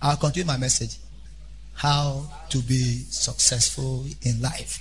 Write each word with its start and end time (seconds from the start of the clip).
I'll 0.00 0.16
continue 0.16 0.46
my 0.46 0.56
message. 0.56 0.96
How 1.74 2.24
to 2.50 2.58
be 2.58 3.04
successful 3.10 4.04
in 4.22 4.40
life. 4.40 4.80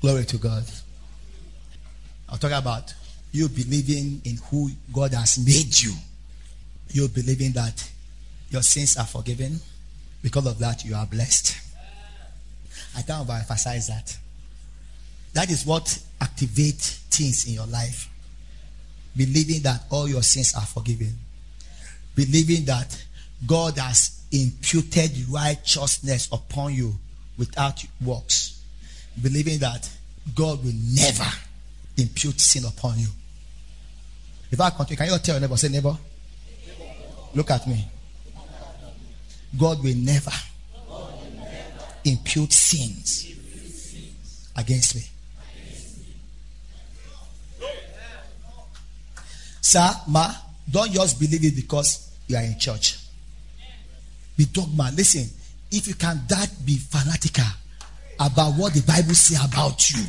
Glory 0.00 0.24
to 0.24 0.38
God. 0.38 0.64
I'll 2.28 2.38
talk 2.38 2.52
about 2.52 2.94
you 3.30 3.48
believing 3.48 4.20
in 4.24 4.36
who 4.50 4.70
God 4.92 5.14
has 5.14 5.38
made 5.38 5.80
you. 5.80 5.92
You 6.90 7.08
believing 7.08 7.52
that 7.52 7.90
your 8.50 8.62
sins 8.62 8.96
are 8.96 9.06
forgiven. 9.06 9.58
Because 10.22 10.46
of 10.46 10.58
that, 10.58 10.84
you 10.84 10.94
are 10.94 11.06
blessed. 11.06 11.56
I 12.96 13.02
can't 13.02 13.28
emphasize 13.28 13.88
that. 13.88 14.16
That 15.32 15.50
is 15.50 15.64
what 15.64 15.84
activates 16.20 16.98
things 17.10 17.46
in 17.46 17.54
your 17.54 17.66
life. 17.66 18.08
Believing 19.16 19.62
that 19.62 19.84
all 19.90 20.08
your 20.08 20.22
sins 20.22 20.54
are 20.54 20.66
forgiven. 20.66 21.14
Believing 22.14 22.64
that 22.66 23.02
God 23.46 23.78
has 23.78 24.24
imputed 24.30 25.10
righteousness 25.28 26.28
upon 26.32 26.74
you 26.74 26.94
without 27.36 27.84
works. 28.04 28.62
Believing 29.20 29.58
that 29.58 29.88
God 30.34 30.64
will 30.64 30.72
never 30.94 31.28
impute 31.96 32.40
sin 32.40 32.64
upon 32.64 32.98
you. 32.98 33.08
If 34.50 34.60
I 34.60 34.70
continue, 34.70 34.96
can 34.96 35.06
you 35.12 35.18
tell 35.18 35.34
your 35.34 35.40
neighbor, 35.40 35.56
say, 35.56 35.68
neighbor, 35.68 35.96
look 37.34 37.50
at 37.50 37.66
me. 37.66 37.86
God 39.58 39.82
will 39.82 39.96
never 39.96 40.30
impute 42.04 42.52
sins 42.52 43.28
against 44.56 44.96
me. 44.96 45.02
Sir, 49.60 49.90
ma, 50.08 50.32
don't 50.70 50.92
just 50.92 51.18
believe 51.18 51.44
it 51.44 51.56
because 51.56 52.10
you 52.26 52.36
are 52.36 52.42
in 52.42 52.58
church. 52.58 53.01
Be 54.36 54.46
dogma. 54.46 54.90
Listen, 54.94 55.28
if 55.70 55.86
you 55.86 55.94
can 55.94 56.20
that 56.28 56.50
be 56.64 56.76
fanatical 56.76 57.44
about 58.18 58.52
what 58.52 58.74
the 58.74 58.82
Bible 58.82 59.14
say 59.14 59.36
about 59.42 59.90
you. 59.90 60.04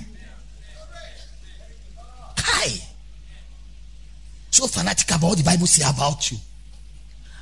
Hi. 2.37 2.69
So 4.51 4.67
fanatical 4.67 5.17
about 5.17 5.27
what 5.29 5.37
the 5.37 5.43
Bible 5.43 5.67
say 5.67 5.83
about 5.89 6.31
you. 6.31 6.37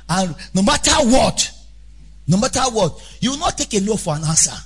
And 0.08 0.34
no 0.54 0.62
matter 0.62 0.92
what, 1.08 1.50
no 2.26 2.36
matter 2.36 2.62
what, 2.70 3.00
you 3.20 3.30
will 3.32 3.38
not 3.38 3.58
take 3.58 3.74
a 3.74 3.80
no 3.80 3.96
for 3.96 4.14
an 4.14 4.24
answer. 4.24 4.56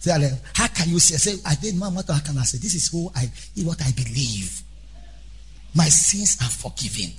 Say, 0.00 0.38
how 0.54 0.66
can 0.68 0.90
you 0.90 0.98
say? 0.98 1.16
Say, 1.16 1.40
I 1.46 1.54
did, 1.54 1.76
man, 1.76 1.94
what 1.94 2.06
how 2.08 2.18
can 2.18 2.36
I 2.36 2.42
say? 2.42 2.58
This 2.58 2.74
is 2.74 2.88
who 2.88 3.10
I, 3.14 3.30
what 3.62 3.80
I 3.82 3.90
believe. 3.92 4.62
My 5.74 5.86
sins 5.86 6.36
are 6.42 6.50
forgiven. 6.50 7.12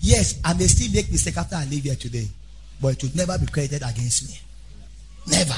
Yes, 0.00 0.40
I 0.44 0.54
may 0.54 0.66
still 0.66 0.92
make 0.92 1.10
mistake 1.10 1.36
after 1.36 1.56
I 1.56 1.66
leave 1.66 1.84
here 1.84 1.94
today, 1.94 2.26
but 2.80 2.94
it 2.94 3.02
will 3.02 3.16
never 3.16 3.38
be 3.38 3.46
credited 3.46 3.82
against 3.82 4.28
me. 4.28 4.40
Never. 5.26 5.56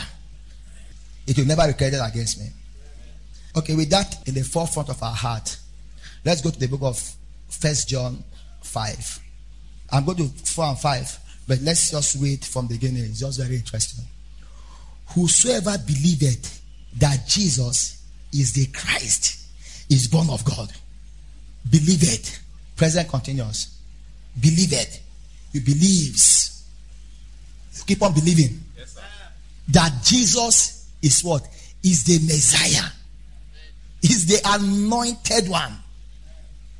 It 1.27 1.39
will 1.39 1.47
never 1.47 1.67
be 1.69 1.75
credited 1.75 2.01
against 2.05 2.41
me. 2.41 2.47
Okay, 3.57 3.77
with 3.77 3.91
that 3.91 4.27
in 4.27 4.35
the 4.35 4.43
forefront 4.43 4.89
of 4.89 5.03
our 5.03 5.15
heart, 5.15 5.57
let's 6.25 6.41
go 6.41 6.51
to 6.51 6.59
the 6.59 6.67
book 6.69 6.83
of 6.83 7.15
First 7.49 7.89
John 7.89 8.25
5. 8.63 9.21
I'm 9.93 10.05
going 10.05 10.19
to 10.19 10.29
4 10.29 10.65
and 10.65 10.79
5, 10.79 11.19
but 11.47 11.61
let's 11.61 11.91
just 11.91 12.21
read 12.21 12.45
from 12.45 12.67
the 12.67 12.75
beginning. 12.75 13.05
It's 13.05 13.21
just 13.21 13.39
very 13.39 13.57
interesting. 13.57 14.05
Whosoever 15.15 15.77
believeth 15.87 16.63
that 16.99 17.27
Jesus 17.27 18.03
is 18.33 18.55
the 18.55 18.67
Christ 18.67 19.39
is 19.91 20.09
born 20.09 20.31
of 20.31 20.45
God. 20.45 20.73
Believe 21.71 22.03
it. 22.03 22.41
Present 22.77 23.09
continuous. 23.09 23.79
Believe 24.41 24.73
it. 24.73 25.01
He 25.53 25.61
believes. 25.61 26.65
Keep 27.87 28.03
on 28.03 28.15
believing. 28.15 28.61
Yes, 28.79 28.97
that 29.69 29.93
Jesus 30.05 30.89
is 31.03 31.23
what? 31.25 31.47
Is 31.83 32.05
the 32.05 32.19
Messiah. 32.27 32.89
Is 34.03 34.27
the 34.27 34.41
anointed 34.45 35.49
one. 35.49 35.73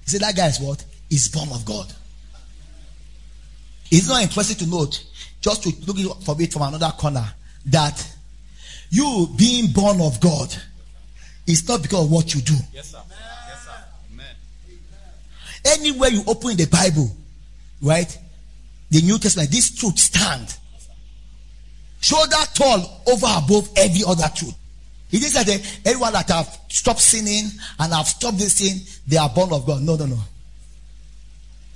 He 0.05 0.11
said 0.11 0.21
that 0.21 0.37
guy 0.37 0.47
is 0.47 0.61
what? 0.61 0.85
Is 1.11 1.29
born 1.29 1.49
of 1.51 1.65
God. 1.65 1.93
It's 3.91 4.09
not 4.09 4.23
interesting 4.23 4.57
to 4.59 4.67
note, 4.67 5.05
just 5.41 5.65
to 5.65 5.73
look 5.87 6.23
for 6.23 6.41
it 6.41 6.53
from 6.53 6.63
another 6.63 6.93
corner, 6.97 7.35
that 7.67 8.17
you 8.91 9.29
being 9.37 9.73
born 9.73 10.01
of 10.01 10.21
God 10.21 10.55
is 11.47 11.67
not 11.69 11.83
because 11.83 12.05
of 12.05 12.11
what 12.11 12.35
you 12.35 12.41
do. 12.41 12.55
Yes, 12.73 12.93
sir. 12.93 12.99
Anywhere 15.65 16.11
you 16.11 16.25
open 16.27 16.57
the 16.57 16.67
Bible, 16.67 17.15
right? 17.83 18.19
The 18.91 19.03
New 19.03 19.19
Testament, 19.19 19.51
this 19.51 19.75
truth 19.77 19.99
stand. 19.99 20.57
Shoulder 22.01 22.37
tall 22.55 23.03
over 23.07 23.27
above 23.27 23.71
every 23.77 24.03
other 24.07 24.29
truth. 24.35 24.55
It 25.11 25.23
is 25.23 25.35
that 25.35 25.49
eh, 25.49 25.59
everyone 25.85 26.15
that 26.15 26.29
have 26.31 26.59
stopped 26.69 27.01
sinning 27.01 27.51
and 27.79 27.93
have 27.93 28.07
stopped 28.07 28.39
this 28.39 28.55
sin, 28.55 28.81
they 29.07 29.19
are 29.19 29.29
born 29.29 29.53
of 29.53 29.67
God. 29.67 29.83
No, 29.83 29.97
no, 29.97 30.07
no. 30.07 30.19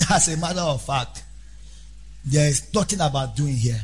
As 0.10 0.28
a 0.28 0.36
matter 0.38 0.60
of 0.60 0.82
fact, 0.82 1.22
there 2.24 2.48
is 2.48 2.72
nothing 2.74 3.00
about 3.00 3.36
doing 3.36 3.54
here. 3.54 3.80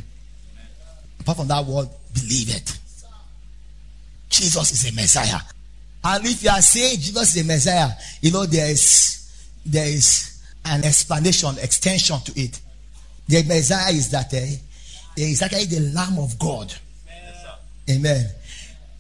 Apart 1.21 1.39
from 1.39 1.49
that 1.49 1.65
word, 1.65 1.89
believe 2.15 2.55
it. 2.55 2.79
Jesus 4.29 4.73
is 4.73 4.91
a 4.91 4.95
Messiah. 4.95 5.41
And 6.03 6.25
if 6.27 6.43
you 6.43 6.51
are 6.51 6.63
saying 6.63 6.97
Jesus 6.97 7.37
is 7.37 7.45
a 7.45 7.47
Messiah, 7.47 7.91
you 8.21 8.33
know, 8.33 8.47
there 8.47 8.71
is 8.71 9.13
there 9.65 9.87
is 9.87 10.32
an 10.65 10.85
explanation, 10.85 11.57
extension 11.61 12.19
to 12.21 12.41
it. 12.41 12.61
The 13.29 13.43
Messiah 13.45 13.93
is 13.93 14.11
that 14.11 14.33
uh, 14.33 14.47
is 15.17 15.43
actually 15.43 15.67
the 15.67 15.93
Lamb 15.95 16.19
of 16.19 16.39
God. 16.39 16.73
Amen. 17.91 18.27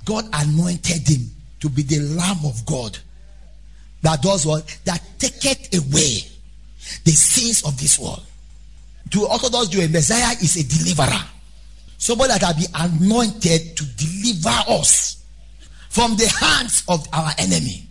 God 0.05 0.25
anointed 0.33 1.09
him 1.09 1.31
to 1.61 1.69
be 1.69 1.83
the 1.83 2.00
Lamb 2.00 2.45
of 2.45 2.65
God 2.67 2.99
that 4.03 4.21
does 4.21 4.45
what? 4.45 4.67
That 4.84 5.00
taketh 5.19 5.73
away 5.75 6.27
the 7.05 7.12
sins 7.12 7.62
of 7.65 7.79
this 7.79 7.99
world. 7.99 8.25
To 9.11 9.27
Orthodox 9.27 9.69
Jew, 9.69 9.81
a 9.81 9.89
Messiah 9.89 10.34
is 10.43 10.56
a 10.56 10.65
deliverer. 10.65 11.25
Somebody 11.99 12.33
that 12.39 12.43
will 12.43 12.62
be 12.62 12.67
anointed 12.75 13.77
to 13.77 13.84
deliver 13.97 14.73
us 14.81 15.25
from 15.89 16.17
the 16.17 16.27
hands 16.41 16.83
of 16.89 17.06
our 17.12 17.31
enemy 17.39 17.87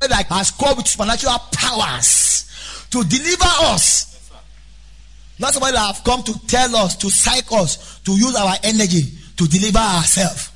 that 0.00 0.26
has 0.26 0.50
come 0.50 0.76
with 0.76 0.86
supernatural 0.86 1.38
powers 1.50 2.06
to 2.94 3.02
deliver 3.02 3.50
us. 3.74 4.30
Not 5.40 5.52
somebody 5.52 5.72
that 5.72 5.94
have 5.94 6.04
come 6.04 6.22
to 6.22 6.46
tell 6.46 6.76
us, 6.76 6.96
to 6.98 7.10
psych 7.10 7.50
us, 7.50 7.98
to 8.00 8.12
use 8.12 8.36
our 8.36 8.54
energy 8.62 9.02
to 9.36 9.48
deliver 9.48 9.78
ourselves. 9.78 10.52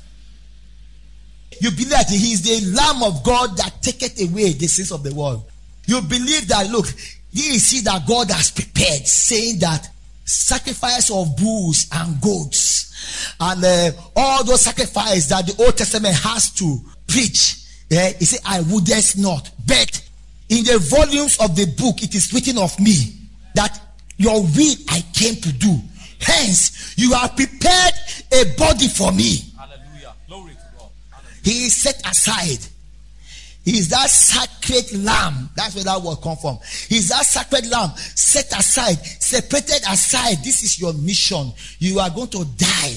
You 1.59 1.71
believe 1.71 1.89
that 1.89 2.09
he 2.09 2.31
is 2.31 2.41
the 2.43 2.71
Lamb 2.71 3.03
of 3.03 3.21
God 3.25 3.57
that 3.57 3.81
taketh 3.81 4.21
away 4.21 4.53
the 4.53 4.67
sins 4.67 4.93
of 4.93 5.03
the 5.03 5.13
world. 5.13 5.43
You 5.85 5.99
believe 6.01 6.47
that, 6.47 6.69
look, 6.69 6.85
you 7.31 7.59
see 7.59 7.81
that 7.81 8.07
God 8.07 8.31
has 8.31 8.51
prepared, 8.51 9.05
saying 9.05 9.59
that 9.59 9.89
sacrifice 10.23 11.11
of 11.11 11.35
bulls 11.35 11.87
and 11.91 12.21
goats 12.21 13.35
and 13.41 13.63
uh, 13.63 13.91
all 14.15 14.45
those 14.45 14.61
sacrifices 14.61 15.27
that 15.27 15.45
the 15.45 15.61
Old 15.61 15.75
Testament 15.75 16.15
has 16.15 16.51
to 16.51 16.77
preach 17.05 17.59
yeah, 17.89 18.09
he 18.09 18.25
said, 18.25 18.41
I 18.45 18.61
would 18.61 18.85
just 18.85 19.17
not. 19.17 19.49
But 19.65 20.08
in 20.49 20.63
the 20.63 20.79
volumes 20.79 21.37
of 21.39 21.55
the 21.55 21.65
book, 21.77 22.01
it 22.03 22.15
is 22.15 22.33
written 22.33 22.57
of 22.57 22.77
me 22.79 23.13
that 23.53 23.79
your 24.17 24.41
will 24.41 24.75
I 24.89 25.03
came 25.13 25.35
to 25.35 25.53
do. 25.53 25.79
Hence, 26.19 26.95
you 26.97 27.13
have 27.13 27.35
prepared 27.35 27.93
a 28.33 28.43
body 28.57 28.87
for 28.87 29.11
me. 29.11 29.37
Hallelujah. 29.57 30.13
Glory 30.27 30.51
to 30.53 30.77
God. 30.77 30.89
Hallelujah. 31.11 31.41
He 31.43 31.65
is 31.65 31.75
set 31.75 31.99
aside. 32.09 32.65
He 33.63 33.77
is 33.77 33.89
that 33.89 34.09
sacred 34.09 35.03
lamb. 35.03 35.49
That's 35.55 35.75
where 35.75 35.83
that 35.83 36.01
word 36.01 36.17
come 36.23 36.37
from. 36.37 36.57
He 36.87 36.97
is 36.97 37.09
that 37.09 37.25
sacred 37.25 37.69
lamb 37.69 37.91
set 37.95 38.47
aside, 38.57 38.97
separated 39.05 39.83
aside. 39.87 40.37
This 40.43 40.63
is 40.63 40.79
your 40.79 40.93
mission. 40.93 41.53
You 41.77 41.99
are 41.99 42.09
going 42.09 42.29
to 42.29 42.45
die 42.57 42.95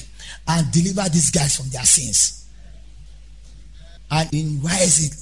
and 0.49 0.73
deliver 0.73 1.09
these 1.11 1.31
guys 1.31 1.57
from 1.57 1.69
their 1.69 1.85
sins. 1.85 2.49
And 4.11 4.33
in 4.33 4.61
rising, 4.63 5.13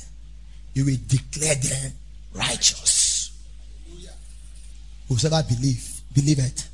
you 0.74 0.84
will 0.84 0.96
declare 1.08 1.56
them 1.56 1.92
righteous. 2.34 3.32
Whosoever 5.08 5.46
believe, 5.48 6.00
believe 6.14 6.38
it, 6.38 6.68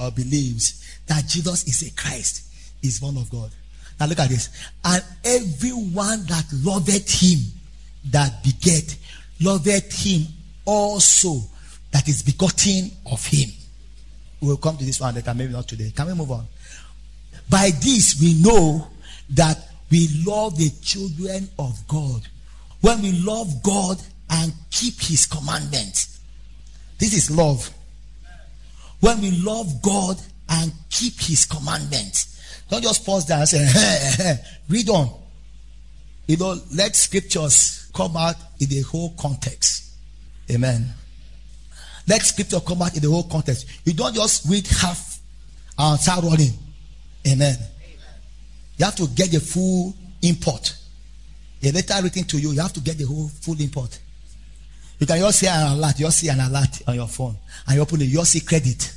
or 0.00 0.10
believes 0.10 0.98
that 1.06 1.26
Jesus 1.26 1.66
is 1.66 1.88
a 1.88 1.94
Christ 1.94 2.44
is 2.82 3.00
born 3.00 3.16
of 3.18 3.30
God. 3.30 3.50
Now 4.00 4.06
look 4.06 4.18
at 4.18 4.28
this. 4.28 4.48
And 4.84 5.04
everyone 5.24 6.24
that 6.26 6.46
loveth 6.52 7.10
him 7.20 7.38
that 8.10 8.42
beget, 8.42 8.96
loveth 9.40 9.92
him 9.92 10.26
also 10.64 11.40
that 11.92 12.08
is 12.08 12.22
begotten 12.22 12.90
of 13.06 13.24
him. 13.26 13.50
We'll 14.40 14.56
come 14.56 14.76
to 14.76 14.84
this 14.84 15.00
one 15.00 15.14
later, 15.14 15.32
maybe 15.34 15.52
not 15.52 15.68
today. 15.68 15.92
Can 15.94 16.06
we 16.08 16.14
move 16.14 16.30
on? 16.30 16.46
By 17.48 17.70
this 17.82 18.20
we 18.20 18.34
know 18.34 18.88
that 19.30 19.58
we 19.90 20.08
love 20.26 20.56
the 20.58 20.70
children 20.82 21.48
of 21.58 21.86
God. 21.86 22.22
When 22.80 23.02
we 23.02 23.12
love 23.12 23.62
God 23.62 23.98
and 24.30 24.52
keep 24.70 25.00
his 25.00 25.26
commandments. 25.26 26.20
This 26.98 27.14
is 27.14 27.30
love. 27.30 27.70
when 29.00 29.20
we 29.20 29.30
love 29.32 29.82
God 29.82 30.18
and 30.48 30.72
keep 30.88 31.20
His 31.20 31.44
commandments. 31.44 32.62
Don't 32.70 32.82
just 32.82 33.04
pause 33.04 33.26
there 33.26 33.38
and 33.38 33.48
say, 33.48 33.58
hey, 33.58 34.10
hey, 34.16 34.34
read 34.68 34.88
on. 34.88 35.10
You 36.26 36.38
know, 36.38 36.58
let 36.74 36.96
scriptures 36.96 37.90
come 37.94 38.16
out 38.16 38.36
in 38.60 38.68
the 38.68 38.80
whole 38.80 39.14
context. 39.18 39.92
Amen. 40.50 40.88
Let 42.08 42.22
scripture 42.22 42.60
come 42.60 42.82
out 42.82 42.94
in 42.94 43.02
the 43.02 43.10
whole 43.10 43.24
context. 43.24 43.66
You 43.84 43.92
don't 43.92 44.14
just 44.14 44.48
read 44.48 44.66
half 44.66 45.20
and 45.78 46.00
start 46.00 46.24
running. 46.24 46.52
Amen. 47.28 47.56
You 48.78 48.86
have 48.86 48.96
to 48.96 49.06
get 49.08 49.30
the 49.30 49.40
full 49.40 49.94
import. 50.22 50.76
A 51.62 51.72
letter 51.72 51.94
written 52.02 52.24
to 52.24 52.38
you, 52.38 52.52
you 52.52 52.60
have 52.60 52.72
to 52.72 52.80
get 52.80 52.98
the 52.98 53.04
whole 53.04 53.28
full 53.28 53.60
import. 53.60 53.98
You 54.98 55.06
can 55.06 55.18
just 55.18 55.40
see 55.40 55.48
an 55.48 55.72
alert, 55.72 55.98
you 55.98 56.06
just 56.06 56.18
see 56.20 56.28
an 56.28 56.40
alert 56.40 56.82
on 56.86 56.94
your 56.94 57.08
phone, 57.08 57.36
and 57.66 57.76
you 57.76 57.82
open 57.82 58.00
it, 58.00 58.04
you 58.04 58.24
see 58.24 58.40
credit. 58.40 58.92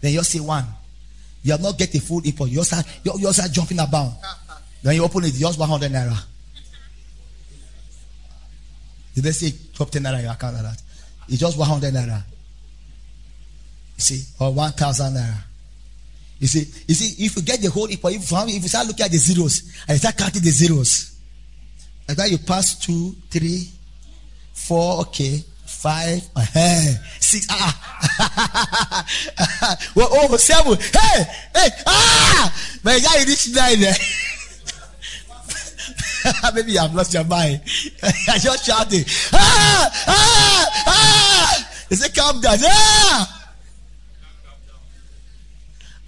Then 0.00 0.12
you 0.12 0.22
see 0.22 0.40
one. 0.40 0.64
You 1.42 1.52
have 1.52 1.62
not 1.62 1.78
get 1.78 1.90
the 1.92 1.98
full 1.98 2.20
import. 2.24 2.50
You 2.50 2.62
start, 2.64 2.86
you 3.04 3.18
just 3.20 3.38
start 3.38 3.52
jumping 3.52 3.78
about. 3.78 4.12
Then 4.82 4.94
you 4.94 5.04
open 5.04 5.24
it, 5.24 5.34
just 5.34 5.58
100 5.58 5.90
naira. 5.90 6.16
Did 9.14 9.24
they 9.24 9.32
say 9.32 9.52
drop 9.74 9.90
10 9.90 10.02
naira 10.02 10.18
in 10.18 10.24
your 10.24 10.32
account 10.32 10.54
like 10.54 10.62
that? 10.64 10.82
It's 11.28 11.38
just 11.38 11.58
100 11.58 11.92
naira. 11.92 12.22
You 13.96 14.02
see, 14.02 14.22
or 14.38 14.52
1,000 14.52 15.14
naira. 15.14 15.36
You 16.38 16.46
see, 16.46 16.60
you 16.88 16.94
see, 16.94 17.24
if 17.24 17.36
you 17.36 17.42
get 17.42 17.60
the 17.60 17.70
whole 17.70 17.86
import, 17.86 18.14
if, 18.14 18.32
if 18.32 18.62
you 18.62 18.68
start 18.68 18.86
looking 18.86 19.04
at 19.04 19.10
the 19.10 19.18
zeros 19.18 19.62
and 19.86 19.90
you 19.90 19.96
start 19.96 20.16
counting 20.16 20.42
the 20.42 20.50
zeros, 20.50 21.18
and 22.08 22.16
then 22.16 22.30
you 22.30 22.38
pass 22.38 22.78
two, 22.78 23.14
three, 23.28 23.68
four, 24.66 25.00
okay, 25.00 25.42
five, 25.66 26.22
uh, 26.36 26.44
six, 27.18 27.46
ah, 27.50 29.06
well, 29.94 30.08
oh, 30.10 30.36
seven, 30.36 30.76
hey, 30.76 31.24
hey, 31.54 31.68
ah, 31.86 32.78
my 32.84 32.98
guy, 32.98 33.20
you 33.20 33.26
reach 33.26 33.48
nine 33.54 33.80
there. 33.80 33.94
Maybe 36.54 36.78
I've 36.78 36.94
lost 36.94 37.14
your 37.14 37.24
mind. 37.24 37.62
I 38.02 38.38
just 38.38 38.66
shouting, 38.66 39.04
ah, 39.32 39.90
ah, 40.06 40.66
ah. 40.86 41.84
They 41.88 41.96
say, 41.96 42.10
calm 42.10 42.40
down, 42.40 42.58
ah. 42.62 43.36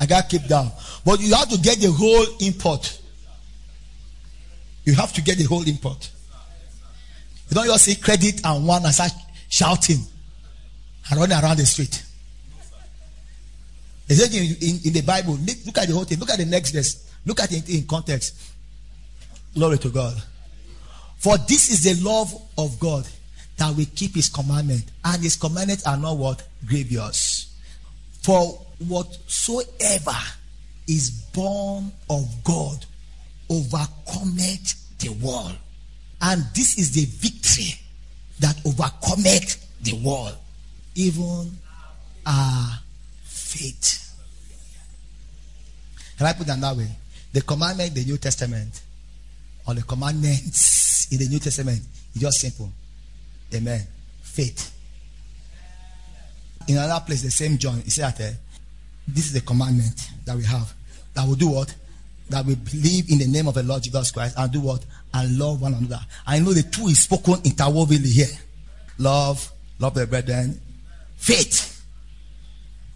I 0.00 0.06
got 0.06 0.28
to 0.28 0.38
keep 0.38 0.48
down. 0.48 0.70
But 1.04 1.20
you 1.20 1.34
have 1.34 1.48
to 1.48 1.58
get 1.58 1.78
the 1.78 1.90
whole 1.90 2.26
import. 2.40 3.00
You 4.84 4.94
have 4.94 5.12
to 5.12 5.22
get 5.22 5.38
the 5.38 5.44
whole 5.44 5.62
import. 5.62 6.10
You 7.52 7.56
don't 7.56 7.66
just 7.66 7.84
say 7.84 7.96
credit 7.96 8.40
and 8.46 8.66
one 8.66 8.82
and 8.82 8.94
start 8.94 9.12
shouting 9.50 9.98
and 11.10 11.20
running 11.20 11.36
around 11.36 11.58
the 11.58 11.66
street. 11.66 12.02
It's 14.08 14.22
like 14.22 14.32
in, 14.32 14.56
in, 14.66 14.80
in, 14.86 14.92
the 14.94 15.02
Bible. 15.02 15.34
Look, 15.34 15.58
look, 15.66 15.76
at 15.76 15.86
the 15.86 15.92
whole 15.92 16.04
thing. 16.04 16.18
Look 16.18 16.30
at 16.30 16.38
the 16.38 16.46
next 16.46 16.70
verse. 16.70 17.12
Look 17.26 17.40
at 17.40 17.52
it 17.52 17.68
in 17.68 17.86
context. 17.86 18.54
Glory 19.54 19.76
to 19.80 19.90
God. 19.90 20.14
For 21.18 21.36
this 21.36 21.70
is 21.70 21.84
the 21.84 22.02
love 22.02 22.32
of 22.56 22.80
God 22.80 23.06
that 23.58 23.74
we 23.74 23.84
keep 23.84 24.14
his 24.14 24.30
commandment. 24.30 24.84
And 25.04 25.22
his 25.22 25.36
commandments 25.36 25.86
are 25.86 25.98
not 25.98 26.16
what? 26.16 26.42
Grievous. 26.64 27.54
For 28.22 28.62
whatsoever 28.78 30.16
is 30.88 31.10
born 31.34 31.92
of 32.08 32.24
God 32.44 32.86
overcometh 33.50 34.98
the 35.00 35.10
world. 35.22 35.58
And 36.22 36.44
this 36.54 36.78
is 36.78 36.92
the 36.92 37.04
victory 37.04 37.74
that 38.38 38.56
overcometh 38.64 39.82
the 39.82 39.94
world, 39.94 40.36
even 40.94 41.50
our 42.24 42.78
faith. 43.24 43.98
Can 46.16 46.26
I 46.26 46.32
put 46.32 46.46
that 46.46 46.60
that 46.60 46.76
way? 46.76 46.88
The 47.32 47.40
commandment 47.42 47.88
in 47.88 47.94
the 47.94 48.04
New 48.04 48.18
Testament, 48.18 48.82
or 49.66 49.74
the 49.74 49.82
commandments 49.82 51.10
in 51.10 51.18
the 51.18 51.28
New 51.28 51.40
Testament, 51.40 51.80
is 52.14 52.20
just 52.20 52.38
simple. 52.40 52.70
Amen. 53.52 53.80
Faith. 54.22 54.72
In 56.68 56.76
another 56.76 57.04
place, 57.04 57.22
the 57.22 57.30
same 57.30 57.58
John, 57.58 57.80
he 57.80 57.90
said 57.90 58.14
that 58.16 58.32
uh, 58.32 58.34
this 59.08 59.26
is 59.26 59.32
the 59.32 59.40
commandment 59.40 60.10
that 60.24 60.36
we 60.36 60.44
have. 60.44 60.72
That 61.14 61.26
we 61.26 61.34
do 61.34 61.48
what? 61.48 61.74
That 62.30 62.46
we 62.46 62.54
believe 62.54 63.10
in 63.10 63.18
the 63.18 63.26
name 63.26 63.48
of 63.48 63.54
the 63.54 63.64
Lord 63.64 63.82
Jesus 63.82 64.12
Christ 64.12 64.36
and 64.38 64.52
do 64.52 64.60
what? 64.60 64.84
And 65.14 65.38
love 65.38 65.60
one 65.60 65.74
another. 65.74 66.00
I 66.26 66.38
know 66.38 66.52
the 66.52 66.62
two 66.62 66.86
is 66.86 67.00
spoken 67.00 67.34
interwovenly 67.44 68.08
here. 68.08 68.26
Love, 68.98 69.52
love 69.78 69.94
the 69.94 70.06
brethren, 70.06 70.60
faith. 71.16 71.84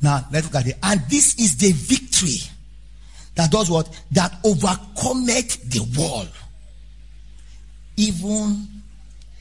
Now 0.01 0.27
let's 0.33 0.47
look 0.47 0.63
at 0.63 0.69
it. 0.69 0.79
And 0.83 1.01
this 1.09 1.39
is 1.39 1.57
the 1.57 1.73
victory 1.73 2.39
that 3.37 3.51
does 3.51 3.71
what? 3.71 3.89
That 4.13 4.35
overcometh 4.45 5.71
the 5.71 5.81
world. 5.99 6.31
Even 7.97 8.67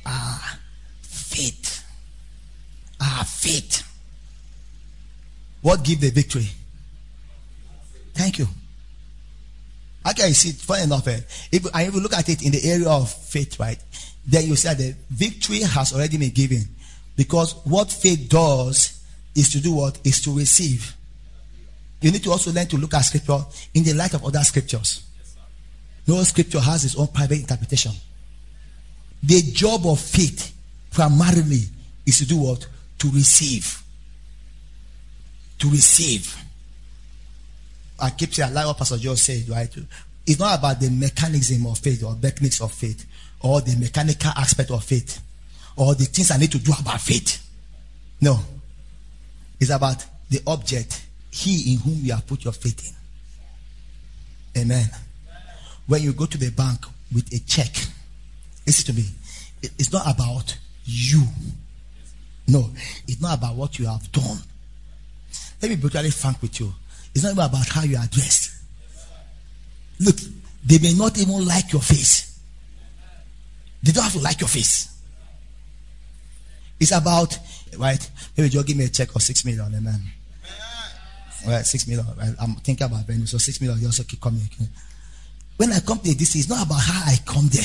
our 0.06 0.40
faith. 1.02 1.84
Our 3.02 3.24
faith. 3.24 3.84
What 5.62 5.84
give 5.84 6.02
the 6.02 6.10
victory? 6.10 6.48
Thank 8.14 8.40
you. 8.40 8.48
Okay, 10.08 10.28
you 10.28 10.34
see, 10.34 10.52
funny 10.52 10.84
enough, 10.84 11.08
eh, 11.08 11.20
if, 11.52 11.66
and 11.66 11.88
if 11.88 11.94
you 11.94 12.00
look 12.00 12.14
at 12.14 12.30
it 12.30 12.44
in 12.44 12.52
the 12.52 12.64
area 12.70 12.90
of 12.90 13.12
faith, 13.12 13.60
right, 13.60 13.80
then 14.26 14.48
you 14.48 14.56
see 14.56 14.68
that 14.68 14.78
the 14.78 14.96
victory 15.10 15.62
has 15.62 15.94
already 15.94 16.18
been 16.18 16.32
given. 16.32 16.62
Because 17.16 17.54
what 17.66 17.92
faith 17.92 18.30
does 18.30 19.02
is 19.34 19.52
to 19.52 19.62
do 19.62 19.74
what? 19.74 20.00
Is 20.04 20.22
to 20.22 20.38
receive. 20.38 20.96
You 22.02 22.12
need 22.12 22.24
to 22.24 22.32
also 22.32 22.52
learn 22.52 22.68
to 22.68 22.78
look 22.78 22.94
at 22.94 23.02
scripture 23.02 23.40
in 23.74 23.84
the 23.84 23.94
light 23.94 24.14
of 24.14 24.24
other 24.24 24.40
scriptures. 24.40 25.04
No 26.08 26.22
scripture 26.24 26.60
has 26.60 26.86
its 26.86 26.96
own 26.96 27.08
private 27.08 27.40
interpretation. 27.40 27.92
The 29.24 29.42
job 29.42 29.88
of 29.88 30.00
faith 30.00 30.56
primarily 30.92 31.64
is 32.06 32.20
to 32.20 32.28
do 32.28 32.38
what? 32.38 32.68
To 33.00 33.10
receive. 33.10 33.82
To 35.60 35.70
receive. 35.70 36.36
I 38.00 38.10
keep 38.12 38.34
saying, 38.34 38.50
I 38.50 38.54
like 38.54 38.66
what 38.68 38.78
Pastor 38.78 38.98
Joe 38.98 39.16
said, 39.16 39.48
right? 39.50 39.74
It's 40.28 40.40
not 40.40 40.60
about 40.60 40.80
the 40.80 40.90
mechanism 40.90 41.66
of 41.68 41.78
faith 41.80 42.04
or 42.04 42.16
techniques 42.16 42.62
of 42.62 42.74
faith 42.74 43.06
or 43.42 43.62
the 43.62 43.76
mechanical 43.78 44.32
aspect 44.36 44.72
of 44.72 44.84
faith 44.84 45.22
or 45.78 45.96
the 45.96 46.06
things 46.06 46.32
I 46.32 46.38
need 46.38 46.52
to 46.52 46.60
do 46.60 46.74
about 46.80 47.02
faith. 47.02 47.48
No. 48.22 48.40
It's 49.60 49.70
about 49.70 50.06
the 50.30 50.42
object, 50.48 51.06
He 51.32 51.74
in 51.74 51.80
whom 51.80 52.00
you 52.04 52.14
have 52.14 52.26
put 52.28 52.44
your 52.44 52.54
faith 52.54 52.96
in. 54.56 54.62
Amen. 54.64 54.90
When 55.88 56.02
you 56.02 56.14
go 56.14 56.26
to 56.26 56.38
the 56.38 56.50
bank 56.50 56.86
with 57.14 57.32
a 57.34 57.40
check, 57.40 57.74
listen 58.66 58.94
to 58.94 58.94
me. 58.94 59.06
It's 59.62 59.92
not 59.92 60.12
about 60.12 60.58
you. 60.86 61.24
No, 62.48 62.70
it's 63.08 63.22
not 63.22 63.38
about 63.38 63.56
what 63.56 63.80
you 63.80 63.88
have 63.88 64.12
done. 64.12 64.38
Let 65.62 65.70
me 65.70 65.76
be 65.76 65.82
brutally 65.82 66.12
frank 66.12 66.42
with 66.42 66.60
you. 66.60 66.74
It's 67.16 67.24
not 67.24 67.32
even 67.32 67.46
about 67.46 67.68
how 67.70 67.84
you 67.84 67.98
are 67.98 68.08
dressed. 68.08 68.52
Look, 70.02 70.18
they 70.66 70.80
may 70.80 70.94
not 70.94 71.18
even 71.18 71.48
like 71.48 71.72
your 71.72 71.82
face. 71.82 72.38
They 73.82 73.94
don't 73.94 74.04
have 74.04 74.14
to 74.14 74.20
like 74.20 74.42
your 74.42 74.50
face. 74.50 74.92
It's 76.78 76.92
about, 76.92 77.40
right? 77.80 78.12
Maybe 78.36 78.50
just 78.50 78.68
give 78.68 78.76
me 78.76 78.84
a 78.84 78.90
check 78.90 79.16
of 79.16 79.22
six 79.22 79.46
million, 79.46 79.74
eh, 79.74 79.78
amen. 79.78 80.02
Right, 81.48 81.66
six 81.66 81.88
million. 81.88 82.06
Right? 82.18 82.34
I'm 82.42 82.56
thinking 82.56 82.86
about 82.86 83.06
venue, 83.06 83.28
so 83.28 83.38
six 83.38 83.62
million. 83.62 83.80
You 83.80 83.88
also 83.88 84.04
keep 84.04 84.20
coming. 84.20 84.42
Okay? 84.54 84.68
When 85.56 85.72
I 85.72 85.80
come 85.80 86.00
to 86.00 86.16
this, 86.16 86.36
it's 86.36 86.50
not 86.50 86.66
about 86.66 86.82
how 86.82 87.12
I 87.12 87.16
come 87.26 87.48
there. 87.48 87.64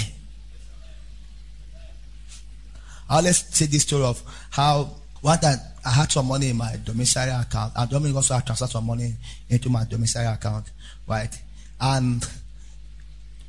I'll 3.08 3.22
let's 3.22 3.56
say 3.56 3.66
this 3.66 3.82
story 3.82 4.04
of 4.04 4.22
how 4.50 4.94
one 5.20 5.38
time 5.40 5.58
I 5.84 5.90
had 5.90 6.12
some 6.12 6.26
money 6.26 6.50
in 6.50 6.56
my 6.56 6.76
domiciliary 6.84 7.40
account, 7.40 7.72
and 7.76 7.90
Dominic 7.90 8.16
also 8.16 8.34
had 8.34 8.44
transferred 8.44 8.70
some 8.70 8.86
money 8.86 9.14
into 9.48 9.70
my 9.70 9.84
domiciliary 9.84 10.34
account, 10.34 10.70
right? 11.06 11.42
And 11.80 12.26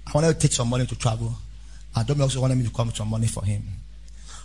I 0.07 0.11
wanted 0.13 0.33
to 0.33 0.39
take 0.39 0.53
some 0.53 0.69
money 0.69 0.85
to 0.85 0.95
travel, 0.97 1.33
and 1.95 2.07
Dominic 2.07 2.23
also 2.23 2.41
wanted 2.41 2.57
me 2.57 2.65
to 2.65 2.71
come 2.71 2.88
with 2.88 2.95
some 2.95 3.09
money 3.09 3.27
for 3.27 3.43
him. 3.43 3.63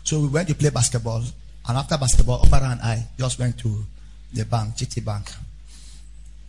So 0.02 0.20
we 0.20 0.28
went 0.28 0.48
to 0.48 0.54
play 0.54 0.70
basketball, 0.70 1.22
and 1.68 1.78
after 1.78 1.96
basketball, 1.96 2.40
Opera 2.42 2.70
and 2.70 2.80
I 2.80 3.06
just 3.18 3.38
went 3.38 3.58
to 3.58 3.84
the 4.32 4.44
bank, 4.44 4.76
GT 4.76 5.04
Bank, 5.04 5.30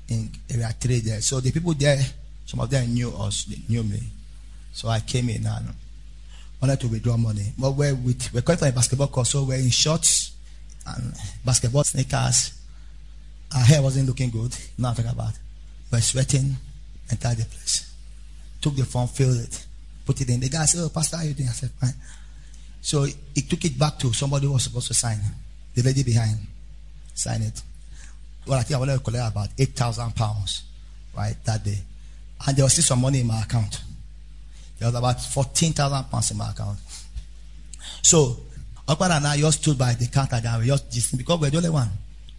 in 0.09 0.29
area 0.49 0.73
three 0.79 0.99
there. 0.99 1.21
So 1.21 1.39
the 1.39 1.51
people 1.51 1.73
there, 1.73 1.99
some 2.45 2.59
of 2.59 2.69
them 2.69 2.93
knew 2.93 3.09
us, 3.11 3.45
they 3.45 3.57
knew 3.69 3.83
me. 3.83 4.01
So 4.73 4.87
I 4.89 4.99
came 5.01 5.29
in 5.29 5.45
and 5.45 5.73
wanted 6.61 6.79
to 6.81 6.87
withdraw 6.87 7.17
money. 7.17 7.53
But 7.57 7.71
we're 7.71 7.93
with 7.95 8.33
we're 8.33 8.41
going 8.41 8.57
for 8.57 8.67
a 8.67 8.71
basketball 8.71 9.07
course, 9.07 9.29
so 9.29 9.43
we're 9.43 9.59
in 9.59 9.69
shorts 9.69 10.31
and 10.95 11.13
basketball 11.43 11.83
sneakers. 11.83 12.53
Our 13.55 13.63
hair 13.63 13.81
wasn't 13.81 14.07
looking 14.07 14.29
good. 14.29 14.55
nothing 14.77 15.07
about. 15.07 15.33
We're 15.91 16.01
sweating, 16.01 16.55
the 17.09 17.15
place. 17.17 17.93
Took 18.61 18.75
the 18.75 18.83
form, 18.85 19.07
filled 19.07 19.37
it, 19.37 19.65
put 20.05 20.19
it 20.19 20.29
in. 20.29 20.39
The 20.39 20.49
guy 20.49 20.65
said, 20.65 20.81
Oh, 20.83 20.89
Pastor, 20.89 21.17
how 21.17 21.23
you 21.23 21.33
doing? 21.33 21.49
I 21.49 21.53
said, 21.53 21.69
Fine. 21.71 21.93
So 22.81 23.03
he 23.03 23.41
took 23.41 23.63
it 23.65 23.77
back 23.77 23.97
to 23.99 24.11
somebody 24.13 24.45
who 24.47 24.53
was 24.53 24.63
supposed 24.63 24.87
to 24.87 24.93
sign. 24.93 25.19
The 25.73 25.81
lady 25.83 26.03
behind. 26.03 26.39
Sign 27.13 27.41
it. 27.41 27.61
Well, 28.45 28.59
I 28.59 28.63
think 28.63 28.75
I 28.75 28.79
wanted 28.79 28.97
to 28.97 29.03
collect 29.03 29.31
about 29.31 29.49
8,000 29.57 30.15
pounds, 30.15 30.63
right, 31.15 31.35
that 31.45 31.63
day. 31.63 31.79
And 32.45 32.55
there 32.55 32.63
was 32.65 32.73
still 32.73 32.83
some 32.83 33.01
money 33.01 33.21
in 33.21 33.27
my 33.27 33.41
account. 33.41 33.81
There 34.79 34.87
was 34.87 34.95
about 34.95 35.21
14,000 35.21 36.03
pounds 36.05 36.31
in 36.31 36.37
my 36.37 36.51
account. 36.51 36.79
So, 38.01 38.37
Akbar 38.87 39.11
and 39.11 39.27
I 39.27 39.37
just 39.37 39.61
stood 39.61 39.77
by 39.77 39.93
the 39.93 40.07
counter 40.07 40.39
and 40.43 40.61
we 40.61 40.67
just 40.67 40.91
just 40.91 41.17
because 41.17 41.39
we're 41.39 41.49
the 41.49 41.57
only 41.57 41.69
one. 41.69 41.89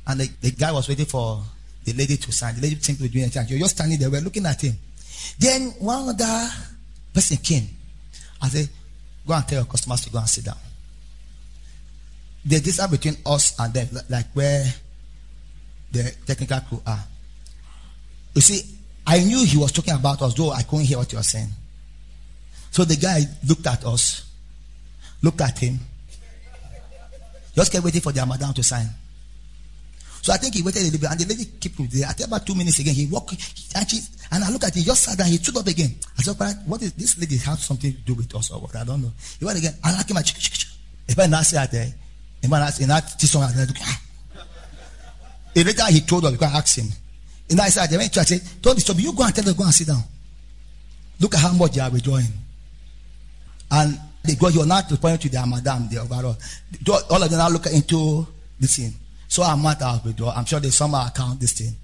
And 0.07 0.21
the, 0.21 0.31
the 0.41 0.51
guy 0.53 0.73
was 0.73 0.89
waiting 0.89 1.05
for 1.05 1.43
the 1.85 1.93
lady 1.93 2.17
to 2.17 2.33
sign. 2.33 2.55
The 2.57 2.63
lady 2.63 2.77
seemed 2.81 2.99
to 2.99 3.05
be 3.05 3.11
doing 3.11 3.25
anything. 3.25 3.47
You're 3.49 3.59
just 3.59 3.77
standing 3.77 3.99
there. 3.99 4.11
We're 4.11 4.23
looking 4.23 4.47
at 4.47 4.63
him. 4.63 4.75
Then 5.39 5.71
one 5.79 6.09
other 6.09 6.49
person 7.13 7.37
came. 7.39 7.69
I 8.41 8.49
said, 8.49 8.69
Go 9.27 9.35
and 9.35 9.47
tell 9.47 9.59
your 9.59 9.67
customers 9.67 10.01
to 10.03 10.11
go 10.11 10.19
and 10.19 10.29
sit 10.29 10.47
down. 10.47 10.57
The 12.45 12.61
distance 12.61 12.91
between 12.91 13.17
us 13.27 13.59
and 13.61 13.75
them, 13.75 13.89
like 14.09 14.31
where 14.33 14.65
the 15.93 16.15
technical 16.25 16.61
crew 16.61 16.83
are. 16.87 17.05
You 18.35 18.41
see, 18.41 18.63
I 19.07 19.19
knew 19.25 19.45
he 19.45 19.59
was 19.59 19.73
talking 19.73 19.95
about 19.95 20.23
us, 20.23 20.33
though 20.35 20.51
I 20.51 20.63
couldn't 20.63 20.87
hear 20.87 20.99
what 20.99 21.11
he 21.11 21.17
was 21.17 21.29
saying. 21.29 21.49
So 22.71 22.85
the 22.85 22.97
guy 22.97 23.21
looked 23.47 23.67
at 23.67 23.85
us, 23.85 24.31
looked 25.23 25.41
at 25.41 25.59
him, 25.59 25.79
just 27.59 27.73
kept 27.73 27.85
waiting 27.85 28.01
for 28.01 28.13
their 28.13 28.25
madam 28.25 28.55
to 28.55 28.63
sign. 28.63 28.87
So 30.23 30.33
I 30.33 30.37
think 30.37 30.55
he 30.55 30.63
waited 30.63 30.83
a 30.83 30.85
little 30.85 31.01
bit, 31.01 31.11
and 31.11 31.21
the 31.21 31.27
lady 31.27 31.45
kept 31.59 31.79
with 31.79 31.91
there. 31.91 32.07
After 32.07 32.25
about 32.25 32.47
two 32.47 32.55
minutes 32.55 32.79
again, 32.79 32.95
he 32.95 33.07
walked, 33.07 33.33
and, 33.75 33.91
she, 33.91 33.99
and 34.31 34.45
I 34.45 34.51
looked 34.51 34.65
at 34.65 34.75
him, 34.75 34.81
he 34.81 34.87
just 34.87 35.03
sat 35.03 35.19
down, 35.19 35.27
he 35.29 35.39
stood 35.39 35.57
up 35.57 35.67
again. 35.67 35.95
I 36.19 36.23
said, 36.23 36.39
"But 36.39 36.55
what 36.67 36.83
is 36.83 36.93
this 36.95 37.19
lady 37.19 37.37
have 37.39 37.59
something 37.59 37.93
to 37.93 37.99
do 37.99 38.15
with 38.15 38.35
us 38.35 38.51
or 38.51 38.61
what? 38.61 38.75
I 38.77 38.85
don't 38.85 39.03
know. 39.03 39.13
He 39.39 39.45
went 39.45 39.59
again, 39.59 39.75
and 39.83 39.97
I 39.97 40.03
came 40.05 40.17
at 40.17 40.29
If 41.09 41.19
I 41.19 41.27
not 41.27 41.45
say 41.47 41.57
that, 41.57 41.75
if 42.43 42.53
I 42.53 42.59
not 42.59 42.73
say 42.73 42.85
that, 42.85 43.19
this 43.19 43.35
one, 43.35 43.45
I 43.45 43.67
ah. 43.81 44.01
later 45.57 45.85
he 45.91 46.01
told 46.01 46.25
us, 46.27 46.33
because 46.33 46.53
I 46.55 46.59
asked 46.59 46.79
him. 46.79 46.89
And 47.51 47.61
I 47.61 47.69
said, 47.71 47.93
I 47.93 47.97
went 47.97 48.13
to, 48.13 48.25
said, 48.25 48.43
don't 48.61 48.75
disturb 48.75 48.99
me, 48.99 49.05
you 49.05 49.13
go 49.15 49.25
and 49.25 49.35
tell 49.35 49.45
them, 49.45 49.57
go 49.57 49.65
and 49.65 49.75
sit 49.75 49.87
down. 49.87 50.03
Look 51.21 51.35
at 51.35 51.41
how 51.41 51.53
much 51.55 51.73
they 51.73 51.81
are 51.81 51.91
withdrawing. 51.91 52.27
And 53.71 53.99
go, 54.39 54.49
you're 54.49 54.67
not 54.67 54.91
responding 54.91 55.21
to 55.21 55.29
their 55.29 55.47
madam, 55.47 55.89
the 55.89 55.99
overall. 55.99 56.37
All 57.11 57.23
of 57.23 57.31
them 57.31 57.41
are 57.41 57.51
looking 57.51 57.75
into 57.75 58.27
this 58.59 58.77
thing. 58.77 58.93
So 59.29 59.43
I'm 59.43 59.63
not 59.63 59.81
out 59.83 60.05
withdraw. 60.05 60.33
I'm 60.35 60.45
sure 60.45 60.61
they 60.61 60.71
somehow 60.71 61.07
account 61.07 61.41
this 61.41 61.53
thing. 61.53 61.75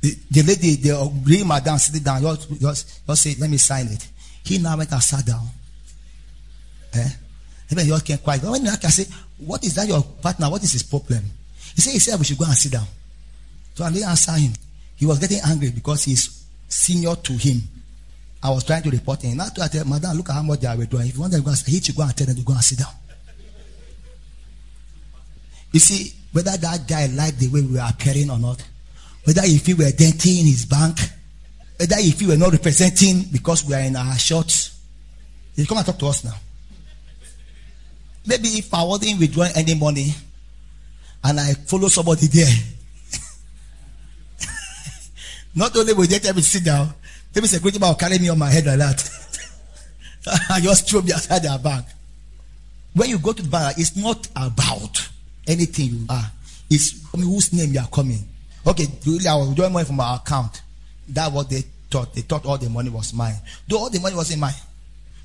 The, 0.00 0.16
the 0.30 0.42
lady, 0.42 0.76
the 0.76 1.12
real 1.24 1.46
madam 1.46 1.78
sitting 1.78 2.02
down, 2.02 2.22
just, 2.22 2.60
just, 2.60 3.06
just 3.06 3.22
say, 3.22 3.34
let 3.38 3.50
me 3.50 3.56
sign 3.58 3.86
it. 3.86 4.08
He 4.44 4.58
now 4.58 4.76
went 4.76 4.92
and 4.92 5.02
sat 5.02 5.24
down. 5.24 5.46
Eh? 6.94 7.08
Even 7.70 7.84
he 7.84 7.90
just 7.90 8.04
came 8.04 8.18
quiet. 8.18 8.42
But 8.42 8.50
when 8.50 8.66
I 8.66 8.76
can 8.76 8.90
say, 8.90 9.06
what 9.38 9.62
is 9.64 9.74
that 9.74 9.86
your 9.86 10.02
partner? 10.02 10.50
What 10.50 10.62
is 10.62 10.72
his 10.72 10.82
problem? 10.82 11.22
He 11.74 11.80
said, 11.80 11.92
he 11.92 11.98
said 11.98 12.18
we 12.18 12.24
should 12.24 12.38
go 12.38 12.44
and 12.44 12.54
sit 12.54 12.72
down. 12.72 12.86
So 13.74 13.84
I 13.84 13.92
didn't 13.92 14.08
answer 14.08 14.32
him. 14.32 14.52
He 14.96 15.06
was 15.06 15.18
getting 15.18 15.40
angry 15.46 15.70
because 15.70 16.04
he's 16.04 16.44
senior 16.68 17.14
to 17.14 17.32
him. 17.34 17.62
I 18.42 18.50
was 18.50 18.64
trying 18.64 18.82
to 18.82 18.90
report 18.90 19.22
him. 19.22 19.36
Now 19.36 19.48
I 19.60 19.68
tell 19.68 19.84
madam, 19.84 20.16
look 20.16 20.30
at 20.30 20.34
how 20.34 20.42
much 20.42 20.60
they 20.60 20.66
are 20.66 20.76
withdrawing. 20.76 21.08
If 21.08 21.14
you 21.14 21.20
want 21.20 21.32
to 21.34 21.40
go 21.40 21.50
and 21.50 21.58
hit 21.58 21.88
you, 21.88 21.94
go 21.94 22.02
and 22.02 22.16
tell 22.16 22.26
them 22.26 22.36
to 22.36 22.42
go 22.42 22.54
and 22.54 22.64
sit 22.64 22.78
down. 22.78 22.92
You 25.72 25.80
see, 25.80 26.14
whether 26.32 26.56
that 26.56 26.88
guy 26.88 27.06
liked 27.06 27.38
the 27.38 27.48
way 27.48 27.60
we 27.60 27.74
were 27.74 27.86
appearing 27.86 28.30
or 28.30 28.38
not, 28.38 28.64
whether 29.24 29.42
if 29.44 29.66
we 29.66 29.74
were 29.74 29.90
denting 29.90 30.38
in 30.38 30.46
his 30.46 30.64
bank, 30.64 30.98
whether 31.76 31.96
if 31.98 32.20
we 32.20 32.28
were 32.28 32.36
not 32.36 32.52
representing 32.52 33.24
because 33.30 33.64
we 33.64 33.74
are 33.74 33.80
in 33.80 33.94
our 33.94 34.16
shorts, 34.16 34.80
he 35.54 35.66
come 35.66 35.78
and 35.78 35.86
talk 35.86 35.98
to 35.98 36.06
us 36.06 36.24
now. 36.24 36.34
Maybe 38.26 38.48
if 38.48 38.72
I 38.72 38.82
wasn't 38.82 39.20
withdrawing 39.20 39.52
any 39.54 39.74
money 39.74 40.14
and 41.22 41.40
I 41.40 41.52
follow 41.54 41.88
somebody 41.88 42.26
there, 42.26 42.54
not 45.54 45.76
only 45.76 45.92
will 45.92 46.06
they 46.06 46.18
tell 46.18 46.34
me 46.34 46.42
sit 46.42 46.64
down, 46.64 46.94
maybe 47.34 47.46
security 47.46 47.78
man 47.78 47.90
will 47.90 47.96
carry 47.96 48.18
me 48.18 48.28
on 48.28 48.38
my 48.38 48.50
head 48.50 48.66
like 48.66 48.78
that. 48.78 49.10
I 50.50 50.60
just 50.60 50.88
throw 50.88 51.02
me 51.02 51.12
outside 51.12 51.42
their 51.42 51.58
bank. 51.58 51.86
When 52.94 53.08
you 53.08 53.18
go 53.18 53.32
to 53.32 53.42
the 53.42 53.48
bank, 53.48 53.78
it's 53.78 53.96
not 53.96 54.28
about 54.36 55.08
anything 55.46 55.86
you 55.86 56.06
are. 56.08 56.30
It's 56.68 57.04
I 57.14 57.18
mean, 57.18 57.26
whose 57.26 57.52
name 57.52 57.72
you 57.72 57.80
are 57.80 57.88
coming. 57.88 58.26
Okay, 58.66 58.86
really, 59.06 59.26
I 59.26 59.34
was 59.36 59.48
withdrawing 59.48 59.72
money 59.72 59.86
from 59.86 60.00
our 60.00 60.16
account. 60.16 60.62
That's 61.08 61.32
what 61.32 61.48
they 61.48 61.62
thought. 61.90 62.12
They 62.14 62.20
thought 62.20 62.46
all 62.46 62.58
the 62.58 62.68
money 62.68 62.90
was 62.90 63.14
mine. 63.14 63.34
Though 63.66 63.78
all 63.78 63.90
the 63.90 64.00
money 64.00 64.14
wasn't 64.14 64.40
mine. 64.40 64.54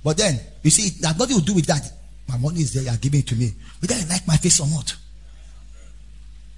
But 0.04 0.18
then, 0.18 0.40
you 0.64 0.70
see, 0.70 0.88
it 0.88 1.06
has 1.06 1.18
nothing 1.18 1.40
to 1.40 1.44
do 1.44 1.54
with 1.54 1.66
that. 1.66 1.92
My 2.28 2.38
money 2.38 2.62
is 2.62 2.74
there, 2.74 2.84
you 2.84 2.90
are 2.90 2.98
giving 2.98 3.20
it 3.20 3.28
to 3.28 3.36
me. 3.36 3.52
Whether 3.80 4.00
you 4.00 4.08
like 4.08 4.28
my 4.28 4.38
face 4.38 4.60
or 4.60 4.68
not. 4.68 4.96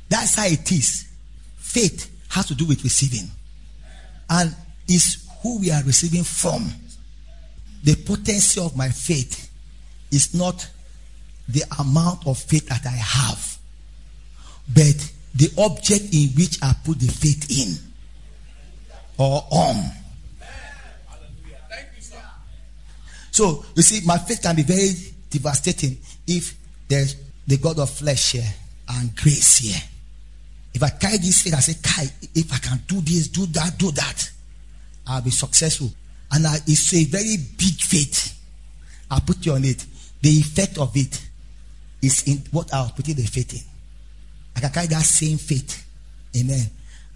That's 0.10 0.36
how 0.36 0.46
it 0.46 0.72
is. 0.72 1.08
Faith 1.58 2.10
has 2.30 2.46
to 2.48 2.56
do 2.56 2.66
with 2.66 2.84
receiving. 2.84 3.30
And 4.30 4.56
is 4.88 5.27
who 5.48 5.60
we 5.60 5.72
are 5.72 5.84
receiving 5.84 6.24
from. 6.24 6.70
The 7.84 7.96
potency 7.96 8.60
of 8.60 8.76
my 8.76 8.90
faith 8.90 9.50
is 10.12 10.34
not 10.34 10.68
the 11.48 11.64
amount 11.80 12.28
of 12.28 12.38
faith 12.38 12.68
that 12.68 12.86
I 12.86 12.90
have, 12.90 13.58
but 14.68 15.14
the 15.34 15.50
object 15.58 16.14
in 16.14 16.30
which 16.36 16.60
I 16.62 16.74
put 16.84 17.00
the 17.00 17.08
faith 17.08 17.48
in 17.50 17.78
or 19.18 19.46
on. 19.52 19.92
So 23.32 23.64
you 23.76 23.84
see, 23.84 24.06
my 24.06 24.18
faith 24.18 24.42
can 24.42 24.56
be 24.56 24.64
very 24.64 24.90
devastating 25.30 25.98
if 26.26 26.56
there's 26.90 27.16
the 27.46 27.58
God 27.58 27.80
of 27.80 27.90
flesh 27.90 28.34
here 28.34 28.54
and 28.90 29.16
grace 29.16 29.60
here. 29.60 29.82
If 30.74 30.84
I 30.84 30.90
carry 30.90 31.18
this 31.18 31.44
faith, 31.44 31.54
I 31.54 31.60
say, 31.60 31.76
Kai, 31.82 32.08
if 32.36 32.52
I 32.52 32.58
can 32.58 32.82
do 32.88 33.00
this, 33.00 33.30
do 33.30 33.46
that, 33.46 33.78
do 33.78 33.92
that, 33.92 34.32
I'll 35.08 35.22
be 35.22 35.30
successful. 35.30 35.90
And 36.32 36.46
I, 36.46 36.56
it's 36.68 36.94
a 36.94 37.04
very 37.06 37.38
big 37.58 37.76
faith. 37.80 38.38
I 39.10 39.20
put 39.20 39.46
you 39.46 39.54
on 39.54 39.64
it. 39.64 39.86
The 40.22 40.30
effect 40.30 40.78
of 40.78 40.96
it 40.96 41.22
is 42.02 42.28
in 42.28 42.44
what 42.52 42.74
I 42.74 42.82
was 42.82 42.92
putting 42.92 43.16
the 43.16 43.24
faith 43.24 43.54
in. 43.54 43.62
I 44.56 44.60
can 44.60 44.72
carry 44.72 44.88
that 44.88 45.04
same 45.04 45.38
faith, 45.38 45.86
amen, 46.36 46.66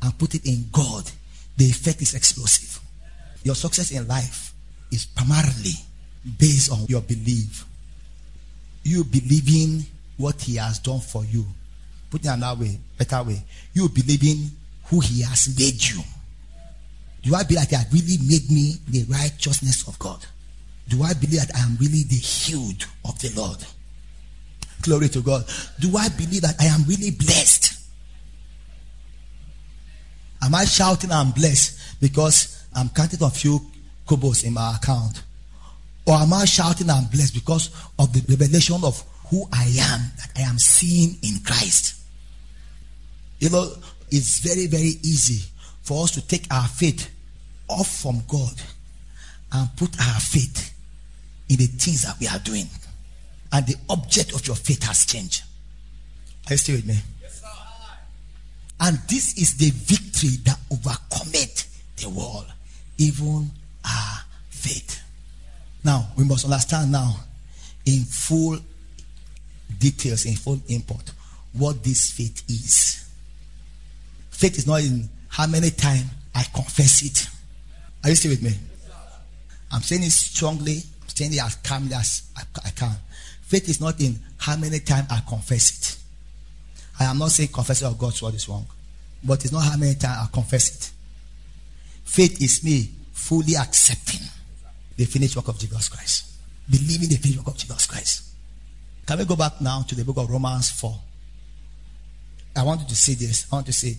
and 0.02 0.18
put 0.18 0.36
it 0.36 0.46
in 0.46 0.66
God. 0.72 1.10
The 1.58 1.66
effect 1.66 2.02
is 2.02 2.14
explosive. 2.14 2.80
Your 3.44 3.56
success 3.56 3.92
in 3.92 4.08
life 4.08 4.54
is 4.92 5.06
primarily 5.06 5.74
based 6.38 6.72
on 6.72 6.86
your 6.88 7.02
belief. 7.02 7.66
You 8.84 9.04
believing 9.04 9.86
what 10.18 10.42
He 10.42 10.56
has 10.58 10.80
done 10.80 11.00
for 11.00 11.26
you. 11.26 11.46
Put 12.10 12.26
it 12.26 12.28
another 12.28 12.62
way, 12.62 12.80
better 12.98 13.24
way. 13.24 13.44
You 13.74 13.90
believing 13.90 14.52
who 14.86 15.00
He 15.00 15.22
has 15.24 15.58
made 15.58 15.82
you. 15.84 16.02
Do 17.24 17.36
I 17.36 17.44
believe 17.44 17.70
that 17.70 17.78
has 17.78 17.94
really 17.94 18.18
made 18.28 18.50
me 18.50 18.76
the 18.88 19.04
righteousness 19.12 19.88
of 19.88 19.98
God? 20.00 20.26
Do 20.90 21.04
I 21.04 21.14
believe 21.14 21.40
that 21.40 21.56
I 21.56 21.60
am 21.60 21.78
really 21.80 22.04
the 22.04 22.16
healed 22.16 22.86
of 23.06 23.18
the 23.20 23.32
Lord? 23.36 23.64
Glory 24.82 25.10
to 25.10 25.22
God. 25.22 25.46
Do 25.80 25.96
I 25.96 26.10
believe 26.10 26.42
that 26.42 26.56
I 26.60 26.66
am 26.66 26.84
really 26.88 27.12
blessed? 27.12 27.78
Am 30.42 30.56
I 30.56 30.66
shouting 30.66 31.12
I'm 31.12 31.32
blessed 31.32 32.02
because 32.02 32.66
I'm 32.76 32.90
counting 32.90 33.22
a 33.22 33.30
few 33.30 33.60
kobos 34.08 34.44
in 34.44 34.54
my 34.54 34.76
account? 34.76 35.24
Or 36.08 36.16
am 36.16 36.34
I 36.34 36.46
shouting 36.46 36.90
I'm 36.90 37.06
blessed 37.06 37.36
because 37.36 37.70
of 38.00 38.12
the 38.12 38.24
revelation 38.28 38.84
of 38.84 39.04
who 39.30 39.48
I 39.54 39.66
am 39.66 40.02
that 40.18 40.32
I 40.36 40.42
am 40.42 40.58
seeing 40.58 41.18
in 41.22 41.44
Christ? 41.46 42.02
You 43.40 43.52
know, 43.52 43.72
it's 44.10 44.40
very, 44.40 44.66
very 44.66 44.94
easy 45.04 45.51
for 45.82 46.04
us 46.04 46.12
to 46.12 46.28
take 46.28 46.46
our 46.52 46.68
faith 46.68 47.10
off 47.68 47.88
from 47.88 48.24
God 48.28 48.54
and 49.54 49.70
put 49.76 50.00
our 50.00 50.20
faith 50.20 50.74
in 51.50 51.58
the 51.58 51.66
things 51.66 52.04
that 52.04 52.20
we 52.20 52.28
are 52.28 52.40
doing. 52.40 52.68
And 53.52 53.68
the 53.68 53.76
object 53.90 54.34
of 54.34 54.48
your 54.48 54.56
faith 54.56 54.84
has 54.84 55.06
changed. 55.06 55.44
Are 56.48 56.54
you 56.54 56.58
still 56.58 56.76
with 56.76 56.88
me? 56.88 56.98
And 58.80 58.98
this 59.08 59.38
is 59.38 59.58
the 59.58 59.70
victory 59.70 60.38
that 60.46 60.58
overcometh 60.72 61.68
the 61.98 62.10
world, 62.10 62.52
even 62.98 63.52
our 63.86 64.20
faith. 64.50 65.04
Now, 65.84 66.08
we 66.18 66.24
must 66.24 66.46
understand 66.46 66.92
now 66.92 67.16
in 67.86 68.04
full 68.06 68.58
details, 69.78 70.26
in 70.26 70.36
full 70.36 70.60
import, 70.68 71.12
what 71.54 71.84
this 71.84 72.12
faith 72.12 72.44
is. 72.50 73.08
Faith 74.32 74.58
is 74.58 74.66
not 74.66 74.82
in 74.82 75.10
how 75.32 75.48
many 75.48 75.72
times 75.72 76.06
I 76.36 76.44
confess 76.54 77.04
it. 77.04 77.28
Are 78.04 78.10
you 78.10 78.16
still 78.16 78.32
with 78.32 78.44
me? 78.44 78.52
I'm 79.72 79.82
saying 79.82 80.04
it 80.04 80.12
strongly, 80.12 80.78
I'm 81.02 81.10
saying 81.10 81.34
it 81.34 81.42
as 81.42 81.56
calmly 81.56 81.94
as 81.94 82.30
I, 82.38 82.70
can. 82.72 82.92
Faith 83.42 83.70
is 83.70 83.80
not 83.80 84.00
in 84.02 84.20
how 84.38 84.58
many 84.58 84.80
times 84.80 85.08
I 85.10 85.22
confess 85.28 85.72
it. 85.72 85.98
I 87.00 87.06
am 87.06 87.18
not 87.18 87.32
saying 87.32 87.50
confessing 87.54 87.88
of 87.88 87.98
God's 87.98 88.22
word 88.22 88.36
is 88.36 88.48
wrong, 88.50 88.66
but 89.24 89.44
it's 89.44 89.54
not 89.54 89.64
how 89.64 89.78
many 89.78 89.96
times 89.96 90.28
I 90.28 90.28
confess 90.34 90.76
it. 90.76 90.92
Faith 92.04 92.42
is 92.42 92.64
me 92.64 92.90
fully 93.14 93.56
accepting 93.56 94.28
the 94.98 95.06
finished 95.06 95.38
work 95.38 95.48
of 95.48 95.58
Jesus 95.58 95.88
Christ, 95.88 96.34
believing 96.70 97.08
the 97.08 97.16
finished 97.16 97.40
work 97.40 97.48
of 97.48 97.58
Jesus 97.58 97.86
Christ. 97.86 98.24
Can 99.06 99.18
we 99.18 99.26
go 99.26 99.38
back 99.38 99.62
now 99.62 99.82
to 99.84 99.96
the 99.96 100.04
book 100.04 100.18
of 100.18 100.30
Romans 100.30 100.70
4? 100.72 100.94
I 102.58 102.64
want 102.64 102.82
you 102.82 102.88
to 102.88 102.96
say 102.96 103.14
this. 103.14 103.48
I 103.52 103.56
want 103.56 103.68
to 103.68 103.74
say, 103.74 103.96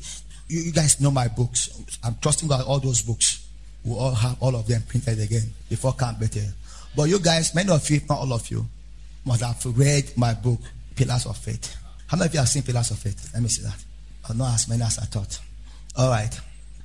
you, 0.52 0.60
you 0.60 0.72
guys 0.72 1.00
know 1.00 1.10
my 1.10 1.28
books. 1.28 1.70
I'm 2.04 2.16
trusting 2.20 2.48
God. 2.48 2.64
All 2.66 2.78
those 2.78 3.02
books, 3.02 3.46
we 3.84 3.92
all 3.94 4.14
have 4.14 4.36
all 4.40 4.54
of 4.54 4.66
them 4.66 4.82
printed 4.86 5.18
again 5.18 5.52
before 5.68 5.94
camp 5.94 6.20
better. 6.20 6.44
But 6.94 7.04
you 7.04 7.18
guys, 7.18 7.54
many 7.54 7.70
of 7.70 7.88
you, 7.88 7.96
if 7.96 8.08
not 8.08 8.18
all 8.18 8.32
of 8.32 8.48
you, 8.50 8.66
must 9.24 9.42
have 9.42 9.78
read 9.78 10.12
my 10.16 10.34
book, 10.34 10.60
Pillars 10.94 11.26
of 11.26 11.38
Faith. 11.38 11.74
How 12.06 12.18
many 12.18 12.28
of 12.28 12.34
you 12.34 12.40
have 12.40 12.48
seen 12.48 12.62
Pillars 12.62 12.90
of 12.90 12.98
Faith? 12.98 13.30
Let 13.32 13.42
me 13.42 13.48
see 13.48 13.62
that. 13.62 13.82
Or 14.28 14.34
not 14.34 14.54
as 14.54 14.68
many 14.68 14.82
as 14.82 14.98
I 14.98 15.04
thought. 15.04 15.40
All 15.96 16.10
right. 16.10 16.38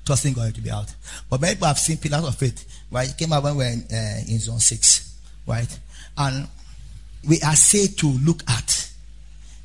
Trusting 0.05 0.33
God 0.33 0.55
to 0.55 0.61
be 0.61 0.71
out. 0.71 0.93
But 1.29 1.41
many 1.41 1.55
people 1.55 1.67
have 1.67 1.79
seen 1.79 1.97
Pillars 1.97 2.25
of 2.25 2.35
Faith. 2.35 2.65
Right? 2.89 3.09
It 3.09 3.17
came 3.17 3.33
out 3.33 3.43
when 3.43 3.57
we 3.57 3.65
were 3.65 3.71
in, 3.71 3.83
uh, 3.91 4.19
in 4.27 4.39
zone 4.39 4.59
six. 4.59 5.19
Right? 5.45 5.79
And 6.17 6.47
we 7.27 7.41
are 7.41 7.55
said 7.55 7.97
to 7.97 8.07
look 8.07 8.43
at 8.47 8.89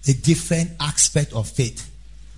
the 0.02 0.14
different 0.14 0.72
aspect 0.80 1.32
of 1.32 1.48
faith. 1.48 1.88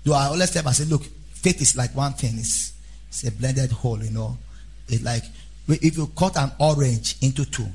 Do 0.03 0.13
I 0.13 0.25
always 0.25 0.51
tell 0.51 0.63
myself, 0.63 0.89
look, 0.89 1.03
faith 1.45 1.61
is 1.61 1.77
like 1.77 1.95
one 1.95 2.13
thing. 2.13 2.33
It's, 2.39 2.73
it's 3.07 3.23
a 3.27 3.31
blended 3.31 3.71
whole, 3.71 4.03
you 4.03 4.09
know. 4.09 4.35
It's 4.87 5.03
like 5.03 5.23
if 5.67 5.95
you 5.95 6.07
cut 6.17 6.35
an 6.37 6.51
orange 6.59 7.17
into 7.21 7.45
two, 7.45 7.67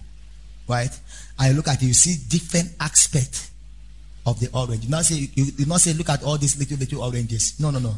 right? 0.69 0.91
And 1.39 1.51
you 1.51 1.57
look 1.57 1.69
at 1.69 1.81
it, 1.81 1.87
you 1.87 1.95
see 1.95 2.17
different 2.29 2.73
aspect 2.81 3.51
of 4.27 4.41
the 4.41 4.51
orange. 4.53 4.85
You 4.85 4.91
not 4.91 5.05
say 5.05 5.31
you, 5.35 5.45
you 5.57 5.67
not 5.67 5.81
say 5.81 5.93
look 5.93 6.09
at 6.09 6.25
all 6.25 6.37
these 6.37 6.59
little 6.59 6.79
little 6.79 7.03
oranges. 7.05 7.61
No, 7.61 7.71
no, 7.71 7.79
no. 7.79 7.95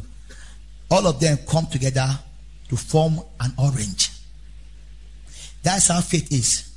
All 0.91 1.07
of 1.07 1.19
them 1.19 1.39
come 1.49 1.65
together 1.65 2.07
to 2.69 2.77
form 2.77 3.19
an 3.39 3.53
orange. 3.57 4.11
That's 5.63 5.87
how 5.87 6.01
faith 6.01 6.31
is. 6.31 6.71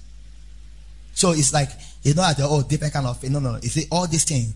So 1.12 1.32
it's 1.32 1.52
like 1.52 1.68
you 2.02 2.14
know 2.14 2.24
at 2.24 2.38
the 2.38 2.44
oh 2.48 2.62
different 2.62 2.94
kind 2.94 3.06
of 3.06 3.18
faith. 3.18 3.30
No, 3.30 3.40
no, 3.40 3.52
no. 3.52 3.58
You 3.62 3.68
see 3.68 3.86
all 3.92 4.06
these 4.06 4.24
things. 4.24 4.54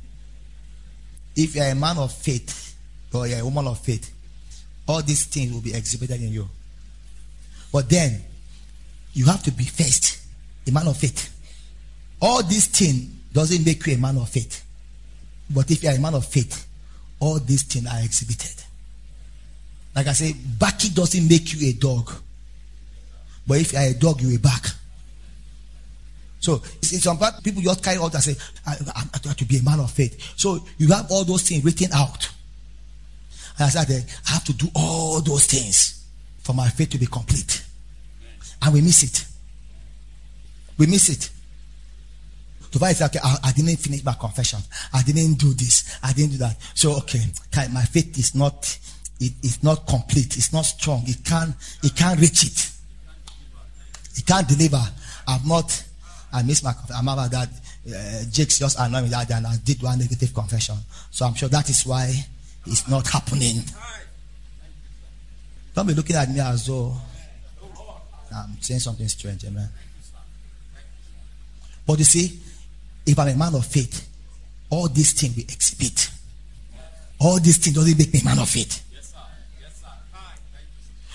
If 1.37 1.55
you're 1.55 1.67
a 1.67 1.75
man 1.75 1.99
of 1.99 2.11
faith 2.11 2.75
or 3.13 3.27
you're 3.27 3.41
a 3.41 3.45
woman 3.45 3.67
of 3.67 3.79
faith, 3.79 4.15
all 4.91 5.03
these 5.03 5.25
things 5.25 5.53
will 5.53 5.61
be 5.61 5.73
exhibited 5.73 6.21
in 6.21 6.33
you. 6.33 6.49
But 7.73 7.89
then 7.89 8.21
you 9.13 9.25
have 9.27 9.43
to 9.45 9.53
be 9.53 9.65
first 9.65 10.21
a 10.67 10.73
man 10.73 10.89
of 10.89 10.97
faith. 10.97 11.33
All 12.21 12.43
these 12.43 12.67
things 12.67 13.05
doesn't 13.33 13.65
make 13.65 13.87
you 13.87 13.95
a 13.95 13.99
man 13.99 14.17
of 14.19 14.29
faith. 14.29 14.65
But 15.49 15.71
if 15.71 15.83
you 15.85 15.91
are 15.91 15.95
a 15.95 16.01
man 16.01 16.15
of 16.15 16.27
faith, 16.27 16.67
all 17.21 17.39
these 17.39 17.63
things 17.63 17.87
are 17.87 18.01
exhibited. 18.03 18.65
Like 19.95 20.09
I 20.09 20.13
say, 20.13 20.35
backing 20.59 20.93
doesn't 20.93 21.29
make 21.29 21.55
you 21.55 21.69
a 21.69 21.73
dog. 21.73 22.11
But 23.47 23.61
if 23.61 23.73
you 23.73 23.79
are 23.79 23.87
a 23.87 23.95
dog, 23.95 24.21
you 24.21 24.35
are 24.35 24.41
back. 24.41 24.67
So 26.41 26.63
it's 26.83 27.03
some 27.03 27.19
people 27.45 27.63
just 27.63 27.85
carry 27.85 27.99
out 27.99 28.15
and 28.15 28.23
say, 28.23 28.35
I, 28.67 28.73
I, 28.73 29.03
I 29.15 29.29
have 29.29 29.37
to 29.37 29.45
be 29.45 29.59
a 29.59 29.63
man 29.63 29.79
of 29.79 29.91
faith. 29.93 30.33
So 30.37 30.65
you 30.79 30.89
have 30.89 31.11
all 31.11 31.25
those 31.25 31.49
things 31.49 31.65
written 31.65 31.93
out. 31.93 32.29
I 33.67 33.69
said, 33.69 34.07
I 34.27 34.31
have 34.33 34.45
to 34.45 34.53
do 34.53 34.69
all 34.75 35.21
those 35.21 35.47
things 35.47 36.07
for 36.39 36.55
my 36.55 36.69
faith 36.69 36.91
to 36.91 36.99
be 36.99 37.07
complete. 37.07 37.65
And 38.63 38.75
we 38.75 38.81
miss 38.81 39.03
it. 39.03 39.27
We 40.79 40.87
miss 40.87 41.09
it. 41.09 41.31
To 42.73 42.79
find 42.79 42.97
okay, 43.03 43.19
I, 43.23 43.37
I, 43.45 43.53
didn't 43.53 43.77
finish 43.77 44.05
my 44.05 44.15
confession. 44.15 44.61
I 44.95 45.03
didn't 45.03 45.35
do 45.35 45.53
this. 45.55 45.99
I 46.03 46.13
didn't 46.13 46.33
do 46.33 46.39
that. 46.39 46.57
So 46.75 46.97
okay, 46.99 47.21
my 47.73 47.83
faith 47.83 48.17
is 48.19 48.35
not 48.35 48.79
it 49.19 49.33
is 49.43 49.63
not 49.63 49.87
complete. 49.87 50.37
It's 50.37 50.53
not 50.53 50.63
strong. 50.63 51.03
It 51.07 51.25
can't 51.25 51.55
it 51.83 51.97
can't 51.97 52.21
reach 52.21 52.45
it. 52.45 52.71
It 54.17 54.25
can't 54.25 54.47
deliver. 54.47 54.81
I've 55.27 55.47
not 55.47 55.85
I 56.33 56.43
missed 56.43 56.63
my 56.63 56.73
confession. 56.73 56.97
I'm 56.97 57.09
about 57.09 57.31
that 57.33 57.49
uh, 57.89 58.25
Jake's 58.31 58.59
just 58.59 58.79
annoyed 58.79 59.05
me 59.05 59.09
that 59.09 59.31
and 59.33 59.47
I 59.47 59.57
did 59.65 59.83
one 59.83 59.99
negative 59.99 60.33
confession. 60.33 60.77
So 61.11 61.27
I'm 61.27 61.35
sure 61.35 61.49
that 61.49 61.69
is 61.69 61.85
why 61.85 62.15
it's 62.67 62.89
not 62.89 63.07
happening. 63.09 63.63
Don't 65.75 65.87
be 65.87 65.95
looking 65.95 66.17
at 66.17 66.29
me 66.31 66.41
as 66.41 66.67
though 66.67 66.95
I'm 68.35 68.61
saying 68.61 68.81
something 68.81 69.09
strange, 69.09 69.45
amen. 69.45 69.69
But 71.87 71.99
you 71.99 72.05
see, 72.05 72.39
if 73.07 73.19
I'm 73.19 73.29
a 73.29 73.35
man 73.35 73.55
of 73.55 73.67
faith, 73.67 74.09
all 74.71 74.89
these 74.89 75.13
things 75.13 75.37
we 75.37 75.43
exhibit. 75.43 76.11
All 77.19 77.39
these 77.41 77.59
things 77.59 77.77
doesn't 77.77 77.99
make 77.99 78.13
me 78.13 78.21
a 78.21 78.25
man 78.25 78.39
of 78.39 78.49
faith. 78.49 78.87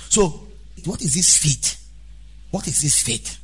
So, 0.10 0.47
what 0.86 1.01
is 1.01 1.13
this 1.15 1.38
faith? 1.38 1.89
What 2.51 2.67
is 2.67 2.81
this 2.81 3.01
faith? 3.01 3.39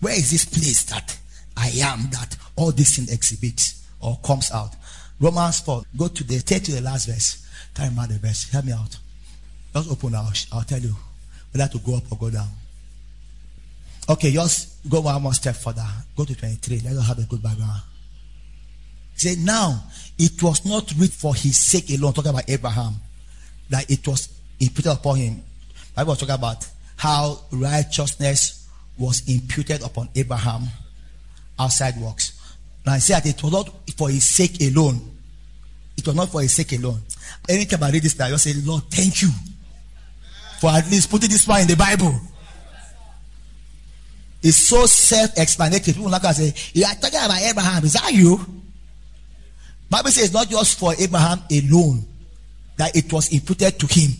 Where 0.00 0.14
is 0.14 0.30
this 0.30 0.44
place 0.44 0.84
that 0.84 1.18
I 1.56 1.68
am 1.82 2.08
that 2.10 2.36
all 2.56 2.72
these 2.72 2.96
things 2.96 3.12
exhibits 3.12 3.86
or 4.00 4.18
comes 4.24 4.50
out? 4.50 4.74
Romans 5.20 5.60
4. 5.60 5.82
Go 5.96 6.08
to 6.08 6.24
the 6.24 6.40
take 6.40 6.64
to 6.64 6.72
the 6.72 6.80
last 6.80 7.06
verse. 7.06 7.46
Time 7.74 7.98
out 7.98 8.08
the 8.08 8.18
verse. 8.18 8.50
Help 8.50 8.64
me 8.64 8.72
out. 8.72 8.96
Just 9.74 9.90
open 9.90 10.14
I'll, 10.14 10.32
I'll 10.52 10.62
tell 10.64 10.80
you 10.80 10.94
whether 11.52 11.70
to 11.70 11.78
go 11.78 11.96
up 11.96 12.10
or 12.10 12.18
go 12.18 12.30
down. 12.30 12.48
Okay, 14.08 14.32
just 14.32 14.88
go 14.88 15.00
one 15.00 15.22
more 15.22 15.34
step 15.34 15.54
further. 15.54 15.86
Go 16.16 16.24
to 16.24 16.34
23. 16.34 16.80
Let 16.80 16.96
us 16.96 17.06
have 17.06 17.18
a 17.18 17.22
good 17.22 17.42
background. 17.42 17.82
Say 19.14 19.36
now 19.38 19.84
it 20.18 20.42
was 20.42 20.64
not 20.64 20.90
written 20.92 21.08
for 21.08 21.34
his 21.34 21.58
sake 21.58 21.90
alone, 21.90 22.14
talking 22.14 22.30
about 22.30 22.48
Abraham, 22.48 22.94
that 23.68 23.88
it 23.90 24.06
was 24.08 24.28
imputed 24.58 24.92
upon 24.92 25.16
him. 25.16 25.42
Bible 25.94 26.12
was 26.12 26.18
talking 26.18 26.34
about 26.34 26.66
how 26.96 27.38
righteousness 27.52 28.68
was 28.98 29.22
imputed 29.28 29.82
upon 29.82 30.08
Abraham 30.14 30.64
outside 31.58 31.96
works. 31.98 32.29
Now 32.84 32.92
I 32.92 32.98
say 32.98 33.14
that 33.14 33.26
it 33.26 33.42
was 33.42 33.52
not 33.52 33.70
for 33.96 34.08
his 34.08 34.24
sake 34.24 34.60
alone. 34.62 35.00
It 35.96 36.06
was 36.06 36.16
not 36.16 36.30
for 36.30 36.40
his 36.40 36.52
sake 36.52 36.72
alone. 36.72 37.00
Anytime 37.48 37.82
I 37.82 37.90
read 37.90 38.02
this, 38.02 38.18
I 38.20 38.30
just 38.30 38.44
say, 38.44 38.54
Lord, 38.64 38.84
thank 38.84 39.22
you 39.22 39.28
for 40.60 40.70
at 40.70 40.90
least 40.90 41.10
putting 41.10 41.30
this 41.30 41.46
one 41.46 41.62
in 41.62 41.66
the 41.66 41.76
Bible. 41.76 42.14
It's 44.42 44.56
so 44.56 44.86
self-explanatory. 44.86 45.94
People 45.94 46.10
like 46.10 46.24
I 46.24 46.32
say, 46.32 46.54
you 46.72 46.86
are 46.86 46.94
talking 46.94 47.20
about 47.22 47.42
Abraham. 47.42 47.84
Is 47.84 47.92
that 47.92 48.12
you? 48.12 48.38
Bible 49.90 50.10
says 50.10 50.24
it's 50.24 50.32
not 50.32 50.48
just 50.48 50.78
for 50.78 50.94
Abraham 50.98 51.42
alone 51.50 52.06
that 52.76 52.96
it 52.96 53.12
was 53.12 53.32
imputed 53.32 53.78
to 53.78 53.86
him. 53.86 54.12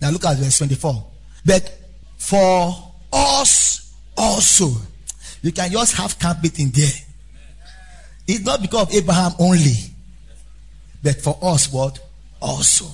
Now 0.00 0.10
look 0.10 0.24
at 0.26 0.36
verse 0.36 0.58
24. 0.58 1.06
But 1.46 1.78
for 2.18 2.92
us 3.12 3.94
also, 4.16 4.70
you 5.40 5.52
can 5.52 5.70
just 5.70 5.96
have 5.96 6.18
camp 6.18 6.42
meeting 6.42 6.70
there. 6.70 6.92
It's 8.26 8.44
not 8.44 8.62
because 8.62 8.88
of 8.88 8.94
Abraham 8.94 9.32
only, 9.38 9.74
but 11.02 11.20
for 11.20 11.38
us, 11.42 11.72
what? 11.72 11.98
Also. 12.40 12.86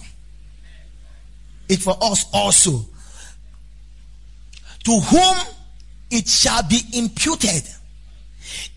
It's 1.68 1.84
for 1.84 1.96
us 2.00 2.26
also. 2.32 2.84
To 4.84 4.98
whom 4.98 5.36
it 6.10 6.28
shall 6.28 6.62
be 6.64 6.80
imputed. 6.94 7.62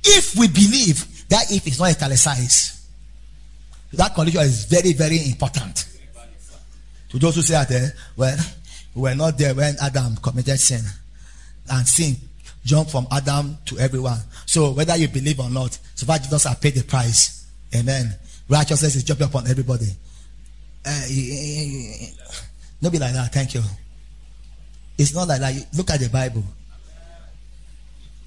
If 0.04 0.36
we 0.36 0.48
believe 0.48 1.28
that 1.30 1.52
if 1.52 1.66
it's 1.66 1.80
not 1.80 1.90
italicized, 1.90 2.82
that 3.94 4.14
condition 4.14 4.42
is 4.42 4.66
very, 4.66 4.94
very 4.94 5.26
important. 5.26 5.86
To 7.10 7.20
those 7.20 7.36
who 7.36 7.42
say 7.42 7.54
that, 7.54 7.72
eh, 7.72 7.90
well, 8.16 8.38
we 8.96 9.02
were 9.04 9.16
not 9.16 9.38
there 9.38 9.56
when 9.56 9.76
Adam 9.82 10.16
committed 10.18 10.60
sin. 10.60 10.82
And 11.70 11.88
sin 11.88 12.16
jumped 12.64 12.92
from 12.92 13.08
Adam 13.12 13.58
to 13.66 13.80
everyone. 13.80 14.20
So 14.46 14.72
whether 14.72 14.96
you 14.96 15.08
believe 15.08 15.40
or 15.40 15.50
not, 15.50 15.78
so 15.96 16.06
far 16.06 16.18
Jesus 16.18 16.44
has 16.44 16.58
paid 16.58 16.76
the 16.76 16.84
price. 16.84 17.48
Amen. 17.76 18.16
Righteousness 18.50 18.96
is 18.96 19.04
jumping 19.04 19.28
upon 19.28 19.48
everybody. 19.48 19.88
Eh, 20.86 21.06
eh, 21.10 22.06
eh, 22.06 22.08
uh, 22.28 22.34
not 22.82 22.92
be 22.92 23.00
like 23.00 23.14
that. 23.14 23.32
Thank 23.34 23.54
you. 23.54 23.62
It's 24.98 25.14
not 25.14 25.28
like 25.28 25.40
that. 25.40 25.68
Look 25.76 25.90
at 25.90 26.00
the 26.00 26.10
Bible. 26.10 26.44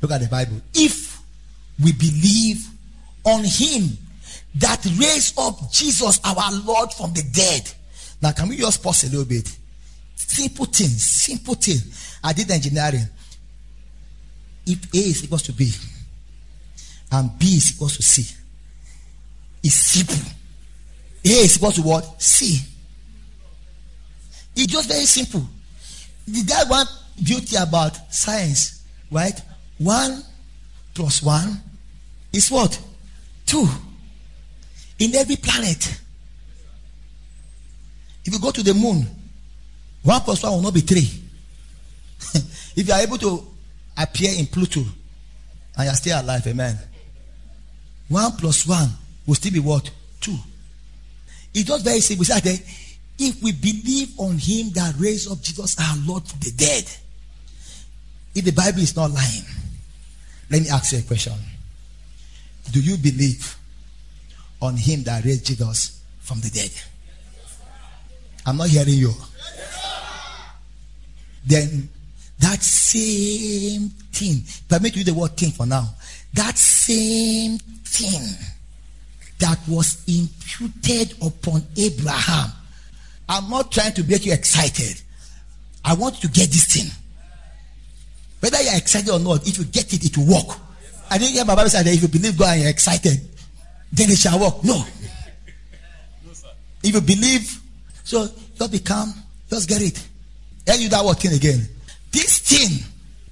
Look 0.01 0.11
at 0.11 0.21
the 0.21 0.29
Bible. 0.29 0.61
If 0.75 1.21
we 1.83 1.93
believe 1.93 2.67
on 3.25 3.45
Him 3.45 3.99
that 4.55 4.85
raised 4.99 5.39
up 5.39 5.71
Jesus, 5.71 6.21
our 6.25 6.53
Lord, 6.65 6.93
from 6.93 7.13
the 7.13 7.23
dead. 7.33 7.71
Now, 8.23 8.33
can 8.33 8.49
we 8.49 8.57
just 8.57 8.83
pause 8.83 9.05
a 9.05 9.11
little 9.11 9.27
bit? 9.27 9.55
Simple 10.15 10.65
thing, 10.65 10.89
simple 10.89 11.55
thing. 11.55 11.77
I 12.25 12.33
did 12.33 12.51
engineering. 12.51 13.07
If 14.67 14.95
A 14.95 14.99
is 14.99 15.25
equals 15.25 15.43
to 15.43 15.53
B 15.53 15.71
and 17.13 17.39
B 17.39 17.47
is 17.57 17.73
equals 17.73 17.97
to 17.97 18.03
C, 18.03 18.37
it's 19.63 19.75
simple. 19.75 20.33
A 21.25 21.29
is 21.29 21.57
equals 21.57 21.75
to 21.75 21.83
what? 21.83 22.23
C. 22.23 22.61
It's 24.55 24.73
just 24.73 24.89
very 24.89 25.05
simple. 25.05 25.47
Guy 26.47 26.65
want 26.69 26.89
beauty 27.23 27.57
about 27.57 28.13
science, 28.13 28.85
right? 29.11 29.41
One 29.79 30.23
plus 30.95 31.23
one 31.23 31.61
is 32.33 32.51
what? 32.51 32.81
Two. 33.45 33.67
In 34.99 35.15
every 35.15 35.37
planet. 35.37 36.01
If 38.25 38.33
you 38.33 38.41
go 38.41 38.51
to 38.51 38.63
the 38.63 38.75
moon, 38.75 39.07
one 40.03 40.21
plus 40.23 40.43
one 40.43 40.53
will 40.53 40.63
not 40.63 40.75
be 40.75 40.81
three. 40.81 41.09
if 42.77 42.87
you 42.89 42.93
are 42.93 43.01
able 43.01 43.19
to 43.19 43.47
appear 43.97 44.31
in 44.37 44.47
Pluto 44.47 44.81
and 44.81 45.85
you 45.85 45.91
are 45.91 45.95
still 45.95 46.21
alive, 46.21 46.47
amen. 46.47 46.79
One 48.09 48.33
plus 48.33 48.67
one 48.67 48.89
will 49.27 49.35
still 49.35 49.53
be 49.53 49.61
what? 49.61 49.91
Two. 50.21 50.37
It's 51.53 51.65
just 51.69 51.85
very 51.85 52.01
simple. 52.01 52.27
If 53.19 53.43
we 53.43 53.53
believe 53.53 54.19
on 54.19 54.39
him 54.39 54.71
that 54.75 54.95
raised 54.99 55.31
up 55.31 55.41
Jesus 55.41 55.77
our 55.81 55.97
Lord 56.07 56.25
from 56.25 56.39
the 56.41 56.53
dead, 56.53 56.85
if 58.35 58.45
the 58.45 58.51
Bible 58.53 58.81
is 58.81 58.95
not 58.95 59.11
lying, 59.11 59.45
let 60.51 60.63
me 60.63 60.69
ask 60.69 60.93
you 60.93 60.99
a 60.99 61.03
question. 61.03 61.33
Do 62.71 62.81
you 62.81 62.97
believe 62.97 63.57
on 64.61 64.77
him 64.77 65.03
that 65.05 65.25
raised 65.25 65.47
Jesus 65.47 66.03
from 66.21 66.41
the 66.41 66.51
dead? 66.51 66.71
I'm 68.45 68.59
not 68.59 68.69
hearing 68.69 68.95
you. 68.95 69.13
Then 71.47 71.89
that 72.39 72.63
same 72.63 73.89
thing, 74.13 74.43
permit 74.69 74.95
use 74.95 75.07
the 75.07 75.15
word 75.15 75.37
thing 75.37 75.53
for 75.53 75.65
now. 75.65 75.95
That 76.37 76.57
same 76.59 77.59
thing 77.59 78.23
that 79.39 79.59
was 79.67 80.05
imputed 80.07 81.15
upon 81.23 81.63
Abraham. 81.77 82.53
I'm 83.29 83.51
not 83.51 83.73
trying 83.73 83.95
to 83.95 84.05
make 84.05 84.25
you 84.27 84.33
excited. 84.33 85.01
I 85.85 85.95
want 85.95 86.23
you 86.23 86.29
to 86.29 86.35
get 86.41 86.51
this 86.51 86.67
thing. 86.67 86.91
Whether 88.41 88.63
you're 88.63 88.77
excited 88.77 89.11
or 89.11 89.19
not, 89.19 89.49
if 89.49 89.59
you 89.59 89.65
get 89.65 89.93
it, 89.93 90.05
it 90.05 90.17
will 90.19 90.27
work. 90.27 90.59
I 91.11 91.19
didn't 91.19 91.35
hear 91.35 91.45
my 91.45 91.55
Bible 91.55 91.71
say 91.71 91.83
that 91.83 91.95
if 91.95 92.03
you 92.03 92.09
believe 92.09 92.37
God 92.37 92.53
and 92.53 92.63
you're 92.63 92.71
excited, 92.71 93.19
then 93.93 94.11
it 94.11 94.19
shall 94.19 94.39
work. 94.39 94.63
No. 94.63 94.85
If 96.83 96.95
you 96.95 97.01
believe, 97.01 97.61
so 98.05 98.29
just 98.59 98.73
become, 98.73 99.15
just 99.49 99.69
get 99.69 99.81
it. 99.81 100.07
Tell 100.67 100.79
you 100.79 100.89
that 100.91 101.05
word 101.05 101.19
thing 101.19 101.33
again. 101.33 101.67
This 102.13 102.39
thing 102.41 102.85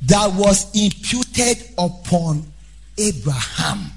that 0.03 0.33
was 0.33 0.71
imputed 0.75 1.71
upon 1.77 2.47
Abraham. 2.97 3.91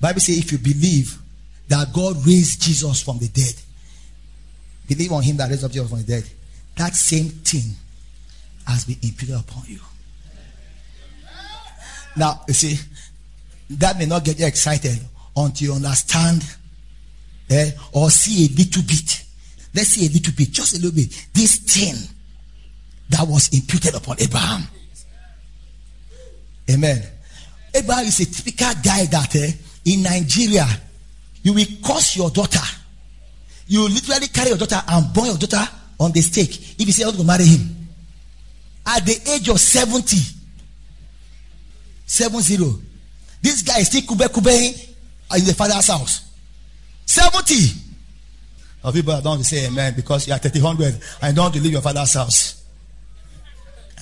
Bible 0.00 0.20
says 0.20 0.38
if 0.38 0.52
you 0.52 0.58
believe 0.58 1.18
that 1.68 1.92
God 1.92 2.16
raised 2.26 2.62
Jesus 2.62 3.02
from 3.02 3.18
the 3.18 3.28
dead, 3.28 3.54
believe 4.88 5.12
on 5.12 5.22
him 5.22 5.36
that 5.36 5.50
raised 5.50 5.64
up 5.64 5.70
Jesus 5.70 5.88
from 5.88 5.98
the 6.00 6.06
dead, 6.06 6.24
that 6.76 6.94
same 6.94 7.28
thing 7.28 7.74
has 8.66 8.84
been 8.84 8.96
imputed 9.02 9.36
upon 9.36 9.64
you. 9.66 9.80
Now, 12.16 12.42
you 12.48 12.54
see, 12.54 12.76
that 13.70 13.98
may 13.98 14.06
not 14.06 14.24
get 14.24 14.38
you 14.38 14.46
excited 14.46 14.98
until 15.36 15.68
you 15.68 15.74
understand 15.74 16.44
eh, 17.50 17.70
or 17.92 18.10
see 18.10 18.46
a 18.46 18.48
little 18.56 18.82
bit. 18.82 19.24
Let's 19.74 19.90
see 19.90 20.06
a 20.06 20.10
little 20.10 20.32
bit, 20.36 20.50
just 20.50 20.74
a 20.74 20.76
little 20.76 20.94
bit. 20.96 21.28
This 21.32 21.58
thing 21.58 21.94
that 23.10 23.26
was 23.26 23.48
imputed 23.56 23.94
upon 23.94 24.20
Abraham. 24.20 24.62
Amen. 26.68 27.02
Abraham 27.74 28.04
is 28.06 28.20
a 28.20 28.26
typical 28.26 28.72
guy 28.82 29.04
that 29.06 29.34
eh, 29.36 29.52
in 29.84 30.02
Nigeria, 30.02 30.66
you 31.42 31.52
will 31.54 31.66
curse 31.84 32.16
your 32.16 32.30
daughter. 32.30 32.60
You 33.66 33.82
will 33.82 33.90
literally 33.90 34.26
carry 34.28 34.48
your 34.48 34.58
daughter 34.58 34.80
and 34.88 35.12
burn 35.14 35.26
your 35.26 35.36
daughter 35.38 35.66
on 35.98 36.12
the 36.12 36.20
stake 36.20 36.80
if 36.80 36.86
you 36.86 36.92
say, 36.92 37.04
I 37.04 37.06
want 37.06 37.18
to 37.18 37.24
marry 37.24 37.44
him. 37.44 37.76
At 38.86 39.04
the 39.06 39.30
age 39.32 39.48
of 39.48 39.60
70, 39.60 40.16
70, 42.06 42.56
this 43.42 43.62
guy 43.62 43.78
is 43.80 43.86
still 43.86 44.02
kube 44.02 44.26
kube 44.28 44.94
in 45.36 45.44
the 45.44 45.54
father's 45.54 45.86
house. 45.86 46.30
70. 47.06 47.54
Of 48.82 48.94
people 48.94 49.20
don't 49.20 49.44
say 49.44 49.66
amen 49.66 49.94
because 49.94 50.26
you 50.26 50.32
are 50.32 50.38
30, 50.38 50.60
100 50.62 51.00
and 51.22 51.36
don't 51.36 51.54
leave 51.54 51.72
your 51.72 51.82
father's 51.82 52.14
house. 52.14 52.64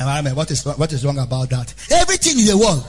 Amen. 0.01 0.35
What 0.37 0.51
is, 0.51 0.65
what 0.65 0.93
is 0.93 1.05
wrong 1.05 1.19
about 1.19 1.51
that? 1.51 1.75
Everything 1.91 2.39
in 2.39 2.47
the 2.47 2.57
world. 2.57 2.87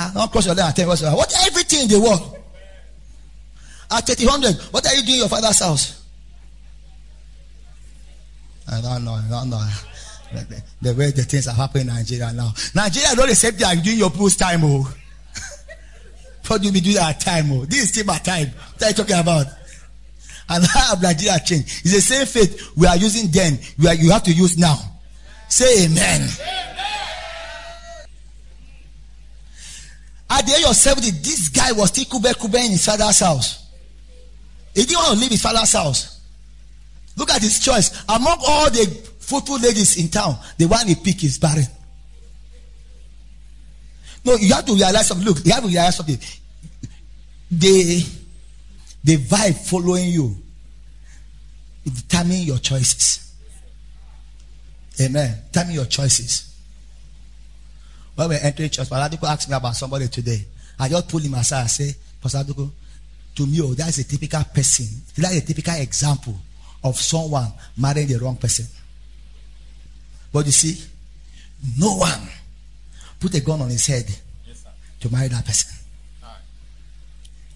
Ah, 0.00 0.12
don't 0.14 0.30
cross 0.30 0.46
your 0.46 0.54
leg 0.54 0.78
me 0.78 0.84
what's. 0.84 1.02
What 1.02 1.34
everything 1.46 1.82
in 1.82 1.88
the 1.88 2.00
world? 2.00 2.36
At 3.90 4.06
300, 4.06 4.54
what 4.72 4.86
are 4.86 4.94
you 4.94 5.02
doing 5.02 5.14
in 5.14 5.20
your 5.20 5.28
father's 5.28 5.58
house? 5.58 6.04
I 8.70 8.80
don't 8.80 9.04
know. 9.04 9.14
I 9.14 9.26
don't 9.28 9.50
know. 9.50 9.68
The, 10.82 10.94
way 10.94 11.10
the 11.10 11.22
things 11.24 11.48
are 11.48 11.54
happening 11.54 11.88
in 11.88 11.94
Nigeria 11.94 12.32
now. 12.32 12.52
Nigeria 12.74 13.16
don't 13.16 13.28
accept 13.30 13.58
that 13.58 13.82
doing 13.82 13.98
your 13.98 14.10
post 14.10 14.38
time. 14.38 14.60
Oh. 14.62 14.82
what 16.46 16.60
do 16.60 16.66
you 16.68 16.72
be 16.72 16.80
doing 16.80 16.98
at 16.98 17.18
time? 17.18 17.50
Oh? 17.50 17.64
This 17.64 17.84
is 17.84 17.88
still 17.88 18.04
my 18.04 18.18
time. 18.18 18.48
What 18.48 18.82
are 18.82 18.88
you 18.90 18.94
talking 18.94 19.18
about? 19.18 19.46
And 20.50 20.64
how 20.64 20.90
have 20.94 21.02
Nigeria 21.02 21.38
changed? 21.44 21.66
It's 21.84 21.94
the 21.94 22.00
same 22.00 22.26
faith 22.26 22.76
we 22.76 22.86
are 22.86 22.96
using 22.96 23.30
then. 23.32 23.58
We 23.78 23.88
are, 23.88 23.94
you 23.94 24.12
have 24.12 24.22
to 24.24 24.32
use 24.32 24.56
now. 24.58 24.76
Say 25.48 25.86
amen. 25.86 26.28
amen. 26.28 26.67
At 30.38 30.46
the 30.46 30.54
age 30.54 30.64
of 30.64 30.76
70, 30.76 31.10
this 31.18 31.48
guy 31.48 31.72
was 31.72 31.88
still 31.88 32.04
kube 32.04 32.32
kube 32.34 32.54
in 32.64 32.70
his 32.70 32.84
father's 32.84 33.18
house. 33.18 33.66
He 34.72 34.84
didn't 34.84 34.98
want 34.98 35.14
to 35.14 35.20
leave 35.20 35.30
his 35.32 35.42
father's 35.42 35.72
house. 35.72 36.20
Look 37.16 37.30
at 37.32 37.42
his 37.42 37.58
choice. 37.58 38.04
Among 38.08 38.38
all 38.46 38.70
the 38.70 38.86
fruitful 39.18 39.58
ladies 39.58 39.96
in 39.98 40.08
town, 40.08 40.38
the 40.56 40.66
one 40.66 40.86
he 40.86 40.94
picked 40.94 41.24
is 41.24 41.38
barren. 41.38 41.64
No, 44.24 44.36
you 44.36 44.54
have 44.54 44.64
to 44.66 44.74
realize 44.74 45.08
something. 45.08 45.26
Look, 45.26 45.44
you 45.44 45.52
have 45.52 45.62
to 45.62 45.68
realize 45.68 45.96
something. 45.96 46.18
The, 47.50 48.06
the 49.02 49.16
vibe 49.16 49.56
following 49.68 50.08
you 50.08 50.36
determine 51.84 52.42
your 52.42 52.58
choices. 52.58 53.34
Amen. 55.00 55.42
Determine 55.50 55.74
your 55.74 55.86
choices. 55.86 56.47
When 58.18 58.30
we 58.30 58.36
entering 58.42 58.68
church, 58.68 58.90
Pastor 58.90 59.16
Aduko 59.16 59.28
asked 59.28 59.48
me 59.48 59.54
about 59.54 59.76
somebody 59.76 60.08
today. 60.08 60.44
I 60.80 60.88
just 60.88 61.08
pulled 61.08 61.22
him 61.22 61.34
aside 61.34 61.60
and 61.60 61.70
say, 61.70 61.94
Pastor 62.20 62.38
Aduko, 62.38 62.68
to 63.36 63.46
me, 63.46 63.60
oh, 63.62 63.74
that's 63.74 63.98
a 63.98 64.02
typical 64.02 64.42
person. 64.42 64.86
That's 65.16 65.36
a 65.36 65.40
typical 65.40 65.76
example 65.76 66.34
of 66.82 66.96
someone 66.96 67.52
marrying 67.76 68.08
the 68.08 68.18
wrong 68.18 68.34
person. 68.34 68.66
But 70.32 70.46
you 70.46 70.50
see, 70.50 70.84
no 71.78 71.94
one 71.94 72.28
put 73.20 73.34
a 73.36 73.40
gun 73.40 73.62
on 73.62 73.68
his 73.68 73.86
head 73.86 74.06
yes, 74.48 74.66
to 74.98 75.12
marry 75.12 75.28
that 75.28 75.46
person. 75.46 75.78
Right. 76.20 76.32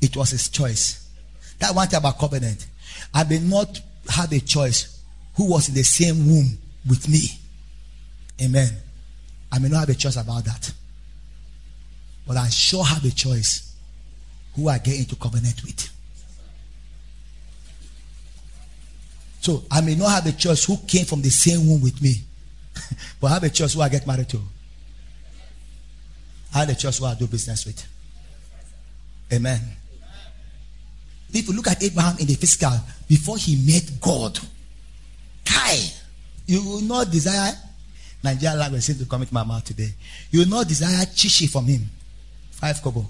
It 0.01 0.17
was 0.17 0.31
his 0.31 0.49
choice. 0.49 1.11
That 1.59 1.75
one 1.75 1.89
thing 1.89 1.99
about 1.99 2.21
covenant. 2.21 2.69
I 3.13 3.25
may 3.25 3.41
not 3.41 3.81
have 4.11 4.31
a 4.31 4.39
choice 4.39 5.03
who 5.35 5.51
was 5.51 5.69
in 5.69 5.75
the 5.75 5.83
same 5.83 6.25
womb 6.25 6.57
with 6.89 7.09
me. 7.09 7.23
Amen. 8.41 8.71
I 9.53 9.59
may 9.59 9.69
not 9.69 9.81
have 9.81 9.91
a 9.91 9.95
choice 9.95 10.17
about 10.17 10.45
that. 10.47 10.73
But 12.27 12.39
I 12.39 12.49
sure 12.49 12.85
have 12.85 13.05
a 13.05 13.11
choice 13.11 13.77
who 14.57 14.69
I 14.69 14.79
get 14.79 14.99
into 14.99 15.15
covenant 15.17 15.63
with. 15.63 15.91
So 19.41 19.65
I 19.71 19.83
may 19.83 19.95
not 19.95 20.11
have 20.11 20.27
a 20.27 20.33
choice 20.33 20.65
who 20.65 20.79
came 20.87 21.05
from 21.05 21.21
the 21.21 21.29
same 21.29 21.69
womb 21.69 21.83
with 21.83 22.01
me. 22.01 22.15
but 23.21 23.31
I 23.31 23.35
have 23.35 23.45
a 23.45 23.51
choice 23.51 23.75
who 23.75 23.83
I 23.83 23.89
get 23.89 24.07
married 24.07 24.29
to. 24.31 24.41
I 26.55 26.61
have 26.61 26.71
a 26.71 26.75
choice 26.75 26.99
who 26.99 27.05
I 27.05 27.15
do 27.15 27.27
business 27.27 27.67
with. 27.67 27.87
Amen. 29.33 29.61
If 31.33 31.49
you 31.49 31.55
look 31.55 31.69
at 31.69 31.83
Abraham 31.83 32.17
in 32.19 32.27
the 32.27 32.35
physical, 32.35 32.73
before 33.09 33.37
he 33.37 33.57
met 33.67 34.01
God, 34.01 34.39
Kai, 35.45 35.79
you 36.47 36.63
will 36.63 36.83
not 36.83 37.11
desire 37.11 37.53
Nigerian 38.23 38.59
language 38.59 38.83
seems 38.83 38.99
to 39.01 39.07
come 39.07 39.23
into 39.23 39.35
my 39.35 39.43
mouth 39.43 39.65
today. 39.65 39.91
You 40.31 40.41
will 40.41 40.49
not 40.49 40.69
desire 40.69 41.05
chichi 41.07 41.47
from 41.47 41.67
him. 41.67 41.83
Five 42.53 42.81
kobo. 42.83 43.05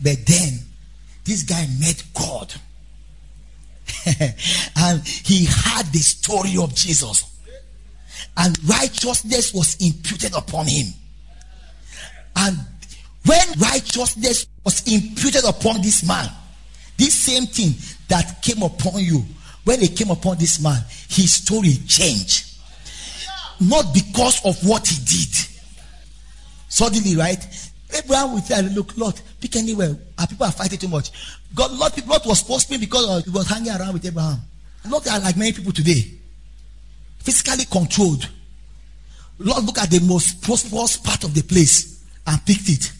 But 0.00 0.18
then, 0.26 0.60
this 1.24 1.42
guy 1.42 1.66
met 1.80 2.02
God. 2.14 2.54
and 4.76 5.06
he 5.06 5.46
had 5.46 5.86
the 5.92 5.98
story 5.98 6.56
of 6.60 6.74
Jesus. 6.74 7.24
And 8.36 8.56
righteousness 8.68 9.52
was 9.52 9.76
imputed 9.84 10.34
upon 10.34 10.66
him. 10.66 10.86
And 12.36 12.58
when 13.24 13.58
righteousness 13.58 14.46
was 14.64 14.86
imputed 14.86 15.44
upon 15.44 15.80
this 15.80 16.06
man, 16.06 16.28
this 16.96 17.14
same 17.14 17.46
thing 17.46 17.74
that 18.08 18.40
came 18.42 18.62
upon 18.62 19.00
you, 19.00 19.24
when 19.64 19.82
it 19.82 19.96
came 19.96 20.10
upon 20.10 20.38
this 20.38 20.60
man, 20.60 20.80
his 21.08 21.34
story 21.34 21.72
changed 21.86 22.55
not 23.60 23.92
because 23.94 24.44
of 24.44 24.56
what 24.68 24.86
he 24.86 24.96
did. 25.04 25.34
Suddenly, 26.68 27.16
right? 27.16 27.44
Abraham 27.96 28.32
will 28.32 28.40
say, 28.40 28.60
Look, 28.62 28.96
Lot, 28.96 29.20
pick 29.40 29.56
anywhere. 29.56 29.96
Our 30.18 30.26
people 30.26 30.46
are 30.46 30.52
fighting 30.52 30.78
too 30.78 30.88
much. 30.88 31.10
God, 31.54 31.72
Lord, 31.72 32.06
Lot 32.06 32.26
was 32.26 32.42
prospering 32.42 32.80
because 32.80 33.24
he 33.24 33.30
was 33.30 33.48
hanging 33.48 33.72
around 33.72 33.94
with 33.94 34.04
Abraham. 34.04 34.40
Not 34.88 35.06
like 35.06 35.36
many 35.36 35.52
people 35.52 35.72
today. 35.72 36.04
Physically 37.18 37.64
controlled. 37.64 38.28
Lot, 39.38 39.64
look 39.64 39.78
at 39.78 39.90
the 39.90 40.00
most 40.00 40.42
prosperous 40.42 40.96
part 40.96 41.24
of 41.24 41.34
the 41.34 41.42
place 41.42 42.04
and 42.26 42.44
picked 42.44 42.68
it. 42.68 42.92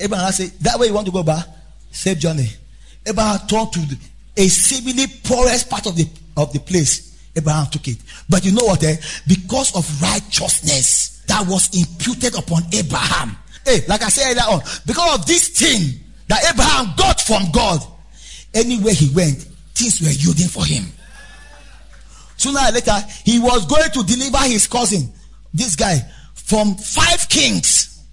Abraham 0.00 0.32
said, 0.32 0.50
That 0.60 0.78
way 0.78 0.88
you 0.88 0.94
want 0.94 1.06
to 1.06 1.12
go 1.12 1.22
back? 1.22 1.46
Save 1.90 2.18
journey. 2.18 2.48
Abraham 3.06 3.46
turned 3.46 3.72
to 3.72 3.96
a 4.36 4.48
seemingly 4.48 5.06
poorest 5.24 5.68
part 5.68 5.86
of 5.86 5.96
the 5.96 6.08
of 6.36 6.52
the 6.52 6.60
place 6.60 7.11
Abraham 7.34 7.66
took 7.66 7.88
it. 7.88 7.98
But 8.28 8.44
you 8.44 8.52
know 8.52 8.64
what? 8.64 8.82
Eh? 8.84 8.96
Because 9.26 9.74
of 9.74 10.02
righteousness 10.02 11.22
that 11.26 11.46
was 11.46 11.70
imputed 11.78 12.36
upon 12.36 12.62
Abraham. 12.72 13.36
Hey, 13.64 13.80
like 13.88 14.02
I 14.02 14.08
said 14.08 14.32
earlier 14.32 14.42
on, 14.42 14.60
because 14.86 15.18
of 15.18 15.26
this 15.26 15.48
thing 15.48 16.00
that 16.28 16.52
Abraham 16.52 16.94
got 16.96 17.20
from 17.20 17.50
God, 17.52 17.80
anywhere 18.52 18.92
he 18.92 19.14
went, 19.14 19.38
things 19.74 20.00
were 20.00 20.08
yielding 20.08 20.48
for 20.48 20.64
him. 20.64 20.84
Sooner 22.36 22.60
or 22.60 22.72
later, 22.72 22.98
he 23.24 23.38
was 23.38 23.66
going 23.66 23.90
to 23.90 24.02
deliver 24.02 24.38
his 24.38 24.66
cousin, 24.66 25.12
this 25.54 25.76
guy, 25.76 25.98
from 26.34 26.74
five 26.74 27.28
kings. 27.28 28.04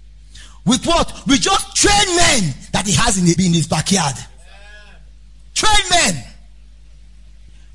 With 0.64 0.86
what? 0.86 1.26
With 1.26 1.40
just 1.40 1.74
trained 1.74 2.16
men 2.16 2.54
that 2.72 2.86
he 2.86 2.92
has 2.92 3.18
in, 3.18 3.24
the, 3.24 3.34
in 3.44 3.52
his 3.52 3.66
backyard. 3.66 4.14
Trained 5.54 5.90
men. 5.90 6.24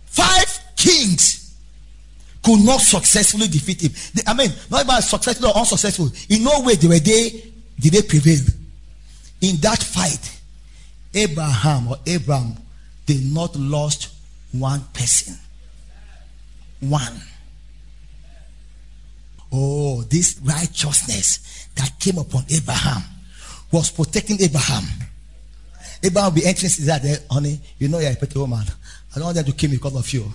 Five 0.05 0.44
kings 0.85 1.55
could 2.43 2.63
not 2.63 2.79
successfully 2.79 3.47
defeat 3.47 3.81
him. 3.81 3.93
They- 4.13 4.23
I 4.27 4.33
mean, 4.33 4.53
not 4.69 4.83
about 4.83 5.03
successful 5.03 5.47
or 5.47 5.57
unsuccessful. 5.57 6.11
In 6.29 6.43
no 6.43 6.61
way 6.61 6.75
they 6.75 6.87
were 6.87 6.99
they 6.99 7.51
did 7.79 7.93
they 7.93 8.01
prevail. 8.03 8.45
In 9.41 9.57
that 9.57 9.81
fight, 9.81 10.31
Abraham 11.13 11.87
or 11.87 11.97
Abraham 12.05 12.55
did 13.05 13.25
not 13.33 13.55
lost 13.55 14.09
one 14.51 14.81
person. 14.93 15.37
One. 16.79 17.21
Oh, 19.51 20.01
this 20.03 20.39
righteousness 20.43 21.67
that 21.75 21.99
came 21.99 22.17
upon 22.17 22.45
Abraham 22.49 23.03
was 23.71 23.89
protecting 23.91 24.39
Abraham. 24.41 24.83
Abraham 26.03 26.33
will 26.33 26.41
be 26.41 26.45
entering 26.45 26.71
that 26.85 27.01
there, 27.03 27.17
honey, 27.29 27.59
you 27.79 27.87
know 27.87 27.99
you're 27.99 28.11
a 28.11 28.15
petty 28.15 28.37
woman. 28.37 28.59
I 29.11 29.15
don't 29.15 29.25
want 29.25 29.35
them 29.35 29.45
to 29.45 29.51
kill 29.53 29.69
me 29.69 29.77
because 29.77 29.95
of 29.95 30.13
you. 30.13 30.31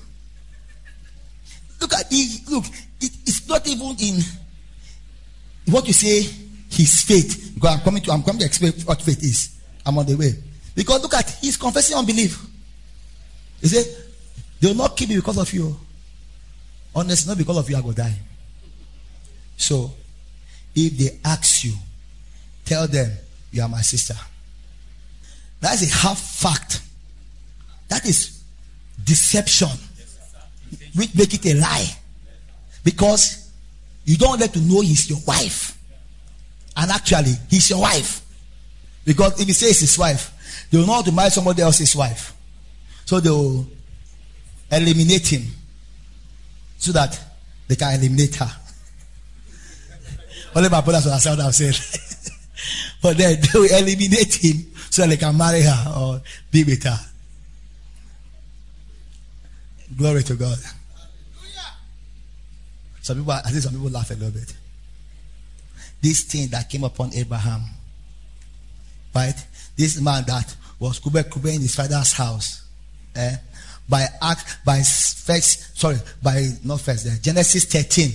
Look 1.81 1.95
at 1.95 2.07
it, 2.11 2.49
look, 2.51 2.65
it, 3.01 3.13
it's 3.27 3.49
not 3.49 3.67
even 3.67 3.97
in 3.99 4.23
what 5.73 5.87
you 5.87 5.93
say 5.93 6.23
his 6.71 7.03
faith. 7.03 7.53
Because 7.55 7.77
I'm 7.77 7.81
coming 7.81 8.03
to 8.03 8.13
I'm 8.13 8.23
coming 8.23 8.41
to 8.41 8.47
explain 8.47 8.73
what 8.85 9.01
faith 9.03 9.23
is. 9.23 9.61
I'm 9.85 9.99
on 9.99 10.07
the 10.07 10.17
way. 10.17 10.33
Because 10.75 11.03
look 11.03 11.15
at 11.15 11.29
he's 11.41 11.57
confessing 11.57 11.97
unbelief. 11.97 12.47
He 13.61 13.69
said, 13.69 13.87
They 14.61 14.69
will 14.69 14.77
not 14.77 14.97
kill 14.97 15.09
me 15.09 15.17
because 15.17 15.39
of 15.39 15.53
you. 15.53 15.77
Honestly, 16.95 17.29
not 17.29 17.39
because 17.39 17.59
of 17.59 17.71
you, 17.71 17.77
I 17.77 17.81
will 17.81 17.93
die. 17.93 18.19
So 19.57 19.93
if 20.75 20.97
they 20.97 21.19
ask 21.25 21.65
you, 21.65 21.73
tell 22.65 22.87
them 22.87 23.11
you 23.53 23.63
are 23.63 23.69
my 23.69 23.83
sister. 23.83 24.15
That's 25.61 25.83
a 25.83 25.95
half 25.95 26.19
fact. 26.19 26.83
That 27.89 28.07
is 28.07 28.43
deception. 29.05 29.69
Which 30.95 31.15
make 31.15 31.35
it 31.35 31.47
a 31.47 31.61
lie. 31.61 31.87
Because 32.85 33.51
you 34.05 34.17
don't 34.17 34.41
let 34.41 34.53
to 34.55 34.61
know 34.61 34.81
he's 34.81 35.09
your 35.09 35.19
wife. 35.27 35.79
And 36.77 36.91
actually, 36.91 37.35
he's 37.49 37.71
your 37.71 37.81
wife. 37.81 38.23
Because 39.05 39.41
if 39.41 39.47
he 39.47 39.53
says 39.53 39.81
his 39.81 39.99
wife, 39.99 40.69
they 40.71 40.79
will 40.79 40.87
not 40.87 41.05
to 41.05 41.13
marry 41.13 41.31
somebody 41.31 41.63
else's 41.63 41.95
wife. 41.97 42.35
So 43.05 43.21
they 43.21 43.31
will 43.31 43.67
eliminate 44.71 45.27
him 45.27 45.43
so 46.79 46.93
that 46.93 47.19
they 47.67 47.77
can 47.77 47.95
eliminate 47.99 48.35
her. 48.37 48.51
Only 50.55 50.69
my 50.69 50.81
brothers 50.81 51.07
understand 51.07 51.39
what 51.39 51.47
I'm 51.47 51.53
saying. 51.53 51.75
but 53.03 53.17
then 53.17 53.41
they 53.41 53.59
will 53.59 53.71
eliminate 53.71 54.35
him 54.35 54.73
so 54.91 55.03
that 55.03 55.09
they 55.11 55.17
can 55.17 55.37
marry 55.37 55.63
her 55.63 55.95
or 55.97 56.23
be 56.51 56.65
with 56.65 56.83
her. 56.85 56.99
Glory 59.97 60.23
to 60.23 60.35
God. 60.35 60.59
Some 63.03 63.19
people, 63.19 63.33
I 63.33 63.43
think 63.43 63.63
some 63.63 63.73
people 63.73 63.91
laugh 63.91 64.11
a 64.11 64.15
little 64.15 64.31
bit. 64.31 64.55
This 66.01 66.23
thing 66.25 66.49
that 66.49 66.69
came 66.69 66.85
upon 66.85 67.13
Abraham, 67.15 67.63
right? 69.15 69.35
This 69.77 70.01
man 70.01 70.25
that 70.27 70.55
was 70.79 71.01
kube 71.01 71.23
kube 71.25 71.55
in 71.55 71.61
his 71.61 71.75
father's 71.75 72.13
house, 72.13 72.63
eh? 73.17 73.37
By 73.89 74.07
act, 74.23 74.65
by 74.65 74.79
first, 74.79 75.77
sorry, 75.79 75.97
by 76.23 76.47
not 76.65 76.81
first, 76.81 77.05
there, 77.05 77.17
Genesis 77.21 77.65
13, 77.65 78.13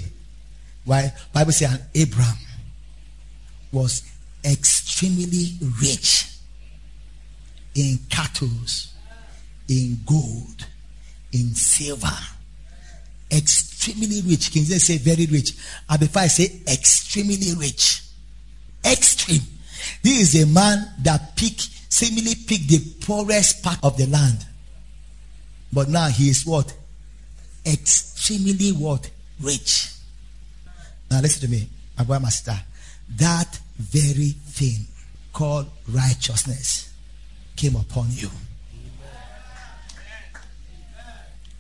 right? 0.86 1.12
Bible 1.34 1.52
says, 1.52 1.74
and 1.74 1.84
Abraham 1.94 2.38
was 3.72 4.04
extremely 4.44 5.58
rich 5.82 6.30
in 7.76 8.00
cattle, 8.10 8.50
in 9.68 10.00
gold, 10.06 10.66
in 11.36 11.54
silver. 11.54 12.18
Extremely 13.32 14.22
rich. 14.22 14.52
King 14.52 14.64
James 14.64 14.86
say 14.86 14.98
very 14.98 15.26
rich. 15.26 15.54
And 15.90 16.00
before 16.00 16.22
I 16.22 16.28
say 16.28 16.62
extremely 16.68 17.54
rich, 17.58 18.04
extreme. 18.86 19.42
This 20.02 20.36
is 20.36 20.44
a 20.44 20.48
man 20.48 20.94
that 21.04 21.36
pick, 21.36 21.60
seemingly 21.90 22.36
picked 22.36 22.70
the 22.70 22.80
poorest 23.06 23.64
part 23.64 23.80
of 23.84 23.98
the 23.98 24.08
land. 24.08 24.46
But 25.74 25.90
now 25.90 26.08
he 26.08 26.30
is 26.30 26.46
what? 26.46 26.74
Extremely 27.66 28.72
what? 28.72 29.10
Rich. 29.42 29.92
Now 31.12 31.20
listen 31.20 31.42
to 31.42 31.48
me, 31.50 31.68
my 32.08 32.30
sister. 32.30 32.56
That 33.18 33.60
very 33.78 34.30
thing 34.30 34.88
called 35.34 35.68
righteousness 35.90 36.94
came 37.56 37.76
upon 37.76 38.08
you. 38.12 38.30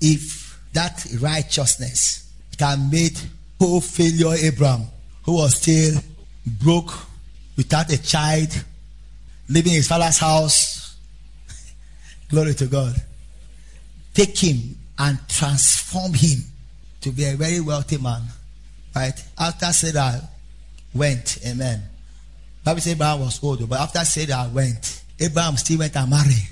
If 0.07 0.59
that 0.73 1.03
righteousness 1.19 2.31
can 2.57 2.91
make 2.91 3.17
poor 3.57 3.81
failure 3.81 4.35
Abraham, 4.39 4.85
who 5.23 5.37
was 5.37 5.55
still 5.55 5.99
broke, 6.45 6.93
without 7.57 7.91
a 7.91 8.01
child, 8.01 8.49
living 9.49 9.71
in 9.71 9.77
his 9.77 9.87
father's 9.87 10.19
house, 10.19 10.95
glory 12.29 12.53
to 12.53 12.67
God, 12.67 12.93
take 14.13 14.37
him 14.37 14.77
and 14.99 15.17
transform 15.27 16.13
him 16.13 16.39
to 17.01 17.09
be 17.09 17.25
a 17.25 17.35
very 17.35 17.59
wealthy 17.61 17.97
man. 17.97 18.21
Right? 18.95 19.19
After 19.39 19.73
Sarah 19.73 20.21
went, 20.93 21.39
amen. 21.47 21.81
Bible 22.63 22.81
says 22.81 22.93
Abraham 22.93 23.21
was 23.21 23.43
old, 23.43 23.67
but 23.67 23.79
after 23.79 24.05
Sarah 24.05 24.51
went, 24.53 25.01
Abraham 25.19 25.57
still 25.57 25.79
went 25.79 25.95
and 25.95 26.09
married 26.11 26.47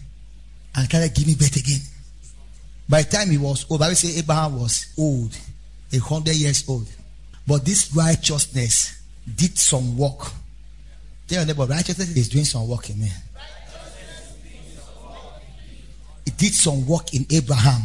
and 0.76 0.86
started 0.86 1.13
giving 1.13 1.36
birth 1.36 1.56
again. 1.56 1.82
By 2.88 3.04
the 3.04 3.10
time 3.10 3.30
he 3.30 3.38
was 3.38 3.65
old, 3.69 3.80
Bible 3.80 3.96
says 3.96 4.17
Abraham 4.17 4.60
was 4.60 4.93
old, 4.98 5.38
a 5.91 5.98
hundred 6.00 6.36
years 6.36 6.67
old. 6.67 6.88
But 7.48 7.65
this 7.65 7.93
righteousness 7.96 9.02
did 9.36 9.58
some 9.58 9.98
work. 9.98 10.32
Tell 11.28 11.39
your 11.39 11.46
neighbor, 11.46 11.65
righteousness 11.65 12.15
is 12.15 12.30
doing 12.30 12.46
some 12.46 12.67
work 12.67 12.89
in 12.89 13.00
me. 13.00 13.10
It 16.26 16.38
did 16.38 16.54
some 16.54 16.86
work 16.88 17.13
in 17.13 17.26
Abraham. 17.30 17.82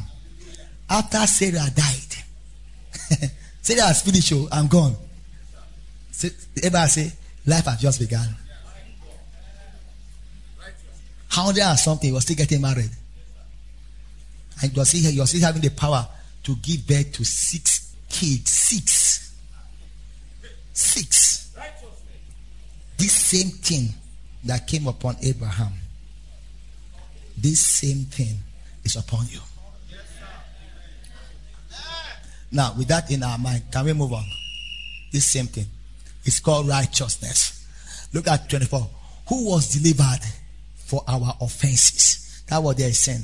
After 0.91 1.19
Sarah 1.27 1.67
died, 1.75 3.31
Sarah 3.63 3.83
has 3.89 4.03
finished, 4.03 4.33
oh, 4.35 4.49
I'm 4.51 4.69
gone. 4.69 4.97
Say- 6.11 6.31
Abraham 6.63 6.89
say, 6.89 7.13
life 7.47 7.65
has 7.67 7.81
just 7.81 8.01
begun. 8.01 8.29
Hundred 11.31 11.63
and 11.63 11.79
something, 11.79 12.09
he 12.09 12.13
was 12.13 12.23
still 12.25 12.37
getting 12.37 12.61
married. 12.61 12.91
And 14.63 14.75
you're 14.75 14.85
still, 14.85 15.11
you're 15.11 15.27
still 15.27 15.43
having 15.43 15.63
the 15.63 15.71
power 15.71 16.07
to 16.45 16.57
give 16.57 16.87
birth 16.87 17.13
to 17.13 17.25
six 17.25 17.95
kids. 18.09 18.51
Six. 18.51 19.35
Six. 20.73 21.39
This 22.97 23.13
same 23.13 23.51
thing 23.51 23.95
that 24.45 24.67
came 24.67 24.89
upon 24.89 25.17
Abraham, 25.23 25.73
this 27.37 27.61
same 27.61 28.05
thing 28.07 28.39
is 28.85 28.97
upon 28.97 29.27
you. 29.31 29.41
Now, 32.51 32.75
with 32.77 32.89
that 32.89 33.11
in 33.11 33.23
our 33.23 33.39
mind, 33.39 33.65
can 33.71 33.85
we 33.85 33.93
move 33.93 34.13
on? 34.13 34.25
This 35.13 35.27
same 35.27 35.47
thing. 35.47 35.67
It's 36.25 36.41
called 36.41 36.67
righteousness. 36.67 38.09
Look 38.13 38.27
at 38.27 38.49
24. 38.49 38.89
Who 39.29 39.51
was 39.51 39.69
delivered 39.69 40.25
for 40.77 41.05
our 41.07 41.37
offenses? 41.41 42.43
That 42.49 42.63
was 42.63 42.77
their 42.77 42.93
sin. 42.93 43.23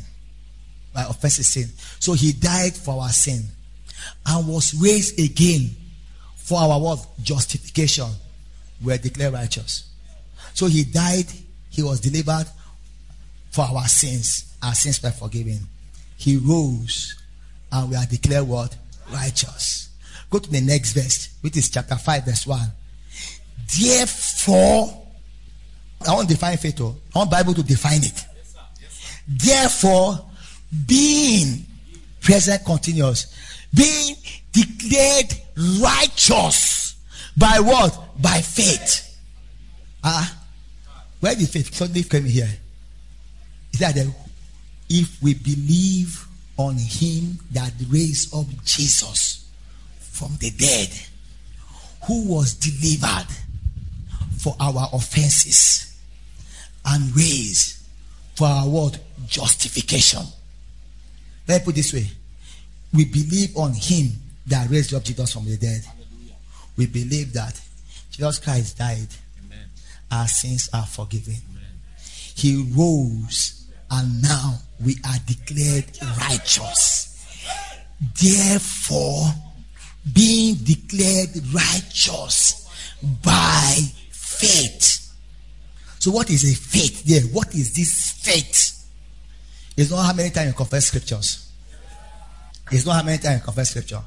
My 0.94 1.04
offense 1.04 1.46
sin. 1.46 1.68
So 1.98 2.12
he 2.12 2.33
died 2.33 2.74
for 2.74 3.02
our 3.02 3.09
sin 3.09 3.44
and 4.26 4.48
was 4.48 4.74
raised 4.74 5.18
again 5.18 5.70
for 6.37 6.61
our 6.61 6.78
what? 6.80 7.07
Justification. 7.22 8.09
We 8.83 8.92
are 8.92 8.98
declared 8.98 9.33
righteous. 9.33 9.90
So 10.52 10.66
he 10.66 10.85
died, 10.85 11.26
he 11.70 11.83
was 11.83 12.00
delivered 12.00 12.46
for 13.50 13.62
our 13.62 13.87
sins. 13.88 14.54
Our 14.62 14.74
sins 14.74 15.02
were 15.02 15.11
forgiven. 15.11 15.61
He 16.16 16.37
rose 16.37 17.16
and 17.72 17.90
we 17.90 17.96
are 17.96 18.07
declared 18.07 18.46
what? 18.46 18.76
Righteous. 19.12 19.88
Go 20.30 20.38
to 20.38 20.50
the 20.50 20.61
next 20.61 20.92
verse, 20.92 21.28
which 21.40 21.57
is 21.57 21.68
chapter 21.70 21.96
5, 21.96 22.24
verse 22.24 22.46
1. 22.46 22.61
Therefore, 23.80 25.02
I 26.07 26.12
want 26.12 26.28
to 26.28 26.35
define 26.35 26.57
faith. 26.57 26.80
oh. 26.80 26.96
I 27.14 27.18
want 27.18 27.30
Bible 27.30 27.54
to 27.54 27.62
define 27.62 28.02
it. 28.04 28.24
Therefore, 29.26 30.26
being 30.87 31.64
present 32.20 32.64
continuous, 32.64 33.34
being 33.72 34.16
declared 34.52 35.34
righteous 35.80 36.96
by 37.37 37.58
what? 37.60 38.20
By 38.20 38.40
faith. 38.40 39.18
Ah, 40.02 40.38
where 41.20 41.34
did 41.34 41.48
faith 41.48 41.74
suddenly 41.74 42.04
come 42.04 42.24
here? 42.24 42.50
Is 43.72 43.80
that 43.80 43.94
the 43.94 44.14
if 44.88 45.22
we 45.22 45.34
believe 45.34 46.26
on 46.56 46.76
him 46.76 47.38
that 47.52 47.72
raised 47.90 48.34
up 48.34 48.46
Jesus 48.64 49.50
from 49.98 50.37
the 50.38 50.50
dead, 50.50 50.90
who 52.06 52.28
was 52.28 52.54
delivered 52.54 53.26
for 54.38 54.54
our 54.60 54.88
offenses 54.92 55.96
and 56.84 57.16
raised 57.16 57.82
for 58.37 58.46
our 58.46 58.68
what? 58.68 58.98
Justification. 59.26 60.22
Let 61.46 61.61
me 61.61 61.64
put 61.64 61.74
this 61.74 61.92
way. 61.92 62.07
We 62.92 63.04
believe 63.07 63.57
on 63.57 63.72
him 63.74 64.12
that 64.46 64.70
raised 64.70 64.94
up 64.94 65.04
Jesus 65.04 65.33
from 65.33 65.46
the 65.46 65.57
dead. 65.57 65.83
We 66.76 66.87
believe 66.87 67.33
that 67.35 67.61
Jesus 68.11 68.38
Christ 68.38 68.78
died. 68.78 69.09
Amen. 69.44 69.66
Our 70.11 70.26
sins 70.26 70.68
are 70.72 70.87
forgiven. 70.87 71.35
Amen. 71.50 71.62
He 72.35 72.72
rose 72.76 73.66
and 73.90 74.22
now 74.22 74.59
we 74.85 74.96
are 75.07 75.18
declared 75.26 75.85
righteous. 76.28 77.11
Therefore, 78.20 79.26
being 80.12 80.57
declared 80.57 81.30
righteous 81.52 82.68
by 83.22 83.76
faith. 84.11 85.12
So, 85.98 86.11
what 86.11 86.28
is 86.28 86.44
a 86.44 86.54
faith 86.54 87.04
there? 87.04 87.22
What 87.33 87.54
is 87.54 87.74
this 87.74 88.12
faith? 88.12 88.73
It's 89.76 89.90
not 89.90 90.04
how 90.04 90.12
many 90.12 90.30
times 90.30 90.48
you 90.48 90.54
confess 90.54 90.87
scriptures. 90.87 91.52
It's 92.70 92.87
not 92.87 92.96
how 92.96 93.02
many 93.02 93.18
times 93.18 93.40
you 93.40 93.44
confess 93.44 93.70
scripture. 93.70 94.02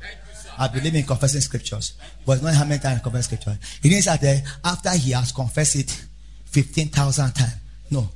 I 0.59 0.67
believe 0.67 0.95
in 0.95 1.03
confessing 1.03 1.41
scriptures, 1.41 1.93
but 2.25 2.33
it's 2.33 2.41
not 2.41 2.55
how 2.55 2.65
many 2.65 2.81
times 2.81 2.97
you 2.97 3.03
confess 3.03 3.25
scripture. 3.25 3.57
Didn't 3.81 4.01
say 4.01 4.17
that 4.17 4.23
eh, 4.23 4.41
after 4.63 4.91
he 4.91 5.11
has 5.11 5.31
confessed 5.31 5.75
it 5.75 6.05
15,000 6.45 7.31
times. 7.33 7.53
No. 7.91 8.09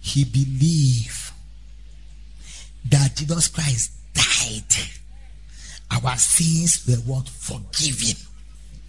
He 0.00 0.24
believed 0.24 1.32
that 2.90 3.14
Jesus 3.16 3.48
Christ 3.48 3.92
died. 4.14 4.88
Our 5.90 6.16
sins 6.16 6.86
were 6.88 7.12
what? 7.12 7.28
Forgiven. 7.28 8.16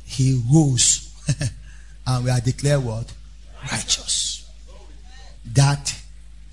He 0.05 0.41
rose. 0.51 1.13
and 2.07 2.23
we 2.23 2.31
are 2.31 2.39
declared 2.39 2.83
what? 2.83 3.13
Righteous. 3.71 4.49
That 5.53 5.93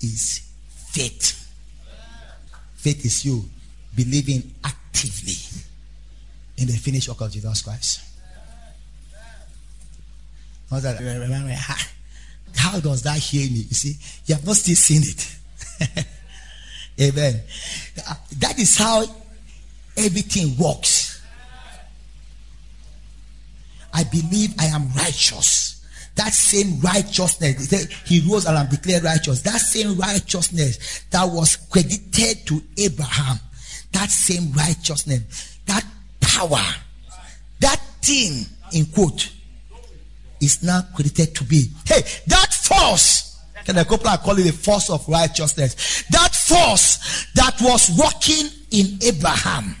is 0.01 0.42
faith. 0.93 1.51
Faith 2.75 3.03
is 3.05 3.25
you 3.25 3.43
believing 3.95 4.53
actively 4.63 5.33
in 6.57 6.67
the 6.67 6.73
finished 6.73 7.09
work 7.09 7.21
of 7.21 7.31
Jesus 7.31 7.61
Christ. 7.63 8.01
How 10.69 10.79
does 12.79 13.01
that 13.03 13.17
heal 13.17 13.51
me? 13.51 13.59
You 13.59 13.75
see, 13.75 13.95
you 14.25 14.35
have 14.35 14.45
not 14.45 14.55
still 14.55 14.75
seen 14.75 15.01
it. 15.03 16.05
Amen. 17.01 17.41
That 18.39 18.59
is 18.59 18.77
how 18.77 19.03
everything 19.97 20.55
works. 20.57 21.21
I 23.93 24.03
believe 24.03 24.53
I 24.59 24.65
am 24.65 24.89
righteous. 24.93 25.72
That 26.15 26.33
same 26.33 26.79
righteousness, 26.79 27.71
he 28.05 28.19
rose 28.29 28.45
and 28.45 28.57
I'm 28.57 28.69
declared 28.69 29.03
righteous. 29.03 29.41
That 29.41 29.59
same 29.59 29.97
righteousness 29.97 31.05
that 31.09 31.25
was 31.25 31.55
credited 31.55 32.45
to 32.47 32.61
Abraham, 32.77 33.39
that 33.93 34.11
same 34.11 34.51
righteousness, 34.53 35.57
that 35.65 35.83
power, 36.21 36.61
that 37.61 37.81
thing, 38.01 38.45
in 38.73 38.85
quote, 38.87 39.31
is 40.39 40.61
now 40.61 40.81
credited 40.93 41.33
to 41.35 41.43
be. 41.45 41.65
Hey, 41.85 42.01
that 42.27 42.53
force, 42.53 43.39
can 43.65 43.75
the 43.75 43.85
couple 43.85 44.11
call 44.17 44.37
it 44.37 44.43
the 44.43 44.51
force 44.51 44.89
of 44.91 45.07
righteousness? 45.07 46.03
That 46.11 46.35
force 46.35 47.25
that 47.33 47.59
was 47.61 47.89
working 47.97 48.49
in 48.69 48.99
Abraham, 49.01 49.75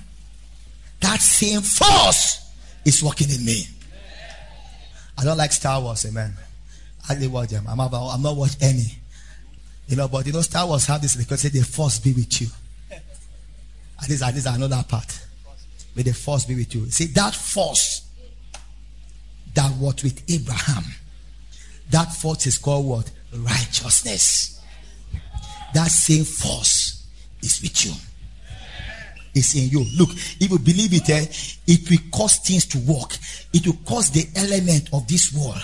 that 1.01 1.21
same 1.21 1.61
force 1.61 2.39
is 2.85 3.03
working 3.03 3.29
in 3.29 3.45
me. 3.45 3.67
I 5.17 5.23
don't 5.23 5.37
like 5.37 5.51
Star 5.51 5.81
Wars, 5.81 6.05
amen. 6.05 6.33
I 7.09 7.15
didn't 7.15 7.31
watch 7.31 7.49
them. 7.49 7.65
I'm, 7.67 7.79
about, 7.79 8.09
I'm 8.09 8.21
not 8.21 8.35
watch 8.35 8.55
any. 8.61 8.85
You 9.87 9.97
know, 9.97 10.07
but 10.07 10.25
you 10.25 10.33
know, 10.33 10.41
Star 10.41 10.65
Wars 10.65 10.85
have 10.85 11.01
this 11.01 11.15
because 11.15 11.41
say 11.41 11.49
the 11.49 11.61
force 11.61 11.99
be 11.99 12.13
with 12.13 12.41
you. 12.41 12.47
At 14.01 14.09
least, 14.09 14.23
at 14.23 14.33
least 14.33 14.45
that 14.45 14.85
part. 14.87 15.25
May 15.95 16.03
the 16.03 16.13
force 16.13 16.45
be 16.45 16.55
with 16.55 16.73
you. 16.73 16.89
See, 16.89 17.05
that 17.05 17.35
force 17.35 18.01
that 19.53 19.71
was 19.77 20.03
with 20.03 20.23
Abraham, 20.29 20.83
that 21.91 22.11
force 22.13 22.47
is 22.47 22.57
called 22.57 22.87
what? 22.87 23.11
Righteousness. 23.35 24.61
That 25.73 25.89
same 25.89 26.23
force 26.23 27.05
is 27.41 27.61
with 27.61 27.85
you. 27.85 27.93
It's 29.35 29.55
in 29.55 29.69
you. 29.69 29.85
Look, 29.97 30.11
if 30.11 30.49
you 30.51 30.59
believe 30.59 30.93
it, 30.93 31.09
eh, 31.09 31.25
it 31.67 31.89
will 31.89 31.97
cause 32.11 32.37
things 32.37 32.65
to 32.67 32.77
work. 32.79 33.17
It 33.53 33.67
will 33.67 33.77
cause 33.85 34.09
the 34.09 34.25
element 34.35 34.89
of 34.93 35.07
this 35.07 35.31
world, 35.33 35.63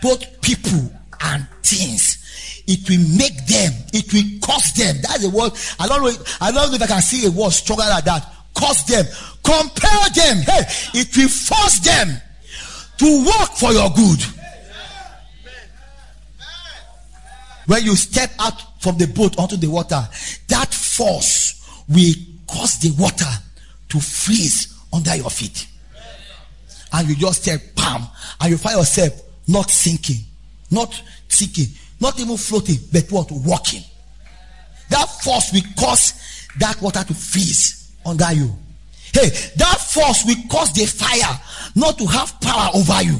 both 0.00 0.40
people 0.40 0.90
and 1.20 1.46
things. 1.62 2.22
It 2.68 2.88
will 2.88 3.16
make 3.16 3.46
them. 3.46 3.72
It 3.92 4.12
will 4.12 4.40
cause 4.40 4.72
them. 4.74 4.96
That's 5.02 5.22
the 5.22 5.30
word. 5.30 5.52
I 5.78 5.86
don't 5.86 6.02
know. 6.02 6.24
I 6.40 6.52
don't 6.52 6.70
know 6.70 6.74
if 6.76 6.82
I 6.82 6.86
can 6.86 7.02
see 7.02 7.26
a 7.26 7.30
word 7.30 7.52
stronger 7.52 7.84
than 7.84 8.04
that. 8.04 8.32
Cause 8.54 8.84
them. 8.86 9.04
Compel 9.44 10.10
them. 10.14 10.38
Hey, 10.42 10.62
it 10.94 11.16
will 11.16 11.28
force 11.28 11.80
them 11.80 12.20
to 12.98 13.24
work 13.24 13.50
for 13.58 13.72
your 13.72 13.90
good. 13.90 14.24
When 17.66 17.84
you 17.84 17.96
step 17.96 18.30
out 18.38 18.80
from 18.80 18.96
the 18.96 19.06
boat 19.06 19.38
onto 19.38 19.56
the 19.56 19.68
water, 19.68 20.08
that 20.48 20.72
force 20.72 21.84
will 21.88 22.14
cause 22.46 22.78
the 22.78 22.90
water 23.00 23.30
to 23.88 24.00
freeze 24.00 24.72
under 24.92 25.16
your 25.16 25.30
feet. 25.30 25.66
And 26.92 27.08
you 27.08 27.16
just 27.16 27.42
step, 27.42 27.60
bam, 27.74 28.02
and 28.40 28.50
you 28.50 28.56
find 28.56 28.78
yourself 28.78 29.12
not 29.48 29.70
sinking, 29.70 30.24
not 30.70 31.02
sinking, 31.28 31.66
not 32.00 32.18
even 32.20 32.36
floating, 32.36 32.76
but 32.92 33.10
what? 33.10 33.30
Walking. 33.30 33.82
That 34.90 35.06
force 35.22 35.52
will 35.52 35.62
cause 35.78 36.14
that 36.58 36.80
water 36.80 37.02
to 37.04 37.14
freeze 37.14 37.92
under 38.04 38.32
you. 38.32 38.50
Hey, 39.12 39.28
that 39.56 39.78
force 39.80 40.24
will 40.26 40.36
cause 40.50 40.72
the 40.72 40.86
fire 40.86 41.40
not 41.74 41.98
to 41.98 42.06
have 42.06 42.40
power 42.40 42.70
over 42.74 43.02
you. 43.02 43.18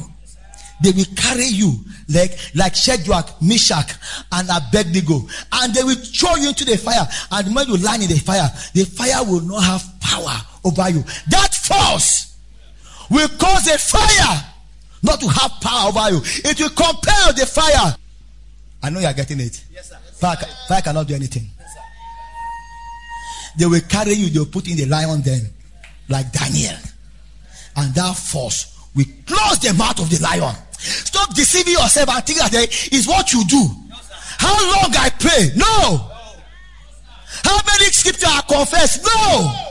They 0.81 0.91
will 0.91 1.05
carry 1.15 1.45
you 1.45 1.73
like 2.07 2.37
like 2.53 2.75
Shadrach, 2.75 3.41
Meshach, 3.41 3.95
and 4.31 4.47
Abednego, 4.49 5.27
and 5.53 5.73
they 5.73 5.83
will 5.83 5.95
throw 5.95 6.35
you 6.35 6.49
into 6.49 6.65
the 6.65 6.77
fire. 6.77 7.07
And 7.31 7.55
when 7.55 7.67
you 7.67 7.77
land 7.77 8.03
in 8.03 8.09
the 8.09 8.19
fire, 8.19 8.49
the 8.73 8.85
fire 8.85 9.23
will 9.25 9.41
not 9.41 9.63
have 9.63 9.99
power 9.99 10.35
over 10.63 10.89
you. 10.89 11.03
That 11.29 11.53
force 11.55 12.26
will 13.09 13.27
cause 13.39 13.65
the 13.65 13.77
fire 13.77 14.43
not 15.03 15.19
to 15.19 15.27
have 15.27 15.51
power 15.61 15.89
over 15.89 16.15
you. 16.15 16.21
It 16.43 16.59
will 16.59 16.69
compel 16.69 17.33
the 17.33 17.45
fire. 17.45 17.95
I 18.83 18.89
know 18.89 18.99
you 18.99 19.07
are 19.07 19.13
getting 19.13 19.39
it. 19.39 19.63
Yes, 19.71 19.89
sir. 19.89 19.97
Fire, 20.13 20.37
fire 20.67 20.81
cannot 20.81 21.07
do 21.07 21.15
anything. 21.15 21.47
Yes, 21.59 21.75
They 23.57 23.65
will 23.65 23.81
carry 23.81 24.13
you, 24.13 24.29
they 24.29 24.39
will 24.39 24.45
put 24.47 24.67
in 24.67 24.77
the 24.77 24.85
lion 24.85 25.21
then, 25.21 25.41
like 26.09 26.31
Daniel. 26.31 26.75
And 27.75 27.93
that 27.93 28.15
force 28.15 28.75
will 28.95 29.05
close 29.25 29.59
the 29.59 29.73
mouth 29.73 29.99
of 29.99 30.09
the 30.09 30.19
lion. 30.21 30.55
Stop 30.71 31.33
deceiving 31.33 31.73
yourself 31.73 32.09
and 32.09 32.23
think 32.25 32.39
that 32.39 32.53
is 32.93 33.07
what 33.07 33.33
you 33.33 33.43
do. 33.45 33.57
No, 33.89 33.95
How 34.37 34.53
long 34.81 34.93
I 34.97 35.09
pray? 35.19 35.49
No. 35.55 36.11
How 37.43 37.59
many 37.65 37.85
scriptures 37.91 38.29
I 38.29 38.41
confess? 38.47 39.03
No. 39.03 39.41
No, 39.41 39.66